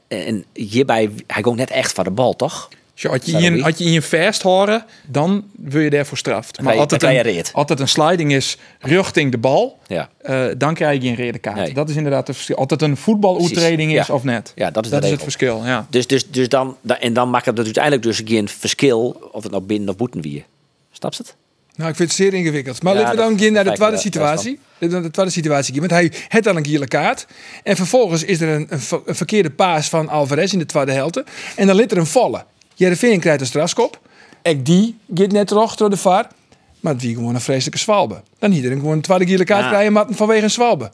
En 0.07 0.45
hierbij, 0.53 1.11
hij 1.27 1.43
ging 1.43 1.55
net 1.55 1.69
echt 1.69 1.93
van 1.93 2.03
de 2.03 2.11
bal, 2.11 2.35
toch? 2.35 2.69
Zo, 2.99 3.09
had 3.09 3.25
je 3.25 3.37
in, 3.37 3.53
niet? 3.53 3.63
had 3.63 3.77
je 3.77 3.85
in 3.85 3.91
je 3.91 4.01
vast 4.01 4.41
horen, 4.41 4.85
dan 5.07 5.43
wil 5.55 5.81
je 5.81 5.89
daarvoor 5.89 6.17
straft. 6.17 6.61
Maar 6.61 6.73
je- 6.73 6.79
altijd 6.79 7.03
een, 7.03 7.13
je 7.33 7.43
altijd 7.51 7.79
een 7.79 7.87
sliding 7.87 8.33
is 8.33 8.57
richting 8.79 9.31
de 9.31 9.37
bal, 9.37 9.79
Ja. 9.87 10.09
eh, 10.21 10.45
dan 10.57 10.73
krijg 10.73 11.01
je 11.01 11.09
een 11.09 11.25
rode 11.25 11.39
kaart. 11.39 11.55
Nee. 11.57 11.73
Dat 11.73 11.89
is 11.89 11.95
inderdaad 11.95 12.27
het 12.27 12.35
verschil. 12.35 12.55
Altijd 12.57 12.81
een 12.81 12.97
voetbaloetreding 12.97 13.93
is 13.95 14.07
ja. 14.07 14.13
of 14.13 14.23
net. 14.23 14.51
Ja, 14.55 14.71
dat 14.71 14.85
is 14.85 14.91
dat 14.91 15.03
is 15.03 15.11
het 15.11 15.23
verschil. 15.23 15.61
Ja. 15.65 15.87
Dus, 15.89 16.07
dus, 16.07 16.29
dus 16.29 16.49
dan, 16.49 16.77
da- 16.81 16.99
en 16.99 17.13
dan 17.13 17.29
maakt 17.29 17.45
het 17.45 17.59
uiteindelijk 17.59 18.03
dus 18.03 18.21
geen 18.25 18.47
verschil 18.49 19.29
of 19.31 19.43
het 19.43 19.51
nou 19.51 19.63
binnen 19.63 19.89
of 19.89 19.95
boeten 19.95 20.21
wie. 20.21 20.45
Snap 20.91 21.13
je 21.13 21.23
het? 21.23 21.35
Nou, 21.75 21.89
ik 21.89 21.95
vind 21.95 22.09
het 22.09 22.17
zeer 22.17 22.33
ingewikkeld. 22.33 22.83
Maar 22.83 22.93
Ja, 22.93 22.99
laten 22.99 23.15
we 23.15 23.21
dan 23.23 23.39
gaan 23.39 23.53
naar 23.53 23.63
de 23.63 23.71
tweede 23.71 23.97
situatie. 23.97 24.59
De 24.77 25.11
tweede 25.11 25.31
situatie. 25.31 25.79
Want 25.79 25.91
hij 25.91 26.11
heeft 26.27 26.43
dan 26.43 26.55
een 26.55 26.65
gele 26.65 26.87
kaart. 26.87 27.27
En 27.63 27.75
vervolgens 27.75 28.23
is 28.23 28.41
er 28.41 28.49
een, 28.49 28.67
een, 28.69 28.79
ver- 28.79 29.01
een 29.05 29.15
verkeerde 29.15 29.49
paas 29.49 29.89
van 29.89 30.09
Alvarez 30.09 30.53
in 30.53 30.59
de 30.59 30.65
tweede 30.65 30.91
helft. 30.91 31.23
En 31.55 31.67
dan 31.67 31.75
ligt 31.75 31.91
er 31.91 31.97
een 31.97 32.05
vallen. 32.05 32.45
Jereveen 32.79 33.19
krijgt 33.19 33.41
een 33.41 33.47
strafskop. 33.47 33.99
Ek 34.41 34.65
die 34.65 34.97
gaat 35.15 35.31
net 35.31 35.47
terug 35.47 35.75
door 35.75 35.89
de 35.89 35.97
VAR. 35.97 36.27
Maar 36.79 36.93
het 36.93 37.01
wie 37.01 37.15
gewoon 37.15 37.35
een 37.35 37.41
vreselijke 37.41 37.79
zwalbe. 37.79 38.21
Dan 38.39 38.51
iedereen 38.51 38.79
gewoon 38.79 38.93
een 38.93 39.01
tweede 39.01 39.25
gele 39.27 39.43
kaart 39.43 39.63
Ja. 39.63 39.69
krijgen 39.69 39.93
maar 39.93 40.05
vanwege 40.09 40.43
een 40.43 40.49
zwalbe. 40.49 40.91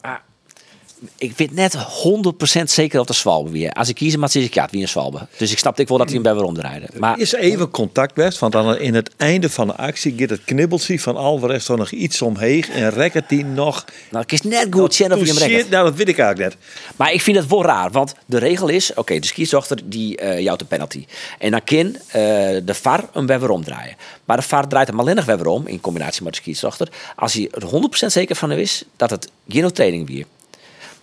Ik 1.18 1.38
weet 1.38 1.54
net 1.54 1.78
100% 1.78 2.64
zeker 2.64 3.00
of 3.00 3.06
de 3.06 3.14
Swalbe 3.14 3.50
weer. 3.50 3.72
Als 3.72 3.90
ik 3.90 3.96
kiezen, 3.96 4.20
maar 4.20 4.30
zeg 4.30 4.44
ik 4.44 4.54
ja, 4.54 4.62
het 4.62 4.72
wie 4.72 4.82
een 4.82 4.88
Swalbe. 4.88 5.28
Dus 5.38 5.52
ik 5.52 5.58
snapte 5.58 5.82
ik 5.82 5.88
wel 5.88 5.98
dat 5.98 6.06
hij 6.06 6.16
hem 6.16 6.24
bij 6.24 6.34
weer 6.34 6.44
omdraaide. 6.44 6.88
Maar 6.98 7.20
is 7.20 7.34
even 7.34 7.70
contact 7.70 8.14
best, 8.14 8.40
want 8.40 8.54
dan 8.54 8.78
in 8.78 8.94
het 8.94 9.12
einde 9.18 9.50
van 9.50 9.68
de 9.68 9.76
actie 9.76 10.14
gaat 10.18 10.30
het 10.30 10.44
knibbeltje 10.44 11.00
van 11.00 11.18
Alvarez 11.18 11.66
toch 11.66 11.78
nog 11.78 11.92
iets 11.92 12.22
omheen 12.22 12.66
en 12.74 12.90
rekkert 12.90 13.30
die 13.30 13.46
nog. 13.46 13.86
nou, 14.12 14.24
ik 14.24 14.32
is 14.32 14.42
net 14.42 14.68
goed 14.72 14.96
zien 14.96 15.14
of 15.14 15.40
hij 15.40 15.52
hem. 15.52 15.70
Nou, 15.70 15.86
dat 15.86 15.96
weet 15.96 16.08
ik 16.08 16.18
eigenlijk 16.18 16.56
net. 16.56 16.66
Maar 16.96 17.14
ik 17.14 17.22
vind 17.22 17.38
het 17.38 17.48
wel 17.48 17.64
raar, 17.64 17.92
want 17.92 18.14
de 18.26 18.38
regel 18.38 18.68
is: 18.68 18.94
oké, 18.94 19.20
de 19.20 19.26
scheidsrechter 19.26 19.80
die 19.84 20.18
eh 20.18 20.40
jouwt 20.40 20.62
een 20.62 20.68
penalty. 20.68 21.06
En 21.40 21.52
dan 21.52 21.64
kan 21.64 21.96
eh, 22.08 22.22
de 22.64 22.74
VAR 22.74 23.04
hem 23.14 23.26
weer 23.26 23.40
weer 23.40 23.50
omdraaien. 23.50 23.96
Maar 24.26 24.38
de 24.38 24.44
VAR 24.44 24.68
draait 24.68 24.88
hem 24.88 25.00
alleen 25.00 25.16
nog 25.16 25.26
weer 25.26 25.38
weer 25.38 25.48
om, 25.48 25.68
in 25.68 25.82
combinatie 25.82 26.24
met 26.24 26.34
de 26.34 26.40
scheidsrechter, 26.42 26.88
als 27.16 27.34
hij 27.34 27.50
er 27.52 27.64
100% 28.04 28.06
zeker 28.06 28.36
van 28.36 28.52
is 28.52 28.84
dat 28.96 29.10
het 29.10 29.30
geen 29.48 29.64
overtreding 29.64 30.08
weer. 30.08 30.26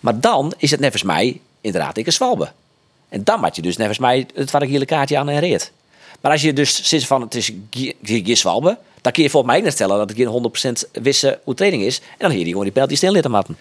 Maar 0.02 0.20
dan 0.20 0.52
is 0.56 0.70
het 0.70 0.80
nevens 0.80 1.02
mij 1.02 1.40
inderdaad 1.60 1.96
ik 1.96 2.06
een 2.06 2.12
zwalbe. 2.12 2.52
En 3.08 3.24
dan 3.24 3.40
maak 3.40 3.54
je 3.54 3.62
dus 3.62 3.76
nevens 3.76 3.98
mij 3.98 4.26
het 4.34 4.50
waar 4.50 4.62
ik 4.62 4.68
hele 4.68 4.84
kaartje 4.84 5.18
aan 5.18 5.30
reed. 5.30 5.72
Maar 6.20 6.32
als 6.32 6.42
je 6.42 6.52
dus 6.52 6.84
zit 6.84 7.06
van 7.06 7.20
het 7.20 7.34
is 7.34 7.52
geen 8.02 8.36
zwalbe, 8.36 8.78
dan 9.02 9.12
kun 9.12 9.22
je 9.22 9.30
volgens 9.30 9.52
mij 9.52 9.62
net 9.62 9.72
stellen 9.72 9.98
dat 9.98 10.08
het 10.08 10.18
geen 10.18 10.50
100% 10.96 11.02
wisse 11.02 11.38
overtreding 11.44 11.82
is. 11.82 11.98
En 11.98 12.04
dan 12.18 12.30
hier 12.30 12.38
die 12.38 12.48
gewoon 12.48 12.62
die 12.64 12.72
penalty 12.72 12.96
stil 12.96 13.12
laten 13.12 13.30
maken. 13.30 13.56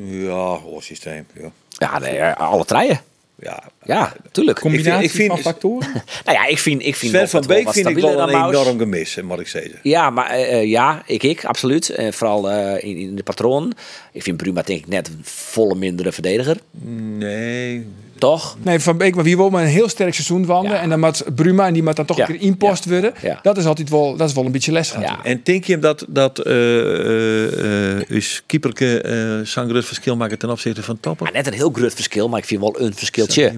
Ja, 0.05 0.59
oorsysteem. 0.65 1.27
Ja. 1.41 1.51
Ja, 1.79 1.99
nee, 1.99 2.23
alle 2.25 2.65
treien. 2.65 3.01
ja. 3.39 3.63
Ja, 3.85 4.13
tuurlijk. 4.33 4.61
Combinatie 4.61 5.05
ik 5.05 5.11
vind- 5.11 5.29
van 5.29 5.39
factoren. 5.39 5.93
Nou 6.25 6.39
ja, 6.39 6.47
ik 6.47 6.59
vind, 6.59 6.83
ik 6.87 6.97
vind 6.97 7.13
Sven 7.13 7.29
van 7.29 7.45
Beek 7.47 7.71
vind 7.73 7.87
ik 7.89 7.99
wel 7.99 8.21
een 8.21 8.31
Maus. 8.39 8.55
enorm 8.55 8.79
gemis, 8.79 9.19
moet 9.23 9.41
ik 9.41 9.49
zeggen. 9.49 9.79
Ja, 9.83 10.11
maar 10.11 10.31
eh, 10.31 10.53
eh, 10.61 10.69
ja, 10.69 11.03
ik, 11.07 11.23
ik, 11.23 11.45
absoluut. 11.45 11.89
En 11.89 12.13
vooral 12.13 12.51
eh, 12.51 12.85
in, 12.91 12.97
in 12.97 13.17
de 13.17 13.23
patroon. 13.23 13.73
Ik 14.13 14.23
vind 14.23 14.37
Bruma 14.37 14.63
denk 14.63 14.81
ik 14.81 14.89
net 14.89 15.09
een 15.09 15.21
volle 15.23 15.75
mindere 15.75 16.13
verdediger. 16.13 16.57
Nee. 17.19 17.87
Toch? 18.25 18.57
Nee, 18.63 18.81
Van 18.81 18.97
Beek, 18.97 19.15
maar 19.15 19.25
wie 19.25 19.37
wil 19.37 19.51
maar 19.51 19.63
een 19.63 19.69
heel 19.69 19.89
sterk 19.89 20.15
seizoen 20.15 20.47
wandelen. 20.47 20.77
Ja. 20.77 20.83
En 20.83 20.89
dan 20.89 21.01
moet 21.01 21.25
Bruma, 21.35 21.67
en 21.67 21.73
die 21.73 21.83
moet 21.83 21.97
dan 21.97 22.05
toch 22.05 22.17
Ja. 22.17 22.29
een 22.29 22.33
keer 22.39 22.47
inpost 22.47 22.85
worden. 22.85 23.13
Ja. 23.23 23.39
Dat 23.43 23.57
is 23.57 23.65
altijd 23.65 23.91
wel, 23.91 24.17
dat 24.17 24.29
is 24.29 24.35
wel 24.35 24.45
een 24.45 24.53
beetje 24.53 24.73
les. 24.73 24.93
Ja. 25.01 25.25
En 25.25 25.41
denk 25.45 25.65
je 25.65 25.73
hem 25.73 25.81
dat, 25.81 26.05
dat 26.09 26.39
eh 26.39 26.53
eh, 26.55 28.01
eh, 28.01 28.11
is 28.11 28.43
keeperke 28.47 29.01
eh 29.01 29.47
zo'n 29.47 29.69
groot 29.69 29.85
verschil 29.85 30.17
maken 30.17 30.39
ten 30.39 30.51
opzichte 30.51 30.83
van 30.83 31.01
Topper? 31.01 31.27
Ja, 31.27 31.33
net 31.33 31.47
een 31.47 31.53
heel 31.53 31.71
groot 31.71 31.95
verschil, 31.95 32.29
maar 32.29 32.39
ik 32.39 32.45
vind 32.45 32.61
wel 32.61 32.81
een 32.81 32.95
verschiltje. 32.95 33.53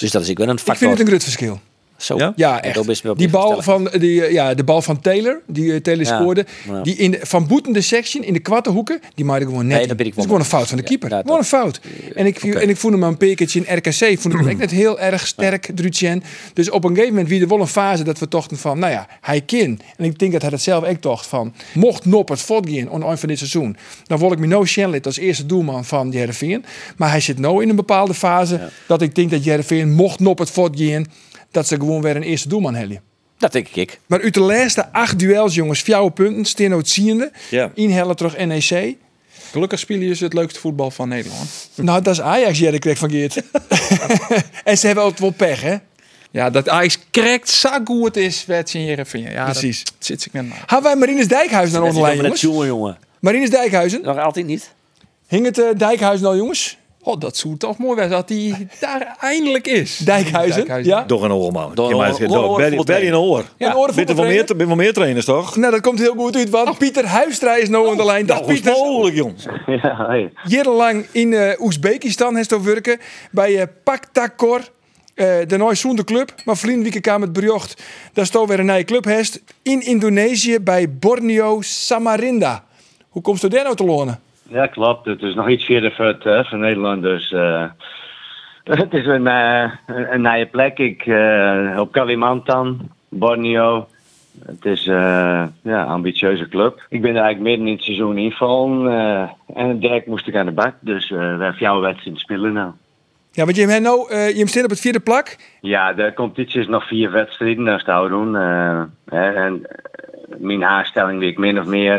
Dus 0.00 0.10
dat 0.10 0.22
is 0.22 0.28
ik 0.28 0.38
wel 0.38 0.48
een 0.48 0.52
Ik 0.52 0.58
vind 0.58 0.76
factor. 0.76 0.90
het 0.90 1.00
een 1.00 1.06
groot 1.06 1.22
verschil. 1.22 1.60
Zo. 1.98 2.32
Ja? 2.36 2.62
Echt. 2.62 3.16
Die 3.18 3.28
bal 3.28 3.62
van, 3.62 3.90
die, 3.98 4.24
eh, 4.24 4.32
ja, 4.32 4.54
de 4.54 4.64
bal 4.64 4.82
van 4.82 5.00
Taylor, 5.00 5.40
die 5.46 5.72
eh, 5.74 5.80
Taylor 5.80 6.04
Ja. 6.06 6.20
scoorde, 6.20 6.46
Ja. 6.68 6.80
die 6.82 6.96
in 6.96 7.10
de, 7.10 7.18
van 7.22 7.46
Boeten 7.46 7.72
de 7.72 7.80
section 7.80 8.24
in 8.24 8.32
de 8.32 8.38
kwartenhoeken, 8.38 9.00
die 9.14 9.24
maakte 9.24 9.44
gewoon 9.44 9.66
net. 9.66 9.78
Nee, 9.78 9.86
dat 9.86 9.96
ben 9.96 10.06
ik 10.06 10.12
dat 10.12 10.18
is 10.20 10.24
gewoon 10.24 10.40
een 10.40 10.46
fout 10.46 10.68
van 10.68 10.76
de 10.76 10.82
keeper. 10.82 11.10
ja, 11.10 11.20
gewoon 11.20 11.38
een 11.38 11.44
fout. 11.44 11.80
En 12.14 12.26
ik, 12.26 12.42
en 12.44 12.68
ik 12.68 12.76
voelde 12.76 12.96
me 12.96 13.06
een 13.06 13.16
pekertje 13.16 13.60
in 13.64 13.76
RKC, 13.76 14.20
vond 14.20 14.34
ik 14.34 14.56
net 14.58 14.70
heel 14.70 15.00
erg 15.00 15.26
sterk, 15.26 15.70
Drutjen. 15.74 16.22
Dus 16.54 16.70
op 16.70 16.84
een 16.84 16.90
gegeven 16.90 17.12
moment 17.12 17.28
wie 17.28 17.40
er 17.40 17.48
wel 17.48 17.60
een 17.60 17.66
fase 17.66 18.04
dat 18.04 18.18
we 18.18 18.28
tochten 18.28 18.56
van, 18.58 18.78
nou 18.78 18.92
ja, 18.92 19.06
hij 19.20 19.40
kan. 19.40 19.80
En 19.96 20.04
ik 20.04 20.18
denk 20.18 20.32
dat 20.32 20.40
hij 20.42 20.50
dat 20.50 20.60
zelf 20.60 20.84
ook 20.84 21.00
tocht 21.00 21.26
van, 21.26 21.54
mocht 21.74 22.04
Noppert 22.04 22.40
voortgaan 22.40 22.90
aan 22.90 23.02
eind 23.04 23.18
van 23.20 23.28
dit 23.28 23.38
seizoen, 23.38 23.76
dan 24.06 24.18
wil 24.18 24.32
ik 24.32 24.38
me 24.38 24.46
no 24.46 24.64
Shenlit 24.64 25.06
als 25.06 25.18
eerste 25.18 25.46
doelman 25.46 25.84
van 25.84 26.10
Jereveen. 26.10 26.64
Maar 26.96 27.10
hij 27.10 27.20
zit 27.20 27.38
nou 27.38 27.62
in 27.62 27.68
een 27.68 27.76
bepaalde 27.76 28.14
fase 28.14 28.70
dat 28.86 29.02
ik 29.02 29.14
denk 29.14 29.30
dat 29.30 29.44
Jereveen, 29.44 29.90
mocht 29.92 30.20
Noppert 30.20 30.50
voortgaan, 30.50 31.06
dat 31.50 31.66
ze 31.66 31.76
gewoon 31.76 32.02
weer 32.02 32.16
een 32.16 32.22
eerste 32.22 32.48
doelman 32.48 32.74
hebben. 32.74 33.00
Dat 33.38 33.52
denk 33.52 33.68
ik. 33.68 34.00
Maar 34.06 34.22
uit 34.22 34.34
de 34.34 34.40
laatste 34.40 34.92
acht 34.92 35.18
duels, 35.18 35.54
jongens, 35.54 35.82
vier 35.82 36.12
punten, 36.12 36.44
Steno 36.44 36.80
ziende. 36.84 37.32
Ja. 37.50 37.70
Inhellen 37.74 38.16
terug 38.16 38.36
NEC. 38.46 38.96
Gelukkig 39.50 39.78
spelen 39.78 40.16
ze 40.16 40.24
het 40.24 40.32
leukste 40.32 40.60
voetbal 40.60 40.90
van 40.90 41.08
Nederland. 41.08 41.48
Nou, 41.76 42.02
dat 42.02 42.14
is 42.14 42.20
Ajax, 42.20 42.58
Jerry 42.58 42.78
kreeg 42.78 42.98
van 42.98 43.10
Geert. 43.10 43.42
en 44.64 44.78
ze 44.78 44.86
hebben 44.86 45.04
ook 45.04 45.18
wel 45.18 45.30
pech, 45.30 45.62
hè? 45.62 45.76
Ja, 46.30 46.50
dat 46.50 46.68
Ajax 46.68 46.98
correct 47.10 47.48
zo 47.48 47.70
goed 47.84 48.04
het 48.04 48.16
is, 48.16 48.46
werd 48.46 48.70
ze 48.70 48.78
in 48.78 48.84
Jereveen. 48.84 49.30
Ja, 49.30 49.44
Precies. 49.44 49.84
Dat 49.84 49.94
zit 49.98 50.24
ik 50.24 50.32
maar. 50.32 50.64
Hebben 50.66 50.82
wij 50.82 50.96
Marines 50.96 51.28
Dijkhuizen 51.28 51.78
naar 51.78 51.88
onze 51.88 52.00
lijn, 52.00 52.16
jongens? 52.16 52.40
jongen, 52.40 52.66
jongen. 52.66 52.98
Marines 53.20 53.50
Dijkhuizen. 53.50 54.02
Nog 54.02 54.18
altijd 54.18 54.46
niet. 54.46 54.72
Hing 55.26 55.44
het 55.44 55.58
eh, 55.58 55.66
Dijkhuizen 55.76 56.26
al, 56.26 56.36
jongens? 56.36 56.78
Oh, 57.02 57.20
dat 57.20 57.36
zou 57.36 57.56
toch 57.56 57.78
mooi 57.78 57.96
zijn 57.98 58.10
dat 58.10 58.28
hij 58.28 58.68
daar 58.80 59.16
eindelijk 59.20 59.66
is. 59.66 59.96
Dijkhuizen, 59.98 60.84
ja? 60.84 61.04
Doch 61.06 61.22
een 61.22 61.32
oor, 61.32 61.52
man. 61.52 61.74
Door 61.74 61.88
Ja, 61.94 62.08
een 62.08 62.12
oor- 62.30 62.30
oor- 62.30 62.38
oor- 62.38 62.48
oor- 62.48 62.62
een 62.62 63.16
oor. 63.16 63.38
Een 63.38 63.44
Ja. 63.58 63.74
oren 63.74 63.94
Binnen 63.94 64.16
wel 64.16 64.24
meer, 64.66 64.76
meer 64.76 64.92
trainers, 64.92 65.24
toch? 65.24 65.56
Nou, 65.56 65.72
dat 65.72 65.80
komt 65.80 65.98
heel 65.98 66.14
goed 66.14 66.36
uit, 66.36 66.50
want 66.50 66.78
Pieter 66.78 67.06
Huistra 67.06 67.56
is 67.56 67.68
nou 67.68 67.90
aan 67.90 67.96
de 67.96 68.04
lijn. 68.04 68.26
Dag 68.26 68.38
Dat 68.38 68.48
is 68.48 68.54
Pieter. 68.54 68.72
mogelijk, 68.72 69.16
jongens. 69.16 69.44
Ja, 69.82 70.06
hey. 70.06 70.32
Jarenlang 70.44 71.06
in 71.12 71.32
eh 71.32 71.60
Oezbekistan 71.60 72.36
heeft 72.36 72.50
hij 72.50 72.62
werken 72.62 72.98
bij 73.30 73.60
eh 73.60 73.66
Paktakor. 73.84 74.60
eh 75.14 75.26
de 75.46 75.56
nieuwe 75.56 75.74
zoende 75.74 76.04
club, 76.04 76.34
maar 76.44 76.56
vriendelijke 76.56 77.00
kwam 77.00 77.22
het 77.22 77.32
bericht. 77.32 77.82
Daar 78.12 78.26
stond 78.26 78.48
weer 78.48 78.58
een 78.58 78.66
nieuwe 78.66 78.84
club 78.84 79.04
heeft 79.04 79.42
in 79.62 79.80
Indonesië 79.86 80.58
bij 80.60 80.92
Borneo 80.92 81.60
Samarinda. 81.60 82.64
Hoe 83.08 83.22
komt 83.22 83.42
het 83.42 83.50
daar 83.50 83.62
nou 83.64 83.76
te 83.76 83.84
lonen? 83.84 84.20
Ja, 84.48 84.66
klopt. 84.66 85.06
Het 85.06 85.22
is 85.22 85.34
nog 85.34 85.48
iets 85.48 85.64
verder 85.64 85.92
voor, 85.92 86.04
het, 86.04 86.26
eh, 86.26 86.44
voor 86.44 86.58
Nederland. 86.58 87.02
Dus 87.02 87.32
eh, 87.32 87.64
het 88.82 88.94
is 88.94 89.06
een, 89.06 89.26
eh, 89.26 89.70
een, 89.86 90.12
een 90.14 90.20
nieuwe 90.22 90.46
plek. 90.46 90.78
Ik, 90.78 91.06
eh, 91.06 91.76
op 91.78 91.92
Kalimantan, 91.92 92.90
Borneo. 93.08 93.88
Het 94.46 94.64
is 94.64 94.84
ja, 94.84 95.50
een 95.62 95.74
ambitieuze 95.74 96.48
club. 96.48 96.86
Ik 96.88 97.02
ben 97.02 97.16
er 97.16 97.22
eigenlijk 97.22 97.48
midden 97.50 97.66
in 97.66 97.72
het 97.74 97.82
seizoen 97.82 98.18
invallen. 98.18 98.92
eh 98.92 99.28
en 99.54 99.78
direct 99.78 100.06
moest 100.06 100.26
ik 100.26 100.36
aan 100.36 100.46
de 100.46 100.52
bak. 100.52 100.74
Dus 100.80 101.08
we 101.08 101.16
hebben 101.16 101.54
jouw 101.58 101.80
wedstrijd 101.80 102.18
spelen 102.18 102.52
nou. 102.52 102.70
Ja, 103.32 103.44
want 103.44 103.56
je 103.56 103.66
hebt 103.66 103.82
nou, 103.82 104.10
eh, 104.10 104.36
je 104.36 104.46
zit 104.46 104.64
op 104.64 104.70
het 104.70 104.80
vierde 104.80 105.00
plak. 105.00 105.36
Ja, 105.60 105.92
de 105.92 106.12
competitie 106.14 106.60
is 106.60 106.66
nog 106.66 106.86
vier 106.86 107.10
wedstrijden, 107.10 107.66
is 107.66 107.84
te 107.84 107.90
houden 107.90 108.18
doen. 108.18 108.36
En 109.06 109.66
mijn 110.38 110.64
aanstelling 110.64 111.20
die 111.20 111.30
ik 111.30 111.38
min 111.38 111.60
of 111.60 111.66
meer 111.66 111.98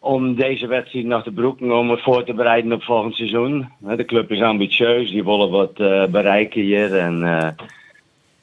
om 0.00 0.34
deze 0.34 0.66
wedstrijd 0.66 1.04
nog 1.04 1.22
te 1.22 1.30
broeken, 1.30 1.78
om 1.78 1.90
het 1.90 2.02
voor 2.02 2.24
te 2.24 2.34
bereiden 2.34 2.72
op 2.72 2.82
volgend 2.82 3.14
seizoen. 3.14 3.68
De 3.78 4.04
club 4.04 4.30
is 4.30 4.40
ambitieus, 4.40 5.10
die 5.10 5.24
willen 5.24 5.50
wat 5.50 5.72
eh, 5.80 6.04
bereiken 6.06 6.60
hier. 6.60 6.98
En, 6.98 7.24
eh, 7.24 7.48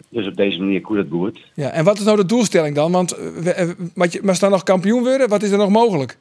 dus 0.10 0.28
op 0.28 0.36
deze 0.36 0.60
manier 0.60 0.82
koert 0.82 1.00
het 1.00 1.10
goed. 1.12 1.40
Ja, 1.54 1.70
en 1.70 1.84
wat 1.84 1.98
is 1.98 2.06
nou 2.06 2.18
de 2.18 2.26
doelstelling 2.26 2.76
dan? 2.76 2.92
Want 2.92 3.12
eh, 3.12 3.70
maar 4.24 4.36
staan 4.36 4.52
nog 4.52 4.64
kampioen 4.64 5.04
worden? 5.04 5.30
Wat 5.30 5.44
is 5.44 5.52
er 5.52 5.58
nog 5.58 5.70
mogelijk? 5.70 6.18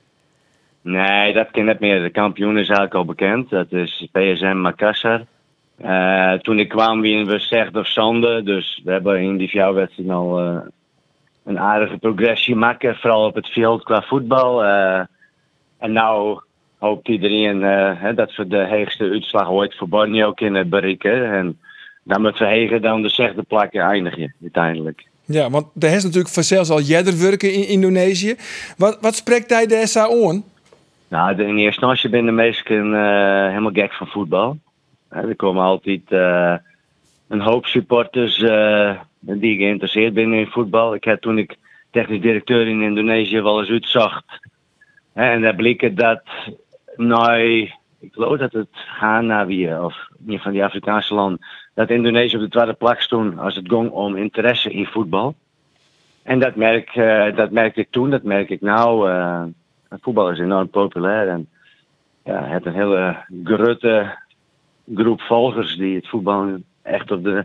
Nee, 0.83 1.33
dat 1.33 1.51
ken 1.51 1.65
net 1.65 1.81
meer. 1.81 2.03
De 2.03 2.11
kampioen 2.11 2.59
is 2.59 2.67
eigenlijk 2.67 2.95
al 2.95 3.05
bekend. 3.05 3.51
Dat 3.51 3.73
is 3.73 4.09
PSM 4.13 4.57
Makassar. 4.57 5.25
Toen 6.43 6.59
ik 6.59 6.69
kwam, 6.69 7.01
wien 7.01 7.27
we 7.27 7.39
Zegt 7.39 7.77
of 7.77 7.89
Zande. 7.89 8.43
Dus 8.43 8.81
we 8.85 8.93
hebben 8.93 9.21
in 9.21 9.37
die 9.37 9.51
wedstrijd 9.73 10.11
al 10.11 10.39
een 11.45 11.59
aardige 11.59 11.99
progressie 11.99 12.57
maken. 12.57 12.97
Vooral 12.97 13.27
op 13.27 13.35
het 13.35 13.49
veld 13.49 13.83
qua 13.83 14.03
voetbal. 14.03 14.63
En 15.79 15.93
nou 15.93 16.41
hoopt 16.79 17.09
iedereen 17.09 17.61
hè, 17.97 18.15
dat 18.15 18.35
we 18.35 18.47
de 18.47 18.67
heegste 18.67 19.05
uitslag 19.05 19.49
ooit 19.51 19.75
voor 19.77 19.89
Borneo 19.89 20.33
kunnen 20.33 20.69
bereiken. 20.69 21.33
En 21.33 21.59
dan 22.03 22.21
met 22.23 22.37
verhegen 22.37 22.83
dan 22.83 23.03
de 23.03 23.09
zegde 23.09 23.43
plakken 23.43 23.81
eindigen 23.81 24.35
uiteindelijk. 24.43 25.07
Ja, 25.25 25.51
want 25.51 25.67
er 25.79 25.93
is 25.95 26.03
natuurlijk 26.05 26.35
vanzelfs 26.35 26.71
al 26.71 26.81
jeder 26.81 27.19
werken 27.21 27.53
in 27.53 27.69
Indonesië. 27.69 28.35
Wat, 28.77 28.99
wat 29.01 29.15
spreekt 29.15 29.51
hij 29.51 29.67
de 29.67 29.87
SA 29.87 30.03
aan? 30.29 30.45
Nou, 31.09 31.35
de- 31.37 31.43
in 31.43 31.49
eerste 31.49 31.65
instantie 31.65 32.11
ben 32.11 32.25
de 32.25 32.31
meesten 32.33 32.95
eh, 32.95 33.49
helemaal 33.49 33.73
gek 33.73 33.93
van 33.93 34.07
voetbal. 34.07 34.59
Er 35.09 35.37
komen 35.37 35.63
altijd 35.65 36.01
eh, 36.09 36.55
een 37.29 37.41
hoop 37.41 37.67
supporters 37.67 38.39
die 39.21 39.57
geïnteresseerd 39.57 40.15
zijn 40.15 40.33
in 40.33 40.47
voetbal. 40.47 40.95
Ik 40.95 41.05
heb 41.05 41.21
toen 41.21 41.39
ik 41.39 41.57
technisch 41.91 42.21
directeur 42.21 42.67
in 42.69 42.83
Indonesië 42.83 43.41
wel 43.41 43.61
eens 43.61 43.71
uitzocht. 43.71 44.25
En 45.17 45.43
daar 45.43 45.55
bleek 45.55 45.97
dat, 45.97 46.23
nou, 46.97 47.41
ik 47.99 48.13
geloof 48.13 48.39
dat 48.39 48.53
het 48.53 48.69
Ghana 48.73 49.47
weer, 49.47 49.83
of 49.83 50.09
een 50.27 50.41
van 50.41 50.53
die 50.53 50.65
Afrikaanse 50.65 51.15
landen, 51.15 51.47
dat 51.75 51.91
Indonesië 51.91 52.37
op 52.37 52.43
de 52.43 52.49
tweede 52.49 52.73
plek 52.73 53.01
stond 53.01 53.39
als 53.39 53.55
het 53.55 53.69
ging 53.69 53.91
om 53.91 54.17
interesse 54.17 54.71
in 54.71 54.87
voetbal. 54.87 55.35
En 56.23 56.39
dat, 56.39 56.57
merk, 56.57 56.89
eh, 56.89 57.37
dat 57.37 57.51
merkte 57.51 57.81
ik 57.81 57.91
toen, 57.91 58.11
dat 58.11 58.23
merk 58.23 58.51
ik 58.51 58.61
nou. 58.61 59.11
eh, 59.11 59.43
voetbal 60.01 60.31
is 60.31 60.39
enorm 60.39 60.69
populair 60.69 61.29
en 61.29 61.49
ja, 62.25 62.45
het 62.45 62.67
een 62.67 62.75
hele 62.75 63.17
grote 63.45 64.19
groep 64.95 65.21
volgers 65.21 65.77
die 65.77 65.97
het 65.97 66.09
voetbal 66.09 66.57
echt 66.83 67.11
op 67.11 67.25
de, 67.25 67.45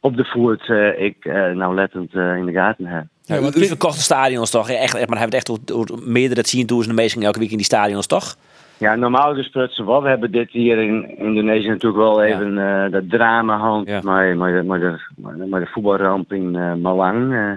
op 0.00 0.16
de 0.16 0.24
voet 0.24 0.68
eh, 0.68 1.00
ik 1.00 1.24
nauwlettend 1.54 2.14
eh, 2.14 2.36
in 2.36 2.46
de 2.46 2.52
gaten 2.52 2.86
heb. 2.86 3.04
Ja, 3.34 3.40
want 3.40 3.66
verkochte 3.66 4.00
stadions 4.00 4.50
toch? 4.50 4.70
Echt, 4.70 4.94
echt, 4.94 5.08
maar 5.08 5.18
hij 5.18 5.28
heeft 5.30 5.48
echt 5.48 5.72
over 5.72 5.98
meerdere 6.04 6.42
tienduizenden 6.42 6.96
mensen 7.02 7.22
elke 7.22 7.38
week 7.38 7.50
in 7.50 7.56
die 7.56 7.66
stadions 7.66 8.06
toch? 8.06 8.36
Ja, 8.78 8.94
normaal 8.94 9.34
gesproken 9.34 9.86
wel. 9.86 10.02
We 10.02 10.08
hebben 10.08 10.30
dit 10.32 10.50
hier 10.50 10.78
in 10.78 11.18
Indonesië 11.18 11.68
natuurlijk 11.68 12.02
wel 12.02 12.22
even 12.22 12.58
eh, 12.84 12.90
dat 12.92 13.10
drama 13.10 13.56
hand, 13.58 13.88
maar, 14.02 14.36
maar, 14.36 14.52
de- 14.52 14.62
maar, 14.62 14.80
de, 14.80 14.98
maar, 15.16 15.36
de- 15.36 15.46
maar 15.46 15.60
de 15.60 15.66
voetbalramp 15.66 16.32
in 16.32 16.56
eh, 16.56 16.74
Malang. 16.74 17.32
eh. 17.34 17.52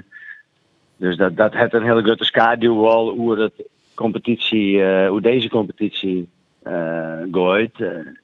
dus 0.97 1.17
dat, 1.17 1.37
dat 1.37 1.53
heeft 1.53 1.73
een 1.73 1.83
hele 1.83 2.03
grote 2.03 2.23
schaduw 2.25 2.81
wel 2.81 3.09
hoe, 3.09 3.39
het 3.39 3.53
competitie, 3.93 4.83
eh, 4.83 5.09
hoe 5.09 5.21
deze 5.21 5.49
competitie 5.49 6.27
eh 6.63 7.13
gooit. 7.31 7.73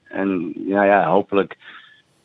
En 0.09 0.53
ja, 0.67 0.83
ja, 0.83 1.05
hopelijk 1.09 1.57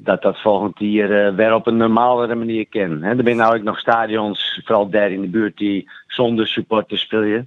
dat 0.05 0.23
dat 0.23 0.41
volgend 0.41 0.79
jaar 0.79 1.27
eh, 1.27 1.35
weer 1.35 1.55
op 1.55 1.67
een 1.67 1.77
normalere 1.77 2.35
manier 2.35 2.69
kan. 2.69 3.03
Hè, 3.03 3.11
er 3.11 3.25
zijn 3.25 3.37
nou 3.37 3.57
ook 3.57 3.63
nog 3.63 3.79
stadions, 3.79 4.61
vooral 4.65 4.89
daar 4.89 5.11
in 5.11 5.21
de 5.21 5.29
buurt, 5.29 5.57
die 5.57 5.91
zonder 6.07 6.47
supporters 6.47 7.01
spelen. 7.01 7.47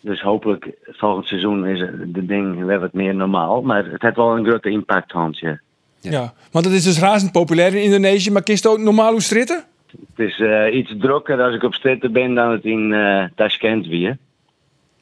Dus 0.00 0.20
hopelijk 0.20 0.70
volgend 0.84 1.26
seizoen 1.26 1.66
is 1.66 1.78
de 2.06 2.26
ding 2.26 2.64
weer 2.64 2.80
wat 2.80 2.92
meer 2.92 3.14
normaal. 3.14 3.62
Maar 3.62 3.84
het 3.84 4.02
heeft 4.02 4.16
wel 4.16 4.36
een 4.36 4.44
grote 4.44 4.70
impact, 4.70 5.12
Hans. 5.12 5.40
Ja. 5.40 5.60
Ja. 6.00 6.32
want 6.52 6.64
het 6.64 6.74
is 6.74 6.84
dus 6.84 7.00
razend 7.00 7.32
populair 7.32 7.74
in 7.74 7.82
Indonesië. 7.82 8.30
Maar 8.30 8.42
kist 8.42 8.66
ook 8.66 8.78
normaal 8.78 9.10
hoe 9.10 9.22
stritten? 9.22 9.64
Het 9.90 10.28
is 10.28 10.40
eh, 10.40 10.74
iets 10.74 10.94
drukker 10.98 11.42
als 11.42 11.54
ik 11.54 11.62
op 11.62 11.74
stritten 11.74 12.12
ben 12.12 12.34
dan 12.34 12.50
het 12.50 12.64
in 12.64 12.92
eh 12.92 13.24
Tashkent 13.34 13.86
weer. 13.86 14.18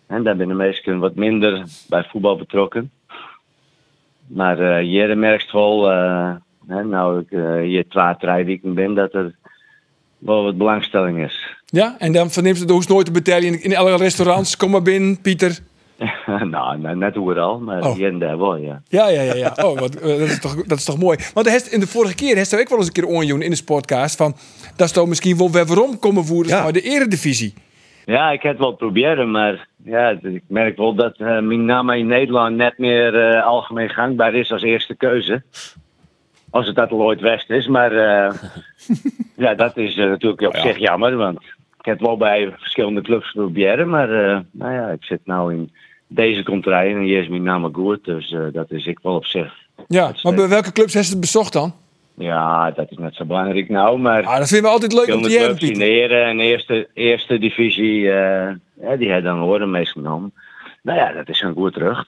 En 0.07 0.23
daar 0.23 0.37
ben 0.37 0.49
de 0.49 0.55
meesten 0.55 0.99
wat 0.99 1.15
minder 1.15 1.65
bij 1.89 2.05
voetbal 2.05 2.37
betrokken. 2.37 2.91
Maar 4.29 4.59
eh 4.59 4.85
hier 4.85 5.19
merkt 5.19 5.53
wel, 5.53 5.91
eh, 5.91 6.31
hè, 6.67 6.85
nou 6.85 7.21
ik 7.21 7.31
eh, 7.31 7.61
hier 7.61 7.89
twee, 7.89 8.17
drie 8.19 8.45
weken 8.45 8.75
ben, 8.75 8.95
dat 8.95 9.15
er 9.15 9.35
wel 10.19 10.43
wat 10.43 10.59
belangstelling 10.59 11.25
is. 11.25 11.57
Ja, 11.67 11.97
en 11.99 12.13
dan 12.13 12.31
verneemt 12.31 12.59
het 12.59 12.71
hoe 12.71 12.85
nooit 12.89 13.07
te 13.07 13.13
betalen 13.13 13.63
in, 13.63 13.77
alle 13.77 13.97
restaurants. 13.97 14.57
Kom 14.57 14.71
maar 14.71 14.83
binnen, 14.83 15.21
Pieter. 15.21 15.59
nou, 16.27 16.79
nou, 16.79 16.97
net 16.97 17.17
overal, 17.17 17.59
maar 17.61 17.83
Oh. 17.83 17.95
hier 17.95 18.09
en 18.09 18.19
daar 18.19 18.39
wel, 18.39 18.57
ja. 18.57 18.83
Ja, 18.89 19.09
ja, 19.09 19.23
ja. 19.23 19.35
ja. 19.35 19.53
Oh, 19.63 19.79
wat, 19.79 19.93
dat, 19.93 20.03
is 20.21 20.41
toch, 20.41 20.65
dat 20.67 20.79
is 20.79 20.85
toch 20.85 20.99
mooi. 20.99 21.19
Want 21.35 21.49
heeft, 21.49 21.73
in 21.73 21.81
de 21.81 21.87
vorige 21.87 22.15
keer 22.15 22.37
heeft 22.37 22.61
ook 22.61 22.69
wel 22.69 22.79
eens 22.79 22.87
een 22.87 22.93
keer 22.93 23.07
onjoen 23.07 23.43
in 23.43 23.51
de 23.51 23.57
sportcast. 23.57 24.17
Van, 24.17 24.37
dat 24.77 24.87
is 24.87 24.93
toch 24.93 25.09
misschien 25.09 25.37
wel 25.37 25.51
weer 25.51 25.67
waarom 25.67 25.99
komen 25.99 26.25
voeren 26.25 26.63
maar 26.63 26.73
de 26.73 26.81
eredivisie. 26.81 27.55
Ja, 28.09 28.31
ik 28.31 28.43
heb 28.43 28.53
het 28.53 28.61
wel 28.61 28.73
proberen, 28.73 29.31
maar 29.31 29.69
ja, 29.85 30.19
ik 30.23 30.43
merk 30.47 30.77
wel 30.77 30.95
dat 30.95 31.17
eh, 31.17 31.27
mijn 31.27 31.65
naam 31.65 31.91
in 31.91 32.07
Nederland 32.07 32.57
net 32.57 32.79
meer 32.79 33.29
eh, 33.29 33.47
algemeen 33.47 33.89
gangbaar 33.89 34.35
is 34.35 34.53
als 34.53 34.63
eerste 34.63 34.95
keuze. 34.95 35.43
Als 36.51 36.67
het 36.67 36.77
dat 36.77 36.91
ooit 36.91 37.21
West 37.21 37.51
is, 37.51 37.67
maar 37.67 37.93
eh, 37.93 38.35
ja, 39.45 39.55
dat 39.55 39.77
is 39.77 39.95
natuurlijk 39.95 40.41
op 40.41 40.57
zich 40.57 40.79
jammer, 40.79 41.17
want 41.17 41.43
ik 41.79 41.85
heb 41.85 41.99
het 41.99 42.07
wel 42.07 42.17
bij 42.17 42.55
verschillende 42.59 43.03
clubs 43.03 43.33
proberen, 43.33 43.89
maar 43.89 44.09
nou 44.51 44.73
ja, 44.73 44.89
ik 44.89 45.05
zit 45.05 45.21
nou 45.25 45.55
in 45.55 45.73
deze 46.07 46.43
contraille 46.43 46.95
en 46.95 47.03
hier 47.03 47.23
is 47.23 47.29
mijn 47.29 47.43
naam 47.43 47.75
goed, 47.75 48.05
dus 48.05 48.37
dat 48.53 48.71
is 48.71 48.87
ik 48.87 48.99
wel 49.03 49.15
op 49.15 49.25
zich. 49.25 49.53
Ja, 49.89 50.13
maar 50.23 50.35
bij 50.35 50.49
welke 50.49 50.73
clubs 50.73 50.95
heeft 50.95 51.11
het 51.11 51.21
bezocht 51.21 51.53
dan? 51.53 51.75
Ja, 52.19 52.71
dat 52.71 52.91
is 52.91 52.97
net 52.97 53.15
zo 53.15 53.25
belangrijk 53.25 53.69
nou, 53.69 53.99
maar... 53.99 54.25
Ah, 54.25 54.39
dat 54.39 54.49
vinden 54.49 54.67
we 54.67 54.73
altijd 54.73 54.93
leuk 54.93 55.15
om 55.15 55.23
te 55.23 55.31
jaren, 55.31 55.81
Heren 55.81 56.25
en 56.25 56.41
eerste, 56.41 56.89
eerste 56.95 57.39
divisie, 57.39 58.11
eh, 58.11 58.55
ja, 58.81 58.97
die 58.97 59.11
hebben 59.11 59.33
dan 59.33 59.41
horen 59.41 59.71
meegenomen. 59.71 60.33
Nou 60.83 60.99
ja, 60.99 61.13
dat 61.13 61.29
is 61.29 61.41
een 61.41 61.55
goed 61.55 61.73
terug. 61.73 62.05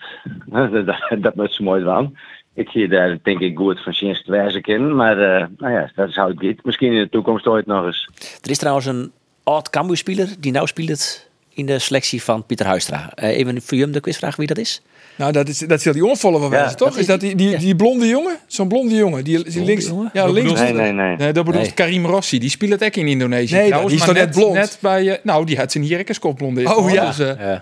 dat, 0.86 1.22
dat 1.22 1.34
moet 1.34 1.52
ze 1.52 1.62
mooi 1.62 1.84
van. 1.84 2.16
Ik 2.54 2.68
zie 2.68 2.88
daar 2.88 3.18
denk 3.22 3.40
ik 3.40 3.56
goed 3.56 3.82
van 3.82 3.92
sinds 3.92 4.24
te 4.24 4.30
wijzen 4.30 4.62
in, 4.62 4.96
maar 4.96 5.18
eh, 5.18 5.46
nou 5.56 5.72
ja, 5.72 5.90
dat 5.94 6.08
is 6.08 6.16
hoe 6.16 6.26
het 6.26 6.36
gaat. 6.40 6.64
Misschien 6.64 6.92
in 6.92 7.02
de 7.02 7.08
toekomst 7.08 7.46
ooit 7.46 7.66
nog 7.66 7.86
eens. 7.86 8.08
Er 8.42 8.50
is 8.50 8.58
trouwens 8.58 8.86
een 8.86 9.12
oud 9.44 9.70
Cambuur-speler 9.70 10.28
die 10.38 10.52
nou 10.52 10.66
speelt 10.66 11.28
in 11.54 11.66
de 11.66 11.78
selectie 11.78 12.22
van 12.22 12.46
Pieter 12.46 12.66
Huistra. 12.66 13.12
Eh, 13.14 13.36
even 13.36 13.62
voor 13.62 13.78
jullie 13.78 13.92
de 13.92 14.00
quizvraag 14.00 14.36
wie 14.36 14.46
dat 14.46 14.58
is. 14.58 14.82
Nou, 15.20 15.32
dat 15.32 15.48
is, 15.48 15.58
dat 15.58 15.80
zal 15.80 15.92
die 15.92 16.04
onvollen 16.06 16.40
van 16.40 16.50
wijzen, 16.50 16.76
toch? 16.76 16.96
is 16.98 17.06
dat 17.06 17.20
die, 17.20 17.34
die, 17.34 17.58
die 17.58 17.76
blonde 17.76 18.06
jongen? 18.08 18.36
Zo'n 18.46 18.68
blonde 18.68 18.94
jongen. 18.94 19.24
Die, 19.24 19.50
die 19.50 19.64
links. 19.64 19.92
Ja, 20.12 20.24
Dat 20.24 20.32
links. 20.34 20.60
Nee, 20.60 20.72
nee, 20.72 20.92
nee. 20.92 21.16
Nee, 21.16 21.32
dat 21.32 21.44
bedoelt 21.44 21.64
Nee. 21.64 21.74
Karim 21.74 22.06
Rossi. 22.06 22.38
Die 22.38 22.50
speelt 22.50 22.70
het 22.70 22.84
ook 22.84 22.94
in 22.96 23.06
Indonesië. 23.06 23.54
Nee, 23.54 23.66
trouwens, 23.66 23.92
die 23.92 24.00
is 24.02 24.06
maar 24.06 24.16
toch 24.16 24.24
net 24.24 24.34
blond? 24.34 24.54
Net 24.54 24.78
bij, 24.80 25.08
eh, 25.08 25.18
nou, 25.22 25.44
die 25.46 25.56
had 25.56 25.72
zijn 25.72 25.84
hier 25.84 26.00
ook 26.00 26.08
een 26.08 26.14
skopblonde. 26.14 26.76
Oh, 26.76 26.90
ja. 26.92 27.06
Dus, 27.06 27.18
eh, 27.18 27.56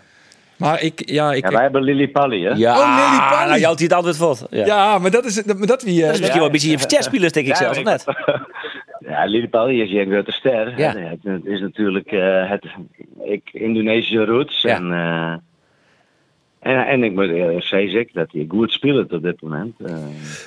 Maar 0.56 0.82
ik, 0.82 1.02
ja, 1.10 1.32
ik... 1.32 1.44
Ja, 1.44 1.50
wij 1.50 1.62
hebben 1.62 1.82
Lily 1.82 2.08
Pally, 2.08 2.42
hè? 2.42 2.52
Ja, 2.56 2.78
Oh, 2.78 2.96
Lily 3.10 3.28
Pally. 3.28 3.46
nou, 3.48 3.58
je 3.58 3.64
houdt 3.64 3.80
het 3.80 3.92
antwoord 3.92 4.16
voor. 4.16 4.38
Ja. 4.50 4.66
Ja. 4.66 4.98
maar 4.98 5.10
dat 5.10 5.24
is, 5.24 5.34
dat, 5.34 5.58
maar 5.58 5.66
dat 5.66 5.82
wie... 5.82 5.94
eh, 6.00 6.04
Dat 6.06 6.12
is 6.14 6.18
misschien 6.18 6.38
wel 6.38 6.46
een 6.46 6.52
beetje 6.52 6.72
een 6.72 6.78
vertelspeler, 6.78 7.32
denk 7.32 7.46
ik 7.46 7.52
Ja, 7.52 7.58
zelf, 7.58 7.76
of 7.78 7.84
net? 7.84 8.04
Ja, 9.08 9.24
Lily 9.24 9.48
Pally 9.48 9.80
is 9.80 9.90
hier 9.90 10.00
een 10.02 10.10
grote 10.10 10.32
ster. 10.32 10.78
Ja. 10.78 10.94
Het, 10.96 11.44
is 11.44 11.60
natuurlijk 11.60 12.06
eh, 12.12 12.50
het 12.50 12.66
ik, 13.24 13.48
Indonesische 13.52 14.24
roots. 14.24 14.62
Ja. 14.62 14.76
En, 14.76 14.92
eh, 14.92 15.34
en, 16.60 16.86
en 16.86 17.02
ik 17.04 17.12
moet 17.12 17.28
eerlijk 17.28 17.64
zeggen 17.64 18.06
dat 18.12 18.26
hij 18.32 18.44
goed 18.48 18.72
speelt 18.72 19.12
op 19.12 19.22
dit 19.22 19.42
moment. 19.42 19.74
Eh, 19.86 19.96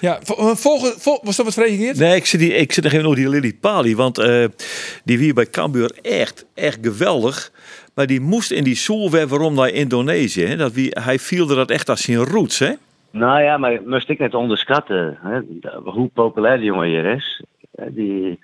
ja, 0.01 0.19
vol- 0.23 0.55
volgen, 0.55 0.99
vol, 1.01 1.19
was 1.23 1.35
dat 1.35 1.45
wat 1.45 1.53
gereageerd? 1.55 1.97
Nee, 1.99 2.15
ik 2.15 2.25
zit, 2.25 2.39
die, 2.39 2.53
ik 2.53 2.71
zit 2.71 2.83
nog 2.83 2.93
even 2.93 3.05
over 3.05 3.17
die 3.17 3.29
Lily 3.29 3.53
Pali. 3.61 3.95
Want 3.95 4.17
eh, 4.17 4.45
die 5.03 5.17
wie 5.19 5.33
bij 5.33 5.45
Cambuur 5.49 5.91
echt, 6.01 6.45
echt 6.53 6.77
geweldig. 6.81 7.51
Maar 7.95 8.07
die 8.07 8.21
moest 8.21 8.51
in 8.51 8.63
die 8.63 9.09
weer 9.11 9.27
waarom 9.27 9.53
naar 9.53 9.69
Indonesië. 9.69 10.45
Hè? 10.45 10.55
Dat 10.55 10.71
wie, 10.73 10.89
hij 11.03 11.19
viel 11.19 11.49
er 11.49 11.55
dat 11.55 11.69
echt 11.71 11.89
als 11.89 12.01
zijn 12.01 12.17
roots, 12.17 12.59
hè? 12.59 12.71
Nou 13.11 13.41
ja, 13.41 13.57
maar 13.57 13.79
moest 13.85 14.09
ik 14.09 14.19
net 14.19 14.33
onderschatten 14.33 15.17
hè, 15.21 15.39
hoe 15.83 16.07
populair 16.13 16.57
die 16.57 16.65
jongen 16.65 16.87
hier 16.87 17.05
is. 17.05 17.43
Eh, 17.71 17.85
Die 17.89 18.39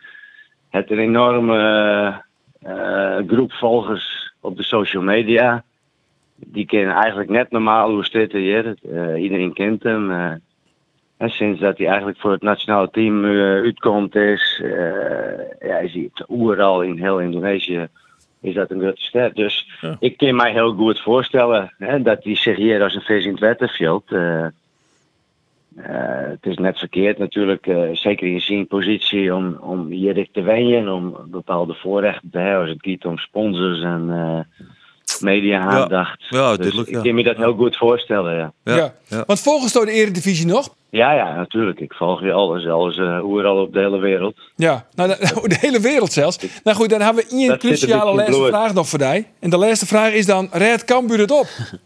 heeft 0.70 0.92
een 0.92 1.00
enorme 1.00 2.22
eh, 2.62 3.18
groep 3.28 3.52
volgers 3.52 4.34
op 4.42 4.58
de 4.58 4.64
social 4.64 5.04
media. 5.04 5.64
Die 6.46 6.66
kennen 6.66 6.96
eigenlijk 6.96 7.30
net 7.30 7.52
normaal 7.52 7.92
hoe 7.92 8.06
hier. 8.40 8.76
Eh, 8.92 9.22
iedereen 9.22 9.54
kent 9.54 9.84
hem. 9.84 10.12
eh. 10.12 10.34
en 11.18 11.30
sinds 11.30 11.60
dat 11.60 11.78
hij 11.78 11.88
eigenlijk 11.88 12.20
voor 12.20 12.32
het 12.32 12.42
nationale 12.42 12.90
team 12.90 13.26
eh, 13.26 13.32
uitkomt 13.42 14.16
is, 14.16 14.62
ja, 15.60 15.78
is 15.78 15.94
hij 15.94 16.10
overal 16.28 16.82
in 16.82 16.98
heel 16.98 17.20
Indonesië 17.20 17.88
is 18.42 18.54
dat 18.54 18.72
een 18.72 18.80
grote 18.80 19.02
ster. 19.02 19.34
Dus 19.34 19.68
ik 20.00 20.18
kan 20.18 20.36
mij 20.36 20.52
heel 20.52 20.74
goed 20.74 21.00
voorstellen 21.00 21.74
hè, 21.78 22.02
dat 22.02 22.24
hij 22.24 22.36
zich 22.36 22.58
hier 22.58 22.84
als 22.84 22.96
een 22.96 23.02
vis 23.02 23.26
in 23.26 23.38
het. 23.38 24.12
Eh, 24.12 24.46
eh, 24.46 24.52
het 26.30 26.46
is 26.46 26.58
net 26.58 26.80
verkeerd 26.80 27.18
natuurlijk, 27.18 27.66
zeker 27.94 28.28
in 28.28 28.42
zijn 28.42 28.68
positie, 28.68 29.36
om, 29.36 29.58
om 29.62 29.88
hier 29.88 30.28
te 30.32 30.42
winnen, 30.42 30.94
om 30.94 31.18
bepaalde 31.26 31.74
voorrechten 31.74 32.30
te 32.30 32.38
hebben 32.38 32.62
als 32.62 32.70
het 32.70 32.86
gaat 32.86 33.06
om 33.06 33.18
sponsors 33.18 33.82
en 33.82 34.48
media-aandacht. 35.22 36.26
Ja, 36.30 36.38
ja, 36.38 36.48
dus 36.48 36.58
duidelijk, 36.58 36.88
ik 36.88 37.04
kan 37.04 37.16
me 37.16 37.24
dat 37.24 37.38
heel 37.38 37.54
goed 37.54 37.78
voorstellen, 37.78 38.36
ja. 38.36 38.52
Ja. 38.64 38.94
Want 39.26 39.42
volgens 39.42 39.74
door 39.74 39.86
de 39.86 39.92
Eredivisie 39.92 40.46
nog? 40.46 40.76
Ja, 40.90 41.12
ja, 41.12 41.36
natuurlijk. 41.36 41.80
Ik 41.80 41.94
volg 41.94 42.22
je 42.22 42.32
alles, 42.32 42.68
alles 42.68 42.98
uh, 42.98 43.26
overal 43.26 43.62
op 43.62 43.74
de 43.74 43.80
hele 43.80 44.00
wereld. 44.00 44.38
Ja, 44.56 44.86
nou, 44.96 45.10
de, 45.10 45.42
de 45.54 45.58
hele 45.60 45.80
wereld 45.80 46.12
zelfs. 46.12 46.62
Nou 46.64 46.78
goed, 46.78 46.90
dan 46.90 47.02
hebben 47.02 47.24
we 47.24 47.30
één 47.30 47.58
cruciale 47.58 48.16
laatste 48.16 48.46
vraag 48.46 48.74
nog 48.74 48.90
voor 48.90 49.00
jou. 49.00 49.26
En 49.40 49.50
de 49.50 49.58
laatste 49.58 49.86
vraag 49.86 50.14
is 50.14 50.26
dan, 50.26 50.50
red 50.52 50.86
Cambuur 50.86 51.20
het 51.20 51.32
op? 51.32 51.48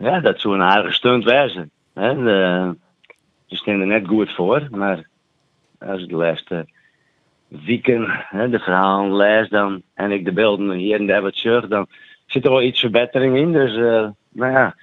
Ja, 0.00 0.20
dat 0.20 0.40
zou 0.40 0.54
een 0.54 0.62
aardige 0.62 0.94
stunt 0.94 1.24
wezen. 1.24 1.70
Hè? 1.94 2.14
De, 2.14 2.74
ze 3.46 3.56
staan 3.56 3.80
er 3.80 3.86
net 3.86 4.06
goed 4.06 4.34
voor, 4.34 4.68
maar 4.70 5.08
als 5.78 6.02
ik 6.02 6.08
de 6.08 6.16
laatste 6.16 6.66
weken 7.48 8.24
hè, 8.28 8.50
de 8.50 8.58
verhalen 8.58 9.16
lees 9.16 9.48
dan, 9.48 9.82
en 9.94 10.10
ik 10.10 10.24
de 10.24 10.32
beelden 10.32 10.70
hier 10.70 10.98
en 10.98 11.06
daar 11.06 11.22
wat 11.22 11.36
zag, 11.36 11.66
dan 11.68 11.86
zit 12.38 12.46
er 12.46 12.56
wel 12.56 12.68
iets 12.68 12.80
verbetering 12.80 13.36
in. 13.36 13.52
Dus, 13.52 13.76
eh, 13.76 14.08
nou 14.32 14.52
ja, 14.52 14.74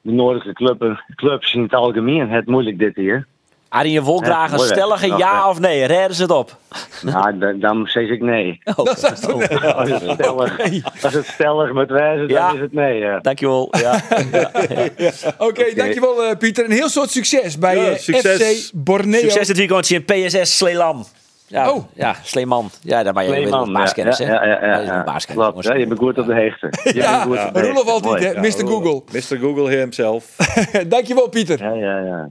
de 0.00 0.12
noordelijke 0.12 0.52
club, 0.52 1.02
clubs 1.14 1.54
in 1.54 1.62
het 1.62 1.74
algemeen, 1.74 2.30
het 2.30 2.46
moeilijk 2.46 2.78
dit 2.78 2.96
hier. 2.96 3.26
Arjen 3.68 4.02
Wolkragen, 4.02 4.58
Ja, 4.58 4.64
stellige 4.64 5.06
Nog 5.06 5.18
ja 5.18 5.48
of 5.48 5.60
nee? 5.60 5.84
Redden 5.84 6.16
ze 6.16 6.22
het 6.22 6.30
op? 6.30 6.56
Nou, 7.02 7.38
dan, 7.38 7.60
dan 7.60 7.86
zeg 7.86 8.08
ik 8.08 8.20
nee. 8.20 8.60
Dat 8.64 9.12
is 9.12 9.20
toch 9.20 9.48
nee. 9.48 9.58
Als 9.58 9.90
het 9.90 10.02
stellig, 10.12 10.58
als 11.02 11.14
het 11.14 11.26
stellig 11.26 11.72
moet 11.72 11.90
wijzen, 11.90 12.28
dan 12.28 12.54
is 12.54 12.60
het 12.60 12.72
nee. 12.72 12.98
Ja. 12.98 13.18
Dankjewel. 13.18 13.68
Ja. 13.70 14.00
Oké, 15.48 15.74
dankjewel 15.74 16.24
eh, 16.24 16.36
Pieter. 16.36 16.64
En 16.64 16.70
heel 16.70 16.88
soort 16.88 17.10
succes 17.10 17.58
bij 17.58 17.76
Ja, 17.76 17.90
eh, 17.90 17.98
succes. 17.98 18.66
FC 18.66 18.70
Borneo. 18.74 19.20
Succes 19.20 19.46
dit 19.46 19.56
weekend 19.56 19.90
in 19.90 20.04
PSS 20.04 20.56
Sleelam. 20.56 21.04
Ja, 21.52 21.70
Oh. 21.72 21.84
ja, 21.94 22.16
Sleeman. 22.22 22.70
Ja, 22.82 23.02
daar 23.02 23.12
ben 23.12 23.24
je 23.24 23.46
een 23.46 23.72
baaskennis, 23.72 24.18
ja, 24.18 24.24
hè? 24.26 24.32
ja, 24.32 24.44
ja, 24.44 24.78
ja, 24.80 25.04
Dat 25.04 25.24
Klopt, 25.26 25.64
je 25.64 25.86
bent 25.86 25.98
goed 25.98 26.18
op 26.18 26.26
de 26.26 26.34
heegte. 26.34 26.72
Je 26.84 26.94
Ja, 26.94 27.24
Roelof 27.52 27.86
altijd. 27.86 28.36
Mr. 28.36 28.66
Google. 28.66 29.02
Mr. 29.12 29.38
Google 29.38 29.70
himself. 29.70 30.36
dankjewel 30.88 31.28
Pieter. 31.28 31.62
Ja, 31.62 31.72
ja, 31.74 31.98
ja. 31.98 32.28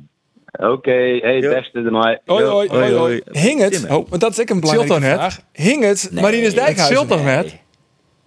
Oké, 0.69 0.91
hey, 1.21 1.39
beste 1.39 1.81
de 1.81 1.91
mij. 1.91 2.19
Hoi, 2.25 2.43
hoi, 2.45 2.69
hoi, 2.69 2.93
hoi. 2.93 3.21
Hing 3.31 3.59
het, 3.61 3.83
oh, 3.83 3.89
want 4.09 4.21
dat 4.21 4.31
is 4.31 4.39
ook 4.39 4.49
een 4.49 4.59
belangrijke 4.59 5.01
vraag. 5.01 5.39
Hing 5.53 5.83
het 5.83 6.07
Nee, 6.11 6.21
Marinus 6.23 6.45
het 6.45 6.55
Dijkhuizen? 6.55 6.95
zult 6.95 7.07
toch 7.07 7.23
net? 7.23 7.55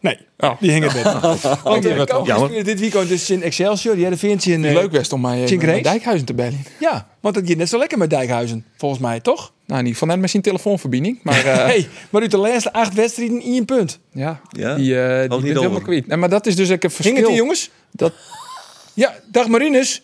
Nee, 0.01 0.19
Oh. 0.39 0.61
die 0.61 0.71
hing 0.71 0.85
het 0.93 0.95
net. 1.05 1.43
Want 1.63 1.85
uh, 1.85 2.65
dit 2.65 2.81
weekend 2.81 3.09
dus 3.09 3.31
in 3.31 3.43
Excelsior. 3.43 3.95
Die 3.95 4.05
hadden 4.07 4.21
in... 4.53 4.65
eh, 4.65 4.73
Leuk 4.73 4.91
best 4.91 5.13
om 5.13 5.21
mij 5.21 5.43
uh, 5.43 5.47
Rees? 5.63 5.83
Dijkhuizen 5.83 6.27
te 6.27 6.35
bellen. 6.35 6.65
Ja, 6.81 7.07
want 7.21 7.35
het 7.35 7.49
gaat 7.49 7.57
net 7.57 7.69
zo 7.69 7.79
lekker 7.79 7.99
met 7.99 8.11
Dijkhuizen, 8.11 8.65
volgens 8.77 9.01
mij, 9.01 9.21
toch? 9.21 9.53
Nou, 9.67 9.83
niet 9.83 9.97
van 9.97 10.09
net 10.09 10.21
met 10.21 10.31
zijn 10.31 10.43
telefoonverbinding. 10.43 11.19
Maar 11.23 11.45
eh, 11.47 11.57
hey, 11.57 11.89
maar 12.11 12.23
uit 12.23 12.31
de 12.31 12.37
laatste 12.37 12.73
acht 12.73 12.95
wedstrijden 12.95 13.41
één 13.41 13.65
punt. 13.65 14.01
ja, 14.13 14.41
Ja, 14.51 14.75
die, 14.75 15.01
eh 15.01 15.21
die 15.21 15.29
niet 15.29 15.43
bent 15.43 15.59
helemaal 15.59 15.81
kwijt. 15.81 16.07
Nee, 16.07 16.19
maar 16.19 16.29
dat 16.29 16.47
is 16.47 16.57
dus 16.57 16.71
ook 16.71 16.83
een 16.83 16.91
verschil. 16.91 17.15
Hing 17.15 17.27
het 17.27 17.35
die 17.35 17.43
jongens? 17.43 17.71
Dat, 17.91 18.13
Ja, 18.95 19.15
dag 19.31 19.49
Marinus. 19.49 20.03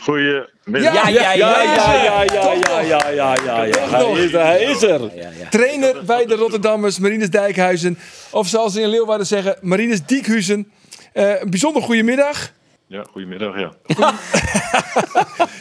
Goedemiddag. 0.00 0.94
Ja, 0.94 1.08
ja, 1.08 1.32
ja, 1.32 1.32
ja. 1.32 1.62
ja, 1.62 2.22
ja, 2.22 2.80
ja, 2.80 3.08
ja, 3.08 3.36
ja, 3.44 3.64
ja. 3.64 3.88
Hij 3.88 4.24
is 4.24 4.32
er, 4.32 4.44
hij 4.44 4.62
is 4.62 4.82
er. 4.82 5.10
Trainer 5.50 6.04
bij 6.04 6.26
de 6.26 6.34
Rotterdammers, 6.34 6.98
Marinus 6.98 7.30
Dijkhuizen. 7.30 7.98
Of 8.30 8.48
zoals 8.48 8.72
ze 8.72 8.80
in 8.80 8.88
Leeuwarden 8.88 9.26
zeggen, 9.26 9.56
Marinus 9.60 10.04
Diekhuizen. 10.06 10.72
Eh, 11.12 11.40
een 11.40 11.50
bijzonder 11.50 11.82
goede 11.82 12.02
middag. 12.02 12.52
Ja, 12.92 13.04
goedemiddag, 13.10 13.58
ja. 13.58 13.72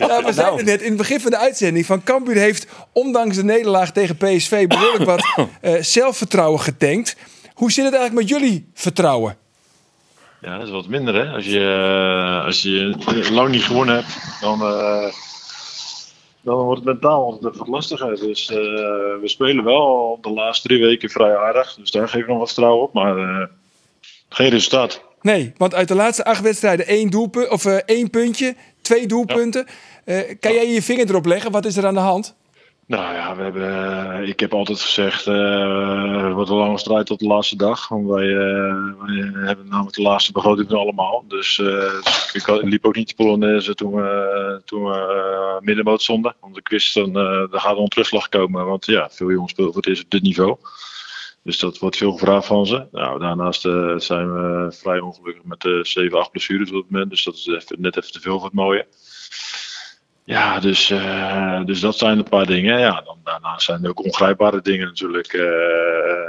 Ja, 0.08 0.24
we 0.24 0.34
zeiden 0.34 0.58
het 0.58 0.66
net 0.66 0.82
in 0.82 0.88
het 0.88 0.98
begin 0.98 1.20
van 1.20 1.32
de 1.32 1.38
uitzending. 1.38 1.86
Van 1.86 2.04
Cambuur 2.04 2.36
heeft, 2.36 2.68
ondanks 2.94 3.36
de 3.36 3.44
nederlaag 3.44 3.92
tegen 3.92 4.18
PSV, 4.18 4.68
behoorlijk 4.68 5.04
wat 5.04 5.26
eh, 5.62 5.82
zelfvertrouwen 5.82 6.60
getankt. 6.60 7.18
Hoe 7.54 7.72
zit 7.72 7.86
het 7.86 7.94
eigenlijk 7.94 8.30
met 8.30 8.40
jullie 8.40 8.70
vertrouwen? 8.74 9.38
Ja, 10.42 10.58
dat 10.58 10.68
is 10.68 10.74
wat 10.74 10.88
minder, 10.88 11.16
hè. 11.16 11.34
Als 11.34 11.46
je, 11.46 11.60
eh, 11.60 12.46
als 12.46 12.62
je 12.62 13.28
lang 13.32 13.50
niet 13.50 13.64
gewonnen 13.64 13.96
hebt, 13.96 14.42
dan, 14.42 14.62
eh, 14.62 15.12
dan 16.42 16.56
wordt 16.56 16.86
het 16.86 16.90
mentaal 16.90 17.38
wat 17.42 17.68
lastiger. 17.68 18.16
Dus 18.20 18.50
eh, 18.50 18.58
we 19.22 19.28
spelen 19.28 19.64
wel 19.64 20.18
de 20.22 20.30
laatste 20.32 20.68
drie 20.68 20.82
weken 20.82 21.10
vrij 21.10 21.38
aardig. 21.38 21.76
Dus 21.76 21.92
daar 21.92 22.10
geef 22.10 22.22
ik 22.22 22.28
nog 22.28 22.38
wat 22.38 22.48
vertrouwen 22.48 22.84
op. 22.84 22.94
Maar 22.94 23.18
eh, 23.18 23.48
geen 24.34 24.50
resultaat. 24.50 25.02
Nee, 25.22 25.54
want 25.58 25.74
uit 25.74 25.88
de 25.88 25.96
laatste 25.96 26.24
acht 26.24 26.42
wedstrijden 26.42 26.88
één, 26.88 27.10
doelpunt, 27.10 27.50
of, 27.50 27.66
eh, 27.66 27.76
één 27.76 28.10
puntje, 28.10 28.56
twee 28.82 29.08
doelpunten. 29.08 29.68
Eh, 30.06 30.20
kan 30.40 30.54
jij 30.54 30.68
je 30.68 30.82
vinger 30.82 31.10
erop 31.10 31.26
leggen? 31.26 31.52
Wat 31.52 31.66
is 31.66 31.78
er 31.78 31.86
aan 31.86 31.94
de 31.94 32.00
hand? 32.00 32.36
Nou 32.86 33.14
ja, 33.14 33.36
we 33.36 33.44
hebben, 33.44 34.14
eh, 34.14 34.28
ik 34.28 34.40
heb 34.40 34.54
altijd 34.54 34.80
gezegd, 34.80 35.26
het 35.26 36.34
wordt 36.34 36.50
een 36.50 36.56
lange 36.56 36.78
strijd 36.78 37.06
tot 37.06 37.20
de 37.20 37.28
laatste 37.28 37.56
dag. 37.56 37.88
Want 37.88 38.08
wij, 38.08 38.36
wij 39.34 39.46
hebben 39.46 39.68
namelijk 39.70 39.96
de 39.96 40.02
laatste 40.02 40.32
begroting 40.32 40.72
allemaal. 40.72 41.24
Dus, 41.28 41.60
ik 42.34 42.62
liep 42.62 42.86
ook 42.86 42.96
niet 42.96 43.08
de 43.08 43.16
Polonaise 43.16 43.76
toen 43.76 43.94
we, 43.94 44.62
toen 44.66 44.84
we 44.84 45.58
middenmoot 45.60 46.02
stonden. 46.02 46.36
Want 46.40 46.58
ik 46.58 46.68
wist, 46.68 46.94
dan, 46.94 47.16
er 47.16 47.50
gaat 47.52 47.78
een 47.78 47.88
terugslag 47.88 48.30
komen. 48.30 48.66
Want 48.66 48.86
ja, 48.86 49.10
veel 49.12 49.32
jongens 49.32 49.52
spelen 49.52 49.72
voor 49.72 49.82
het 49.82 49.90
eerst 49.90 50.04
op 50.04 50.12
dit 50.12 50.22
niveau. 50.22 50.58
Dus 51.44 51.60
dat 51.60 51.80
wordt 51.80 51.98
veel 51.98 52.12
gevraagd 52.12 52.46
van 52.48 52.66
ze. 52.66 52.88
Nou, 52.92 53.20
daarnaast 53.20 53.66
eh, 53.66 53.98
zijn 53.98 54.34
we 54.34 54.72
vrij 54.72 55.00
ongelukkig 55.00 55.44
met 55.44 55.62
de 55.62 55.80
7, 55.84 56.20
8 56.20 56.32
blessures 56.32 56.70
op 56.70 56.76
het 56.76 56.90
moment. 56.90 57.10
Dus 57.10 57.24
dat 57.24 57.34
is 57.34 57.48
even, 57.48 57.82
net 57.82 57.98
even 57.98 58.12
te 58.12 58.20
veel 58.20 58.36
voor 58.36 58.44
het 58.44 58.54
mooie. 58.54 58.88
Ja, 60.24 60.60
dus, 60.60 60.90
eh, 60.90 61.64
dus 61.66 61.80
dat 61.80 61.98
zijn 61.98 62.18
een 62.18 62.30
paar 62.30 62.46
dingen. 62.46 62.80
Ja, 62.80 63.02
dan, 63.02 63.18
daarnaast 63.24 63.66
zijn 63.66 63.84
er 63.84 63.90
ook 63.90 64.04
ongrijpbare 64.04 64.62
dingen 64.62 64.88
natuurlijk. 64.88 65.34
eh 65.34 66.20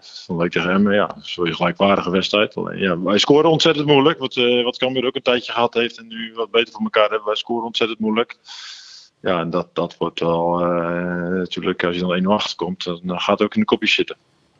van 0.00 0.36
week 0.36 0.50
tegen 0.50 0.70
hem, 0.70 0.92
ja, 0.92 1.16
zo 1.22 1.46
je 1.46 1.54
gelijkwaardige 1.54 2.10
wedstrijd. 2.10 2.54
Alleen, 2.54 2.78
ja, 2.78 3.00
wij 3.00 3.18
scoren 3.18 3.50
ontzettend 3.50 3.86
moeilijk. 3.86 4.18
Wat, 4.18 4.36
eh 4.36 4.64
wat 4.64 4.78
Cambuur 4.78 5.06
ook 5.06 5.14
een 5.14 5.22
tijdje 5.22 5.52
gehad 5.52 5.74
heeft 5.74 5.98
en 5.98 6.06
nu 6.06 6.32
wat 6.34 6.50
beter 6.50 6.72
voor 6.72 6.82
elkaar 6.82 7.08
hebben. 7.08 7.26
Wij 7.26 7.36
scoren 7.36 7.66
ontzettend 7.66 7.98
moeilijk. 7.98 8.38
Ja, 9.20 9.40
en 9.40 9.50
dat, 9.50 9.74
dat 9.74 9.96
wordt 9.96 10.20
wel 10.20 10.58
natuurlijk, 11.28 11.84
als 11.84 11.94
je 11.94 12.00
dan 12.00 12.14
1 12.14 12.26
achter 12.26 12.56
komt, 12.56 12.84
dan 12.84 13.00
dan 13.02 13.20
gaat 13.20 13.38
het 13.38 13.48
ook 13.48 13.54
in 13.54 13.60
de 13.60 13.66
kopjes 13.66 13.94
zitten. 13.94 14.16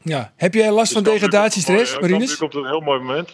Ja. 0.09 0.33
Heb 0.37 0.55
jij 0.55 0.71
last 0.71 0.93
van 0.93 1.03
Dus 1.03 1.13
Cambuur 1.13 1.29
degradatiestress, 1.31 1.99
Marinus? 2.01 2.37
komt 2.37 2.55
op 2.55 2.63
een 2.63 2.69
heel 2.69 2.81
mooi 2.81 2.99
moment. 3.01 3.29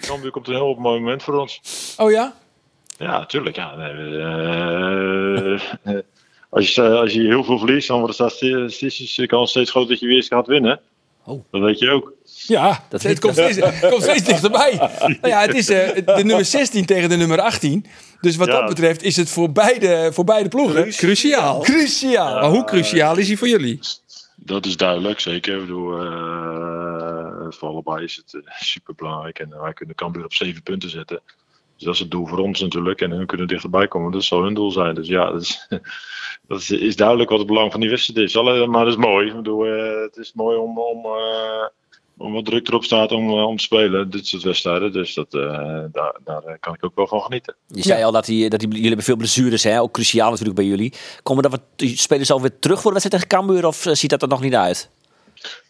Cambuur 0.00 0.30
komt 0.30 0.48
op 0.48 0.54
een 0.54 0.58
heel 0.60 0.74
mooi 0.74 0.98
moment 1.00 1.22
voor 1.22 1.34
ons. 1.40 1.60
Oh 1.96 2.10
ja? 2.10 2.34
Ja, 2.98 3.18
natuurlijk. 3.18 3.56
Ja. 3.56 3.72
Eh, 3.78 5.52
eh, 5.54 5.60
als, 6.50 6.74
je, 6.74 6.82
als 6.82 7.12
je 7.12 7.20
heel 7.20 7.44
veel 7.44 7.58
verliest, 7.58 7.88
dan 7.88 8.00
wordt 8.00 8.16
de 8.18 8.30
statistische 8.30 9.26
kans 9.26 9.50
steeds 9.50 9.70
groter 9.70 9.90
dat 9.90 10.00
je 10.00 10.06
weer 10.06 10.16
eens 10.16 10.26
gaat 10.28 10.46
winnen. 10.46 10.80
Oh. 11.24 11.44
Dat 11.50 11.60
weet 11.60 11.78
je 11.78 11.90
ook. 11.90 12.12
Ja, 12.46 12.84
Dat 12.88 13.02
het 13.02 13.18
komt 13.18 13.32
steeds, 13.34 13.56
het 13.56 13.88
komt 13.90 14.02
steeds 14.02 14.24
dichterbij. 14.24 14.76
Nou 15.00 15.18
ja, 15.22 15.40
het 15.40 15.54
is 15.54 15.68
eh, 15.68 15.94
de 16.16 16.24
nummer 16.24 16.44
16 16.44 16.86
tegen 16.86 17.08
de 17.08 17.16
nummer 17.16 17.40
18. 17.40 17.86
Dus 18.20 18.36
wat 18.36 18.46
Ja. 18.48 18.52
dat 18.58 18.68
betreft 18.68 19.02
is 19.02 19.16
het 19.16 19.30
voor 19.30 19.52
beide, 19.52 20.10
voor 20.12 20.24
beide 20.24 20.48
ploegen 20.48 20.90
cruciaal. 20.90 21.60
cruciaal. 21.60 22.34
Maar 22.40 22.50
hoe 22.50 22.64
cruciaal 22.64 23.16
is 23.18 23.28
hij 23.28 23.36
voor 23.36 23.48
jullie? 23.48 23.78
Dat 24.48 24.66
is 24.66 24.76
duidelijk, 24.76 25.20
zeker. 25.20 25.54
Ik 25.54 25.60
bedoel, 25.60 26.00
eh, 26.00 27.46
voor 27.48 27.68
allebei 27.68 28.04
is 28.04 28.16
het 28.16 28.42
super 28.58 28.94
belangrijk. 28.94 29.38
En 29.38 29.60
wij 29.60 29.72
kunnen 29.72 29.94
Cambuur 29.94 30.24
op 30.24 30.32
zeven 30.32 30.62
punten 30.62 30.90
zetten. 30.90 31.20
Dus 31.76 31.84
dat 31.84 31.94
is 31.94 32.00
het 32.00 32.10
doel 32.10 32.26
voor 32.26 32.38
ons 32.38 32.60
natuurlijk. 32.60 33.00
En 33.00 33.10
hun 33.10 33.26
kunnen 33.26 33.46
dichterbij 33.46 33.88
komen. 33.88 34.12
Dat 34.12 34.24
zal 34.24 34.42
hun 34.42 34.54
doel 34.54 34.70
zijn. 34.70 34.94
Dus 34.94 35.08
ja, 35.08 35.30
dat 35.30 35.40
is, 35.40 35.68
dat 36.48 36.60
is, 36.60 36.70
is 36.70 36.96
duidelijk 36.96 37.30
wat 37.30 37.38
het 37.38 37.48
belang 37.48 37.70
van 37.70 37.80
die 37.80 37.90
wedstrijd 37.90 38.28
is. 38.28 38.34
Maar 38.66 38.84
dat 38.84 38.92
is 38.92 38.96
mooi. 38.96 39.26
Ik 39.26 39.36
bedoel, 39.36 39.64
eh, 39.66 40.00
het 40.00 40.16
is 40.16 40.32
mooi 40.32 40.56
om, 40.56 40.78
eh, 40.78 40.84
om 40.84 41.06
wat 42.18 42.44
druk 42.44 42.68
erop 42.68 42.84
staat 42.84 43.12
om, 43.12 43.28
eh, 43.28 43.46
om 43.46 43.56
te 43.56 43.62
spelen. 43.62 44.10
Dit 44.10 44.26
soort 44.26 44.42
wedstrijden. 44.42 44.92
Dus 44.92 45.14
dat, 45.14 45.34
eh, 45.34 45.40
daar, 45.92 46.16
daar 46.24 46.42
eh, 46.42 46.54
kan 46.60 46.74
ik 46.74 46.84
ook 46.84 46.94
wel 46.94 47.06
van 47.06 47.20
genieten. 47.20 47.54
Je 47.66 47.82
zei 47.82 48.04
al 48.04 48.12
dat, 48.12 48.24
die, 48.24 48.50
dat 48.50 48.60
die, 48.60 48.68
jullie 48.68 48.86
hebben 48.86 49.04
veel 49.04 49.16
blessures, 49.16 49.62
hè? 49.62 49.80
ook 49.80 49.92
cruciaal 49.92 50.30
natuurlijk 50.30 50.56
bij 50.56 50.66
jullie. 50.66 50.92
Komen 51.22 51.44
er 51.44 51.50
wat 51.50 51.62
die 51.76 51.98
spelers 51.98 52.30
alweer 52.30 52.58
terug 52.58 52.80
voor 52.80 52.92
de 52.92 52.98
wedstrijd 53.00 53.22
tegen 53.22 53.46
Cambuur 53.46 53.66
of 53.66 53.86
ziet 53.92 54.10
dat 54.10 54.22
er 54.22 54.28
nog 54.28 54.40
niet 54.40 54.54
uit? 54.54 54.90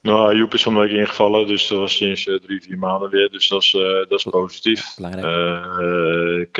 Nou, 0.03 0.37
Joep 0.37 0.55
is 0.55 0.63
van 0.63 0.75
de 0.75 0.81
week 0.81 0.91
ingevallen, 0.91 1.47
dus 1.47 1.69
dat 1.69 1.79
was 1.79 1.97
sinds 1.97 2.27
eh, 2.27 2.35
drie, 2.35 2.63
vier 2.63 2.79
maanden 2.79 3.11
weer. 3.11 3.31
Dus 3.31 3.49
dat 3.49 3.63
is, 3.63 3.75
eh, 3.75 3.81
dat 3.83 4.19
is 4.19 4.27
positief. 4.31 4.95
Belangrijk. 4.97 5.27
Eh, 5.27 6.41
ik, 6.41 6.59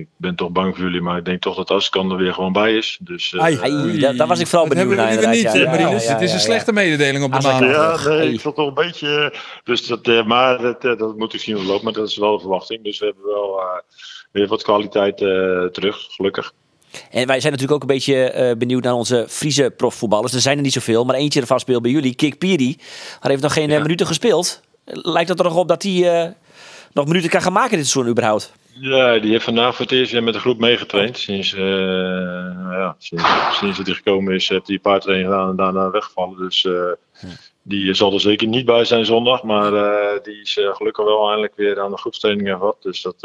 ik 0.00 0.08
ben 0.16 0.34
toch 0.34 0.50
bang 0.50 0.74
voor 0.74 0.84
jullie, 0.84 1.00
maar 1.00 1.18
ik 1.18 1.24
denk 1.24 1.40
toch 1.40 1.56
dat 1.56 1.70
Askan 1.70 2.10
er 2.10 2.16
weer 2.16 2.34
gewoon 2.34 2.52
bij 2.52 2.76
is. 2.76 2.98
Dus, 3.00 3.32
eh, 3.32 3.40
Ai. 3.40 3.58
Ai, 3.60 3.98
daar, 3.98 4.16
daar 4.16 4.26
was 4.26 4.40
ik 4.40 4.46
vooral 4.46 4.68
benieuwd 4.68 4.96
hebben 4.96 5.20
naar. 5.22 5.34
niet, 5.34 5.42
ja. 5.42 5.54
Ja, 5.54 5.70
Marinus. 5.70 6.04
ja, 6.04 6.12
het 6.12 6.22
is 6.22 6.30
een 6.30 6.36
ja. 6.36 6.42
slechte 6.42 6.72
mededeling 6.72 7.24
op 7.24 7.32
de 7.32 7.40
maandag. 7.40 8.04
ja, 8.04 8.08
nee, 8.08 8.32
ik 8.32 8.40
zat 8.40 8.54
toch 8.54 8.68
een 8.68 8.74
beetje. 8.74 9.32
Dus 9.64 9.86
dat, 9.86 10.08
eh, 10.08 10.24
maar 10.24 10.62
dat, 10.62 10.82
dat 10.82 11.16
moet 11.16 11.34
ik 11.34 11.40
zien 11.40 11.54
hoe 11.54 11.62
het 11.62 11.72
loopt, 11.72 11.84
maar 11.84 11.92
dat 11.92 12.08
is 12.08 12.16
wel 12.16 12.34
de 12.34 12.40
verwachting. 12.40 12.84
Dus 12.84 12.98
we 12.98 13.04
hebben 13.04 13.24
wel 13.24 13.60
eh, 13.60 13.66
weer 14.32 14.46
wat 14.46 14.62
kwaliteit 14.62 15.20
eh, 15.20 15.64
terug, 15.64 16.06
gelukkig. 16.08 16.52
En 17.10 17.26
wij 17.26 17.40
zijn 17.40 17.52
natuurlijk 17.52 17.82
ook 17.82 17.90
een 17.90 17.94
beetje 17.94 18.30
eh, 18.30 18.56
benieuwd 18.56 18.82
naar 18.82 18.94
onze 18.94 19.26
Friese 19.28 19.72
profvoetballers. 19.76 20.32
Er 20.32 20.40
zijn 20.40 20.56
er 20.56 20.62
niet 20.62 20.72
zoveel, 20.72 21.04
maar 21.04 21.16
eentje 21.16 21.40
ervan 21.40 21.60
speelt 21.60 21.82
bij 21.82 21.90
jullie. 21.90 22.14
Kik 22.14 22.38
Piri. 22.38 22.76
Hij 23.20 23.30
heeft 23.30 23.42
nog 23.42 23.52
geen 23.52 23.70
eh, 23.70 23.82
minuten 23.82 24.06
gespeeld. 24.06 24.60
lijkt 24.84 25.28
het 25.28 25.38
er 25.38 25.44
nog 25.44 25.56
op 25.56 25.68
dat 25.68 25.82
hij 25.82 26.22
eh, 26.22 26.30
nog 26.92 27.06
minuten 27.06 27.30
kan 27.30 27.42
gaan 27.42 27.52
maken 27.52 27.76
dit 27.76 27.86
seizoen 27.86 28.12
überhaupt. 28.12 28.52
Ja, 28.80 29.18
die 29.18 29.30
heeft 29.30 29.44
vandaag 29.44 29.76
voor 29.76 29.84
het 29.84 29.94
eerst 29.94 30.12
weer 30.12 30.22
met 30.22 30.34
de 30.34 30.40
groep 30.40 30.58
meegetraind. 30.58 31.18
Sinds, 31.18 31.54
eh, 31.54 31.60
nou 31.60 32.72
ja, 32.72 32.96
sinds, 32.98 33.24
sinds 33.58 33.76
dat 33.76 33.86
hij 33.86 33.94
gekomen 33.94 34.34
is, 34.34 34.48
heeft 34.48 34.66
hij 34.66 34.74
een 34.74 34.80
paar 34.80 35.00
trainingen 35.00 35.32
gedaan 35.32 35.50
en 35.50 35.56
daarna 35.56 35.90
weggevallen. 35.90 36.38
Dus 36.38 36.66
die 37.62 37.94
zal 37.94 38.12
er 38.12 38.20
zeker 38.20 38.46
niet 38.46 38.64
bij 38.64 38.84
zijn 38.84 39.04
zondag. 39.04 39.42
Maar 39.42 39.70
die 40.22 40.40
is 40.40 40.58
gelukkig 40.72 41.04
wel 41.04 41.26
eindelijk 41.26 41.56
weer 41.56 41.80
aan 41.80 41.90
de 41.90 41.96
groepstraining 41.96 42.48
gehad. 42.48 42.76
Dus 42.80 43.02
dat 43.02 43.16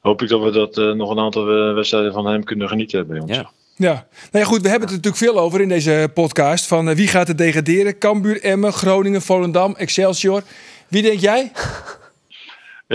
hoop 0.00 0.22
ik 0.22 0.28
dat 0.28 0.42
we 0.42 0.50
dat 0.50 0.78
eh, 0.78 0.92
nog 0.92 1.10
een 1.10 1.18
aantal 1.18 1.48
eh, 1.48 1.74
wedstrijden 1.74 2.12
van 2.12 2.26
hem 2.26 2.44
kunnen 2.44 2.68
genieten 2.68 3.06
bij 3.06 3.20
ons. 3.20 3.36
Ja. 3.36 3.50
Ja, 3.76 3.92
nou 4.30 4.44
ja, 4.44 4.44
goed, 4.44 4.62
we 4.62 4.68
hebben 4.68 4.88
het 4.88 4.96
er 4.96 5.02
natuurlijk 5.02 5.32
veel 5.32 5.42
over 5.42 5.60
in 5.60 5.68
deze 5.68 6.10
podcast. 6.14 6.66
Van 6.66 6.88
eh, 6.88 6.96
wie 6.96 7.08
gaat 7.08 7.28
er 7.28 7.36
degraderen? 7.36 7.98
Cambuur, 7.98 8.42
Emmen, 8.42 8.72
Groningen, 8.72 9.22
Volendam, 9.22 9.74
Excelsior. 9.76 10.42
Wie 10.88 11.02
denk 11.02 11.20
jij? 11.20 11.52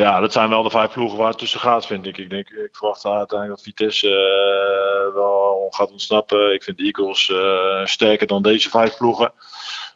Ja, 0.02 0.20
dat 0.20 0.32
zijn 0.32 0.50
wel 0.50 0.64
de 0.64 0.70
vijf 0.70 0.92
ploegen 0.92 1.18
waar 1.18 1.30
het 1.30 1.38
tussen 1.38 1.60
gaat, 1.60 1.86
vind 1.86 2.06
ik. 2.06 2.18
Ik, 2.18 2.30
denk, 2.30 2.50
ik 2.50 2.76
verwacht 2.76 3.06
uiteindelijk 3.06 3.58
dat 3.58 3.62
Vitesse 3.62 4.10
eh, 4.10 5.14
wel 5.14 5.68
gaat 5.70 5.92
ontsnappen. 5.92 6.54
Ik 6.54 6.64
vind 6.64 6.78
de 6.78 6.84
Eagles 6.84 7.30
eh, 7.30 7.86
sterker 7.86 8.28
dan 8.28 8.42
deze 8.42 8.70
vijf 8.70 8.98
ploegen. 8.98 9.32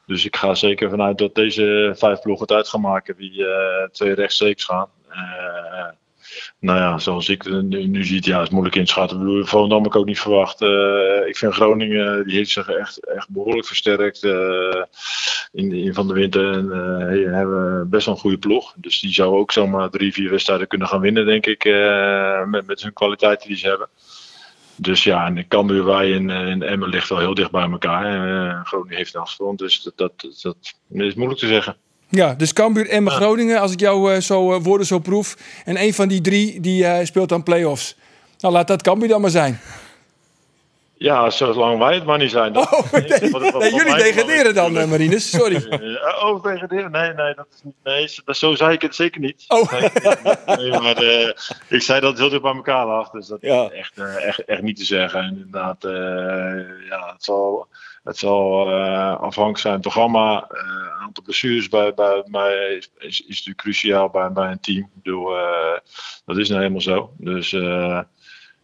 Dus 0.06 0.26
ik 0.26 0.36
ga 0.36 0.56
zeker 0.56 0.90
vanuit 0.90 1.18
dat 1.18 1.36
deze 1.36 1.94
vijf 1.98 2.22
ploegen 2.22 2.46
het 2.46 2.56
uit 2.56 2.68
gaan 2.68 2.82
maken 2.82 3.16
wie 3.16 3.46
eh, 3.46 3.90
twee 3.90 4.14
rechtstreeks 4.14 4.64
gaan. 4.64 4.90
Eh, 6.30 6.52
nou 6.60 6.80
ja, 6.80 6.98
zoals 6.98 7.30
ik 7.30 7.42
het 7.44 7.64
nu, 7.70 7.88
nu 7.88 8.04
ziet, 8.06 8.26
ja, 8.26 8.42
is 8.42 8.50
moeilijk 8.50 8.76
inschatten. 8.76 9.18
Ik 9.18 9.24
bedoel, 9.24 9.46
Volendam 9.46 9.86
ik 9.86 9.96
ook 9.96 10.06
niet 10.06 10.20
verwacht. 10.20 10.62
Eh, 10.62 11.28
ik 11.28 11.38
vind 11.38 11.54
Groningen, 11.54 12.28
die 12.28 12.36
heeft 12.36 12.50
zich 12.50 12.70
echt, 12.70 13.06
echt 13.06 13.30
behoorlijk 13.30 13.68
versterkt 13.68 14.24
eh, 14.24 14.84
in, 15.52 15.72
in 15.72 15.94
Van 15.94 16.08
de 16.08 16.14
Winter. 16.14 16.52
En 16.54 16.72
eh, 16.72 17.34
hebben 17.34 17.90
best 17.90 18.06
wel 18.06 18.16
een 18.16 18.22
goede 18.22 18.38
ploeg. 18.38 18.74
Dus 18.78 19.00
die 19.00 19.14
zou 19.14 19.36
ook 19.36 19.52
zomaar 19.52 19.90
drie, 19.90 20.14
vier 20.14 20.30
wedstrijden 20.30 20.68
kunnen 20.68 20.88
gaan 20.88 21.02
winnen, 21.02 21.26
denk 21.26 21.46
ik. 21.46 21.66
eh, 21.66 22.46
met, 22.46 22.68
met 22.68 22.82
hun 22.82 22.94
kwaliteiten 22.94 23.48
die 23.48 23.58
ze 23.58 23.68
hebben. 23.68 23.88
Dus 24.76 25.04
ja, 25.04 25.26
en 25.26 25.48
Cambuur, 25.48 25.90
en, 26.14 26.30
en 26.30 26.62
Emmen 26.64 26.90
ligt 26.90 27.10
wel 27.10 27.20
heel 27.20 27.34
dicht 27.34 27.52
bij 27.52 27.70
elkaar. 27.70 28.06
Eh, 28.06 28.66
Groningen 28.66 28.98
heeft 28.98 29.14
een 29.14 29.22
afstand, 29.22 29.60
dus 29.60 29.82
dat, 29.84 29.98
dat 29.98 30.56
is 30.90 31.14
moeilijk 31.14 31.40
te 31.40 31.48
zeggen. 31.48 31.76
Ja, 32.10 32.34
dus 32.34 32.54
Cambuur, 32.54 32.90
Emmen, 32.90 33.12
Groningen, 33.14 33.60
als 33.60 33.72
ik 33.72 33.80
jou 33.80 34.14
eh, 34.14 34.22
zo 34.22 34.54
eh, 34.54 34.60
woorden 34.64 34.88
zo 34.88 35.00
proef. 35.00 35.38
En 35.66 35.82
een 35.82 35.94
van 35.94 36.08
die 36.08 36.22
drie 36.22 36.60
die 36.60 36.86
eh, 36.86 37.06
speelt 37.06 37.30
dan 37.30 37.44
play-offs. 37.44 37.96
Nou, 38.40 38.54
laat 38.54 38.68
dat 38.68 38.82
Cambuur 38.82 39.08
dan 39.10 39.22
maar 39.22 39.30
zijn. 39.30 39.60
Ja, 40.98 41.30
zolang 41.30 41.80
wij 41.80 41.96
het 41.96 42.06
maar 42.06 42.18
niet 42.18 42.32
zijn. 42.32 42.54
Dat, 42.54 42.72
Oh, 42.72 42.92
nee, 42.92 43.02
nee, 43.02 43.74
jullie 43.74 43.96
degraderen 43.96 44.54
dan, 44.54 44.78
eh, 44.78 44.88
Marines. 44.88 45.30
Sorry. 45.30 45.68
Oh, 46.24 46.44
degraderen? 46.44 46.92
Nee, 46.92 47.14
nee, 47.14 47.34
dat 47.36 47.46
is 47.56 47.60
niet. 47.64 47.74
Nee, 47.84 48.08
zo- 48.08 48.22
dat, 48.26 48.38
zo 48.38 48.56
zei 48.56 48.74
ik 48.74 48.82
het 48.82 48.96
zeker 48.96 49.22
niet. 49.22 49.44
Oh. 49.48 49.72
Nee, 50.46 50.70
maar 50.72 51.04
ik 51.68 51.82
zei 51.82 52.00
dat 52.00 52.18
heel 52.18 52.30
dicht 52.30 52.42
bij 52.42 52.54
elkaar 52.54 52.86
lag. 52.86 53.10
Dus 53.10 53.28
dat 53.28 53.44
is 53.44 53.50
echt, 53.72 53.92
echt, 54.18 54.46
echt 54.46 54.62
niet 54.62 54.78
te 54.78 54.86
zeggen. 54.86 55.20
En 55.20 55.30
inderdaad, 55.30 55.78
ja, 56.90 57.12
het 57.14 57.24
zal, 57.24 57.68
het 58.04 58.18
zal 58.18 58.68
eh, 58.70 59.20
afhankelijk 59.20 59.58
zijn. 59.58 59.74
Het 59.74 59.82
programma, 59.82 60.46
een 60.50 61.02
aantal 61.02 61.24
blessures 61.24 61.70
bij, 61.70 61.94
bij 61.94 62.24
mij 62.26 62.54
is, 62.78 62.90
is, 62.98 63.20
is 63.22 63.28
natuurlijk 63.28 63.58
cruciaal 63.58 64.10
bij, 64.10 64.32
bij 64.32 64.52
een 64.52 64.60
team. 64.60 64.78
Ik 64.78 65.04
bedoel, 65.04 65.38
eh, 65.38 65.80
dat 66.26 66.38
is 66.38 66.48
nou 66.48 66.60
helemaal 66.60 66.82
zo. 66.82 67.14
Dus. 67.18 67.50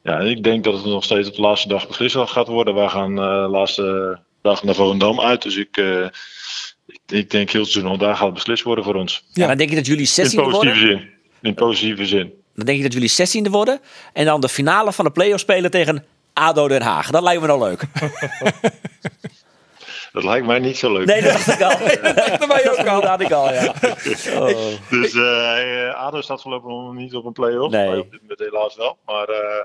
ja, 0.04 0.20
ik 0.20 0.44
denk 0.44 0.64
dat 0.64 0.74
het 0.74 0.86
nog 0.86 1.04
steeds 1.04 1.28
op 1.28 1.36
de 1.36 1.42
laatste 1.42 1.68
dag 1.68 1.88
beslist 1.88 2.16
gaat 2.16 2.48
worden. 2.48 2.74
Wij 2.74 2.90
gaan 2.90 3.16
de 3.16 3.48
laatste 3.50 4.20
dag 4.42 4.64
naar 4.64 4.76
Volendam 4.76 5.22
uit. 5.22 5.42
Dus 5.42 5.56
ik, 5.56 5.78
ik, 6.88 7.00
ik 7.08 7.30
denk 7.30 7.50
heel 7.50 7.66
seizoen, 7.66 7.98
daar 7.98 8.16
gaat 8.16 8.34
beslist 8.34 8.64
worden 8.64 8.84
voor 8.84 8.96
ons. 8.96 9.26
Ja. 9.34 9.48
Dan 9.48 9.58
denk 9.58 9.70
je 9.70 9.76
dat 9.76 9.86
jullie 9.86 10.12
In 10.16 10.26
16e 10.26 10.36
positieve 10.36 10.52
worden. 10.52 10.78
zin. 10.78 11.10
In 11.42 11.54
positieve 11.54 12.06
zin. 12.06 12.34
Dan 12.56 12.66
denk 12.66 12.78
je 12.78 12.84
dat 12.84 12.94
jullie 12.94 13.46
16e 13.48 13.52
worden. 13.52 13.80
En 14.14 14.26
dan 14.26 14.42
de 14.42 14.50
finale 14.50 14.92
van 14.92 15.06
de 15.06 15.12
play-off 15.12 15.40
spelen 15.40 15.72
tegen 15.72 16.06
ADO 16.36 16.68
Den 16.68 16.82
Haag. 16.82 17.10
Dat 17.10 17.24
lijkt 17.24 17.42
me 17.42 17.48
nou 17.48 17.60
leuk. 17.60 17.82
Dat 20.16 20.24
lijkt 20.24 20.46
mij 20.46 20.60
niet 20.60 20.78
zo 20.78 20.94
leuk. 20.94 21.06
Nee, 21.06 21.22
dat 21.22 21.32
dacht 21.32 21.48
ik 21.48 21.62
al. 21.62 21.78
dat 22.04 22.16
dachten 22.16 22.48
wij 22.48 22.72
ook 22.72 22.88
al. 22.88 23.02
Dat 23.02 23.22
ik 23.22 23.32
al, 23.32 23.54
ja. 23.54 23.74
Oh. 24.40 24.74
Dus 24.90 25.14
eh 25.14 25.96
ADO 25.96 26.22
staat 26.22 26.42
voorlopig 26.42 26.70
nog 26.70 26.94
niet 26.94 27.16
op 27.16 27.26
een 27.26 27.34
play-off. 27.34 27.72
Nee. 27.72 27.88
Wij 27.88 27.98
op 27.98 28.12
dit 28.12 28.22
moment 28.22 28.40
helaas 28.40 28.76
wel. 28.76 28.98
Maar 29.06 29.28
eh, 29.28 29.64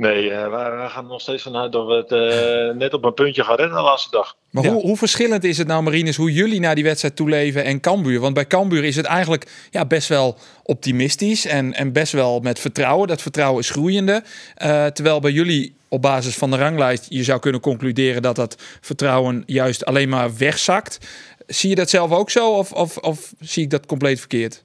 nee, 0.00 0.30
eh, 0.30 0.50
wij 0.50 0.88
gaan 0.88 1.04
er 1.04 1.10
nog 1.10 1.20
steeds 1.20 1.42
vanuit 1.42 1.72
dat 1.72 1.86
we 1.86 1.94
het 1.94 2.12
eh, 2.12 2.76
net 2.76 2.94
op 2.94 3.04
een 3.04 3.14
puntje 3.14 3.44
gaan 3.44 3.56
redden 3.56 3.76
de 3.76 3.82
laatste 3.82 4.10
dag. 4.10 4.36
Maar 4.50 4.66
hoe, 4.66 4.82
hoe 4.82 4.96
verschillend 4.96 5.44
is 5.44 5.58
het 5.58 5.66
nou, 5.66 5.82
Marines, 5.82 6.16
hoe 6.16 6.32
jullie 6.32 6.60
naar 6.60 6.74
die 6.74 6.84
wedstrijd 6.84 7.16
toeleven 7.16 7.64
en 7.64 7.80
Cambuur? 7.80 8.20
Want 8.20 8.34
bij 8.34 8.46
Cambuur 8.46 8.84
is 8.84 8.96
het 8.96 9.06
eigenlijk 9.06 9.46
ja, 9.70 9.86
best 9.86 10.08
wel 10.08 10.36
optimistisch 10.62 11.46
en, 11.46 11.74
en 11.74 11.92
best 11.92 12.12
wel 12.12 12.40
met 12.40 12.58
vertrouwen. 12.58 13.08
Dat 13.08 13.22
vertrouwen 13.22 13.60
is 13.60 13.70
groeiende. 13.70 14.22
Eh, 14.54 14.86
terwijl 14.86 15.20
bij 15.20 15.32
jullie 15.32 15.74
op 15.88 16.02
basis 16.02 16.36
van 16.36 16.50
de 16.50 16.56
ranglijst 16.56 17.06
je 17.08 17.24
zou 17.24 17.40
kunnen 17.40 17.60
concluderen 17.60 18.22
dat 18.22 18.36
dat 18.36 18.62
vertrouwen 18.80 19.42
juist 19.46 19.84
alleen 19.84 20.08
maar 20.08 20.36
wegzakt. 20.36 20.98
Zie 21.46 21.68
je 21.68 21.74
dat 21.74 21.90
zelf 21.90 22.10
ook 22.10 22.30
zo 22.30 22.50
of, 22.50 22.72
of, 22.72 22.96
of 22.96 23.32
zie 23.40 23.62
ik 23.62 23.70
dat 23.70 23.86
compleet 23.86 24.18
verkeerd? 24.18 24.64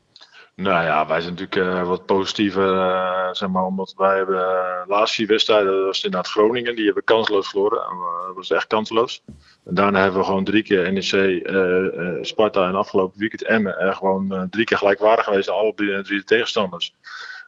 Nou 0.55 0.83
ja, 0.83 1.07
wij 1.07 1.21
zijn 1.21 1.33
natuurlijk 1.33 1.75
eh, 1.79 1.87
wat 1.87 2.05
positiever, 2.05 2.77
eh, 2.79 3.29
zeg 3.31 3.49
maar, 3.49 3.63
omdat 3.65 3.93
wij 3.97 4.15
hebben 4.15 4.35
uh, 4.35 4.83
de 4.85 4.85
laatste 4.87 5.15
vier 5.15 5.27
wedstrijden, 5.27 5.75
dat 5.75 5.85
was 5.85 6.03
inderdaad 6.03 6.31
Groningen, 6.31 6.75
die 6.75 6.85
hebben 6.85 7.03
kansloos 7.03 7.49
verloren. 7.49 7.81
En, 7.81 7.91
eh, 7.91 8.25
dat 8.27 8.35
was 8.35 8.51
echt 8.51 8.67
kansloos. 8.67 9.23
En 9.65 9.75
daarna 9.75 10.01
hebben 10.01 10.19
we 10.19 10.25
gewoon 10.25 10.43
drie 10.43 10.63
keer 10.63 10.93
NEC, 10.93 11.11
eh, 11.11 11.85
eh, 11.99 12.17
Sparta 12.23 12.67
en 12.67 12.75
afgelopen 12.75 13.19
weekend 13.19 13.43
Emmen 13.43 13.95
gewoon 13.95 14.31
eh, 14.33 14.41
drie 14.49 14.65
keer 14.65 14.77
gelijkwaardig 14.77 15.25
geweest 15.25 15.49
aan 15.49 15.55
alle 15.55 16.03
drie, 16.03 16.23
tegenstanders. 16.23 16.93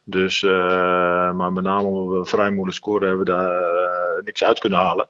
Dus, 0.04 0.44
eh, 0.44 1.32
maar 1.32 1.54
met 1.54 1.64
name 1.64 1.88
omdat 1.88 2.20
we 2.20 2.30
vrij 2.30 2.50
moeilijk 2.52 2.78
scoren, 2.78 3.08
hebben 3.08 3.26
we 3.26 3.32
daar 3.32 3.62
eh, 3.62 4.24
niks 4.24 4.44
uit 4.44 4.60
kunnen 4.60 4.80
halen. 4.80 5.08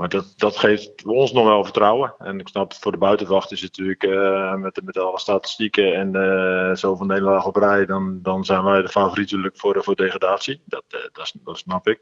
Maar 0.00 0.08
dat, 0.08 0.34
dat 0.36 0.56
geeft 0.56 1.04
ons 1.04 1.32
nog 1.32 1.44
wel 1.44 1.64
vertrouwen. 1.64 2.14
En 2.18 2.38
ik 2.38 2.48
snap, 2.48 2.74
voor 2.74 2.92
de 2.92 2.98
buitenwacht 2.98 3.52
is 3.52 3.60
het 3.60 3.78
natuurlijk 3.78 4.02
eh, 4.02 4.54
met, 4.54 4.80
met 4.84 4.98
alle 4.98 5.18
statistieken 5.18 5.94
en 5.94 6.16
uh, 6.16 6.74
zoveel 6.74 7.06
nederlagen 7.06 7.48
op 7.48 7.56
rij, 7.56 7.86
dan, 7.86 8.18
dan 8.22 8.44
zijn 8.44 8.64
wij 8.64 8.82
de 8.82 8.88
favoriet 8.88 9.30
natuurlijk 9.30 9.58
voor, 9.58 9.84
voor 9.84 9.96
degradatie. 9.96 10.60
Dat, 10.64 10.84
uh, 10.94 11.00
dat, 11.12 11.32
dat, 11.44 11.58
snap 11.58 11.88
ik. 11.88 12.00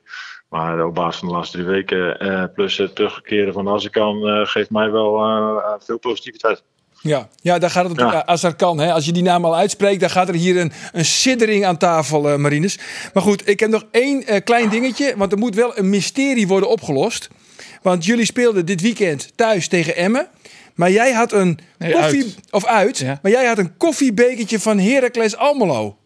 Maar 0.49 0.85
op 0.85 0.95
basis 0.95 1.19
van 1.19 1.29
de 1.29 1.35
laatste 1.35 1.57
drie 1.57 1.69
weken, 1.69 2.27
uh, 2.27 2.45
plus 2.55 2.77
het 2.77 2.95
terugkeren 2.95 3.53
van 3.53 3.69
Azarkan, 3.69 4.47
geeft 4.47 4.71
mij 4.71 4.91
wel 4.91 5.25
uh, 5.25 5.73
veel 5.79 5.99
positiviteit. 5.99 6.63
Ja, 7.01 7.29
ja, 7.41 7.59
daar 7.59 7.71
gaat 7.71 7.85
het 7.85 7.93
natuurlijk, 7.93 8.27
ja. 8.27 8.33
als 8.33 8.41
dat 8.41 8.57
kan. 8.57 8.79
Hè. 8.79 8.93
Als 8.93 9.05
je 9.05 9.13
die 9.13 9.23
naam 9.23 9.45
al 9.45 9.57
uitspreekt, 9.57 10.01
dan 10.01 10.11
gaat 10.11 10.29
er 10.29 10.35
hier 10.35 10.61
een, 10.61 10.73
een 10.93 11.05
siddering 11.05 11.65
aan 11.65 11.77
tafel, 11.77 12.31
uh, 12.31 12.37
Marines. 12.37 12.79
Maar 13.13 13.23
goed, 13.23 13.49
ik 13.49 13.61
heb 13.61 13.71
nog 13.71 13.85
één 13.91 14.33
uh, 14.33 14.37
klein 14.45 14.69
dingetje, 14.69 15.15
want 15.17 15.33
er 15.33 15.39
moet 15.39 15.55
wel 15.55 15.79
een 15.79 15.89
mysterie 15.89 16.47
worden 16.47 16.69
opgelost. 16.69 17.29
Want 17.83 18.05
jullie 18.05 18.25
speelden 18.25 18.67
dit 18.67 18.81
weekend 18.81 19.37
thuis 19.37 19.69
tegen 19.69 19.97
Emmen. 19.97 20.29
Maar 20.75 20.91
jij 20.91 21.13
had 21.13 21.33
een 21.33 21.59
nee, 21.79 21.93
koffie... 21.93 22.23
Uit. 22.23 22.39
Of 22.51 22.67
uit. 22.67 22.99
Ja. 22.99 23.19
Maar 23.23 23.33
jij 23.33 23.47
had 23.47 23.59
een 23.59 23.77
koffiebekertje 23.77 24.61
van 24.61 24.79
Heracles 24.79 25.37
Almelo. 25.37 25.97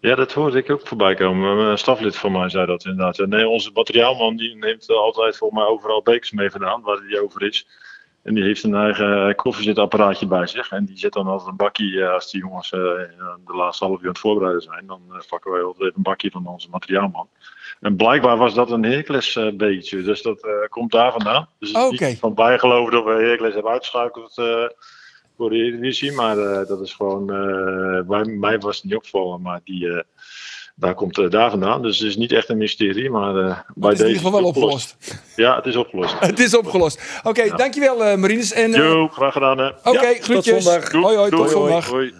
Ja, 0.00 0.14
dat 0.14 0.32
hoorde 0.32 0.58
ik 0.58 0.70
ook 0.70 0.86
voorbij 0.86 1.14
komen. 1.14 1.58
Een 1.58 1.78
staflid 1.78 2.16
van 2.16 2.32
mij 2.32 2.48
zei 2.48 2.66
dat 2.66 2.84
inderdaad. 2.84 3.18
Nee, 3.18 3.48
onze 3.48 3.70
materiaalman 3.74 4.36
die 4.36 4.56
neemt 4.56 4.90
altijd 4.90 5.36
volgens 5.36 5.60
mij 5.60 5.68
overal 5.68 6.02
bekers 6.02 6.30
mee 6.30 6.50
vandaan, 6.50 6.82
waar 6.82 6.98
hij 7.08 7.20
over 7.20 7.42
is. 7.42 7.66
En 8.22 8.34
die 8.34 8.44
heeft 8.44 8.62
een 8.62 8.74
eigen 8.74 9.34
koffiezetapparaatje 9.34 10.26
bij 10.26 10.46
zich. 10.46 10.70
En 10.70 10.84
die 10.84 10.98
zet 10.98 11.12
dan 11.12 11.26
altijd 11.26 11.50
een 11.50 11.56
bakje, 11.56 12.08
als 12.08 12.30
die 12.30 12.40
jongens 12.40 12.70
de 12.70 13.42
laatste 13.44 13.84
half 13.84 13.98
uur 13.98 14.04
aan 14.04 14.08
het 14.08 14.18
voorbereiden 14.18 14.62
zijn, 14.62 14.86
dan 14.86 15.00
pakken 15.28 15.50
wij 15.50 15.62
altijd 15.62 15.96
een 15.96 16.02
bakje 16.02 16.30
van 16.30 16.46
onze 16.46 16.68
materiaalman. 16.70 17.28
En 17.80 17.96
blijkbaar 17.96 18.36
was 18.36 18.54
dat 18.54 18.70
een 18.70 18.84
Heracles 18.84 19.36
uh, 19.36 19.52
beetje, 19.52 20.02
dus 20.02 20.22
dat 20.22 20.44
uh, 20.44 20.52
komt 20.68 20.92
daar 20.92 21.12
vandaan. 21.12 21.48
Dus 21.58 21.72
het 21.72 21.92
okay. 21.92 22.08
niet 22.08 22.18
van 22.18 22.34
bijgeloven 22.34 22.92
dat 22.92 23.04
we 23.04 23.10
Heracles 23.10 23.54
hebben 23.54 23.72
uitgeschakeld 23.72 24.34
voor 25.36 25.50
de 25.50 25.56
Eredivisie, 25.56 26.12
maar 26.12 26.36
dat 26.66 26.80
is 26.80 26.92
gewoon, 26.92 27.26
bij 28.06 28.24
mij 28.24 28.58
was 28.58 28.76
het 28.76 28.84
niet 28.84 28.96
opgevallen, 28.96 29.42
maar 29.42 29.60
die, 29.64 30.02
daar 30.74 30.94
komt 30.94 31.30
daar 31.30 31.50
vandaan. 31.50 31.82
Dus 31.82 31.98
het 31.98 32.08
is 32.08 32.16
niet 32.16 32.32
echt 32.32 32.48
een 32.48 32.58
mysterie, 32.58 33.10
maar 33.10 33.32
bij 33.32 33.42
het 33.44 33.64
is 33.76 33.88
deze 33.90 34.02
in 34.02 34.08
ieder 34.08 34.22
geval 34.22 34.40
wel 34.40 34.48
opgelost. 34.48 34.94
opgelost. 34.94 35.36
Ja, 35.36 35.56
het 35.56 35.66
is 35.66 35.76
opgelost. 35.76 36.18
het 36.32 36.38
is 36.38 36.56
opgelost. 36.56 37.18
Oké, 37.18 37.28
okay, 37.28 37.46
ja. 37.46 37.56
dankjewel 37.56 38.16
Marines. 38.16 38.52
En, 38.52 38.70
Jo, 38.70 39.08
graag 39.08 39.32
gedaan. 39.32 39.60
Oké, 39.60 39.88
okay, 39.88 40.14
ja, 40.14 40.22
groetjes. 40.22 40.64
Tot 40.64 40.72
zondag. 40.72 40.92
Hoi, 40.92 41.16
hoi, 41.16 41.30
tot 41.30 41.50
zondag. 41.50 41.86
Hoi. 41.86 42.14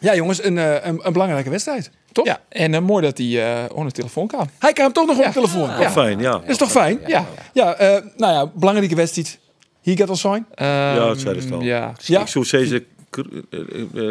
Ja, 0.00 0.14
jongens, 0.14 0.44
een, 0.44 0.56
een, 0.56 1.00
een, 1.02 1.12
belangrijke 1.12 1.50
wedstrijd. 1.50 1.90
Toch? 2.12 2.26
Ja, 2.26 2.40
en 2.48 2.72
uh, 2.72 2.80
mooi 2.80 3.02
dat 3.02 3.18
hij 3.18 3.26
uh, 3.26 3.64
onder 3.70 3.86
de 3.86 3.92
telefoon 3.92 4.26
kwam. 4.26 4.46
Hij 4.58 4.72
kwam 4.72 4.92
toch 4.92 5.06
nog 5.06 5.16
ja. 5.16 5.22
op 5.22 5.34
de 5.34 5.40
telefoon. 5.40 5.80
Ja. 5.80 5.90
Fijn, 5.90 6.18
ja. 6.18 6.40
Is 6.46 6.56
toch 6.56 6.70
fijn? 6.70 7.00
Ja. 7.06 7.26
Ja, 7.52 7.80
uh, 7.80 7.88
nou 8.16 8.32
ja, 8.32 8.50
belangrijke 8.54 8.94
wedstrijd. 8.94 9.38
Hier 9.80 9.96
gaat 9.96 10.08
al 10.08 10.16
zijn. 10.16 10.46
Um, 10.58 10.66
ja, 10.66 10.94
dat 10.94 11.20
zei 11.20 11.38
het 11.38 11.52
al. 11.52 11.60
Ja. 11.60 11.92
ja. 11.98 12.20
Ik 12.20 12.26
zou 12.26 12.44
zeggen, 12.44 12.76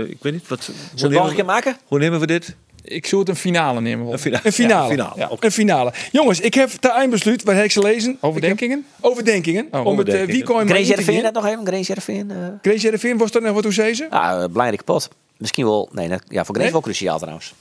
ik 0.09 0.17
weet 0.21 0.33
niet 0.33 0.47
wat. 0.47 0.69
Zullen 0.95 1.15
we 1.15 1.21
nog 1.21 1.29
een 1.29 1.35
keer 1.35 1.45
maken? 1.45 1.77
Hoe 1.87 1.99
nemen 1.99 2.19
we 2.19 2.27
dit? 2.27 2.55
Ik 2.85 3.05
zou 3.05 3.21
het 3.21 3.29
een 3.29 3.35
finale 3.35 3.81
nemen. 3.81 4.11
Een 4.11 4.19
finale. 4.19 4.41
Een 4.45 4.51
finale. 4.51 4.83
Ja, 4.83 4.89
finale. 4.89 5.13
Ja. 5.15 5.29
Een 5.39 5.51
finale. 5.51 5.93
Jongens, 6.11 6.39
ik 6.39 6.53
heb 6.53 6.69
te 6.69 6.91
eindbesluit. 6.91 7.43
Waar 7.43 7.55
heb 7.55 7.63
ik 7.63 7.71
ze 7.71 7.81
lezen? 7.81 8.17
Overdenkingen? 8.21 8.85
Heb 8.95 9.05
Overdenkingen. 9.05 9.67
Oh, 9.71 9.85
om 9.85 9.97
het 9.97 10.07
uh, 10.07 10.47
maar 10.47 10.65
Grace 10.65 10.83
Jervin 10.83 11.21
net 11.21 11.33
nog 11.33 11.45
even. 11.45 11.65
Grace 11.65 11.93
Jervin. 11.93 12.31
eh 12.31 12.37
Grace 12.61 12.79
Jervin, 12.79 13.17
was 13.17 13.31
dat 13.31 13.41
nog 13.41 13.53
wat 13.53 13.63
hoe 13.63 13.73
zei 13.73 13.93
ze? 13.93 14.07
ja, 14.11 14.41
eh, 14.41 14.47
belangrijke 14.49 14.83
pot. 14.83 15.09
Misschien 15.37 15.65
wel... 15.65 15.89
Nee, 15.91 16.07
net, 16.07 16.23
ja, 16.27 16.45
voor 16.45 16.45
Grace 16.45 16.61
Nee? 16.61 16.71
wel 16.71 16.81
cruciaal 16.81 17.17
trouwens. 17.17 17.53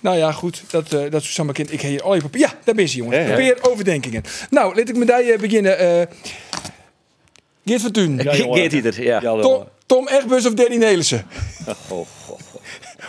Nou 0.00 0.16
ja, 0.16 0.32
goed. 0.32 0.62
Dat, 0.70 0.92
eh 0.92 1.10
dat 1.10 1.22
is 1.22 1.34
samen 1.34 1.54
kind. 1.54 1.72
Ik 1.72 1.80
heb 1.80 1.90
hier 1.90 2.02
al 2.02 2.14
je 2.14 2.20
papier. 2.20 2.40
Ja, 2.40 2.52
daar 2.64 2.74
ben 2.74 2.84
je, 2.84 2.96
jongens. 2.96 3.16
Ja. 3.28 3.36
Weer 3.36 3.58
overdenkingen. 3.60 4.22
Nou, 4.50 4.74
laat 4.76 4.88
ik 4.88 4.96
met 4.96 5.06
die 5.06 5.32
eh, 5.32 5.38
beginnen. 5.40 5.78
eh 5.78 6.06
Geert 7.64 7.80
van 7.82 7.90
Thun. 7.90 8.16
Ja. 8.22 8.32
Geert 8.54 8.72
Ieder, 8.72 9.02
ja. 9.02 9.20
Ja, 9.22 9.40
Tom, 9.40 9.64
Tom 9.86 10.08
Egbus 10.08 10.46
of 10.46 10.54
Danny 10.54 10.76
Nelissen? 10.76 11.26
Oh, 11.88 12.06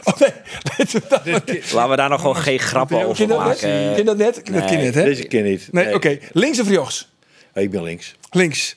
Oh 0.04 0.20
nee, 0.20 0.30
laten 0.78 1.00
we 1.02 1.08
dat 1.10 1.26
maar 1.26 1.42
niet. 1.46 1.72
Laten 1.72 1.90
we 1.90 1.96
daar 1.96 2.10
nog 2.10 2.22
gewoon 2.22 2.36
geen 2.36 2.60
grappen 2.60 3.04
over 3.06 3.16
Ken 3.16 3.28
dat 3.28 3.38
maken. 3.38 3.96
Ken 3.96 4.06
dat 4.06 4.18
net? 4.18 4.36
Dat 4.36 4.44
ken 4.44 4.54
Nee, 4.54 4.78
net, 4.86 4.94
hè? 4.96 5.04
Deze 5.04 5.24
ken 5.24 5.44
niet. 5.44 5.68
Nee, 5.72 5.94
oké. 5.94 6.18
Links 6.32 6.60
of 6.60 6.68
rechts? 6.68 7.10
Ik 7.54 7.72
ben 7.72 7.84
links. 7.84 8.16
Links. 8.32 8.76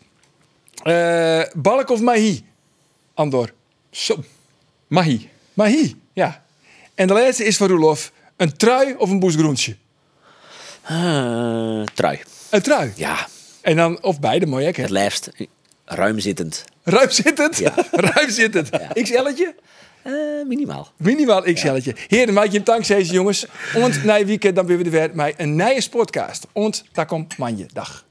Eh 0.83 1.43
Balk 1.55 1.91
of 1.91 2.01
Mahi? 2.01 2.45
Andor. 3.15 3.51
Zo. 3.91 4.17
Mahi. 4.91 5.29
Mahi. 5.55 5.95
Ja. 6.13 6.43
En 6.95 7.07
de 7.07 7.13
laatste 7.13 7.45
is 7.45 7.57
van 7.57 7.69
Roelof. 7.69 8.13
Een 8.37 8.57
trui 8.57 8.95
of 8.99 9.11
een 9.11 9.19
boesgroentje? 9.19 9.77
Eh, 10.83 11.83
trui. 11.95 12.21
Een 12.51 12.63
trui. 12.63 12.93
Ja, 12.97 13.27
En 13.61 13.77
dan, 13.77 14.03
of 14.03 14.21
beide, 14.21 14.47
mooi 14.47 14.65
hè? 14.65 14.83
het 14.83 14.91
liefst 14.91 15.31
ruim 15.85 16.19
zittend. 16.19 16.65
Ruim 16.83 17.11
zittend. 17.11 17.59
Ja. 17.59 17.75
Ruim 18.13 18.31
zittend. 18.31 18.71
XL'tje? 18.93 19.55
Eh, 20.03 20.13
minimaal. 20.47 20.93
Minimaal 20.97 21.43
XL'tje. 21.43 21.95
Heren, 22.09 22.35
maak 22.35 22.47
je 22.47 22.59
een 22.59 22.65
dankzij 22.65 22.97
deze 22.97 23.13
jongens. 23.13 23.47
En 23.75 24.05
na 24.05 24.25
weekend 24.25 24.57
dan 24.57 24.67
weer 24.67 24.77
weer 24.77 24.85
de 24.85 24.91
weer 24.91 25.11
met 25.15 25.35
een 25.37 25.57
nieuwe 25.57 25.89
podcast. 25.91 26.47
En 26.53 26.85
daar 26.93 27.07
komt 27.07 27.37
manje. 27.37 27.67
Dag. 27.73 28.05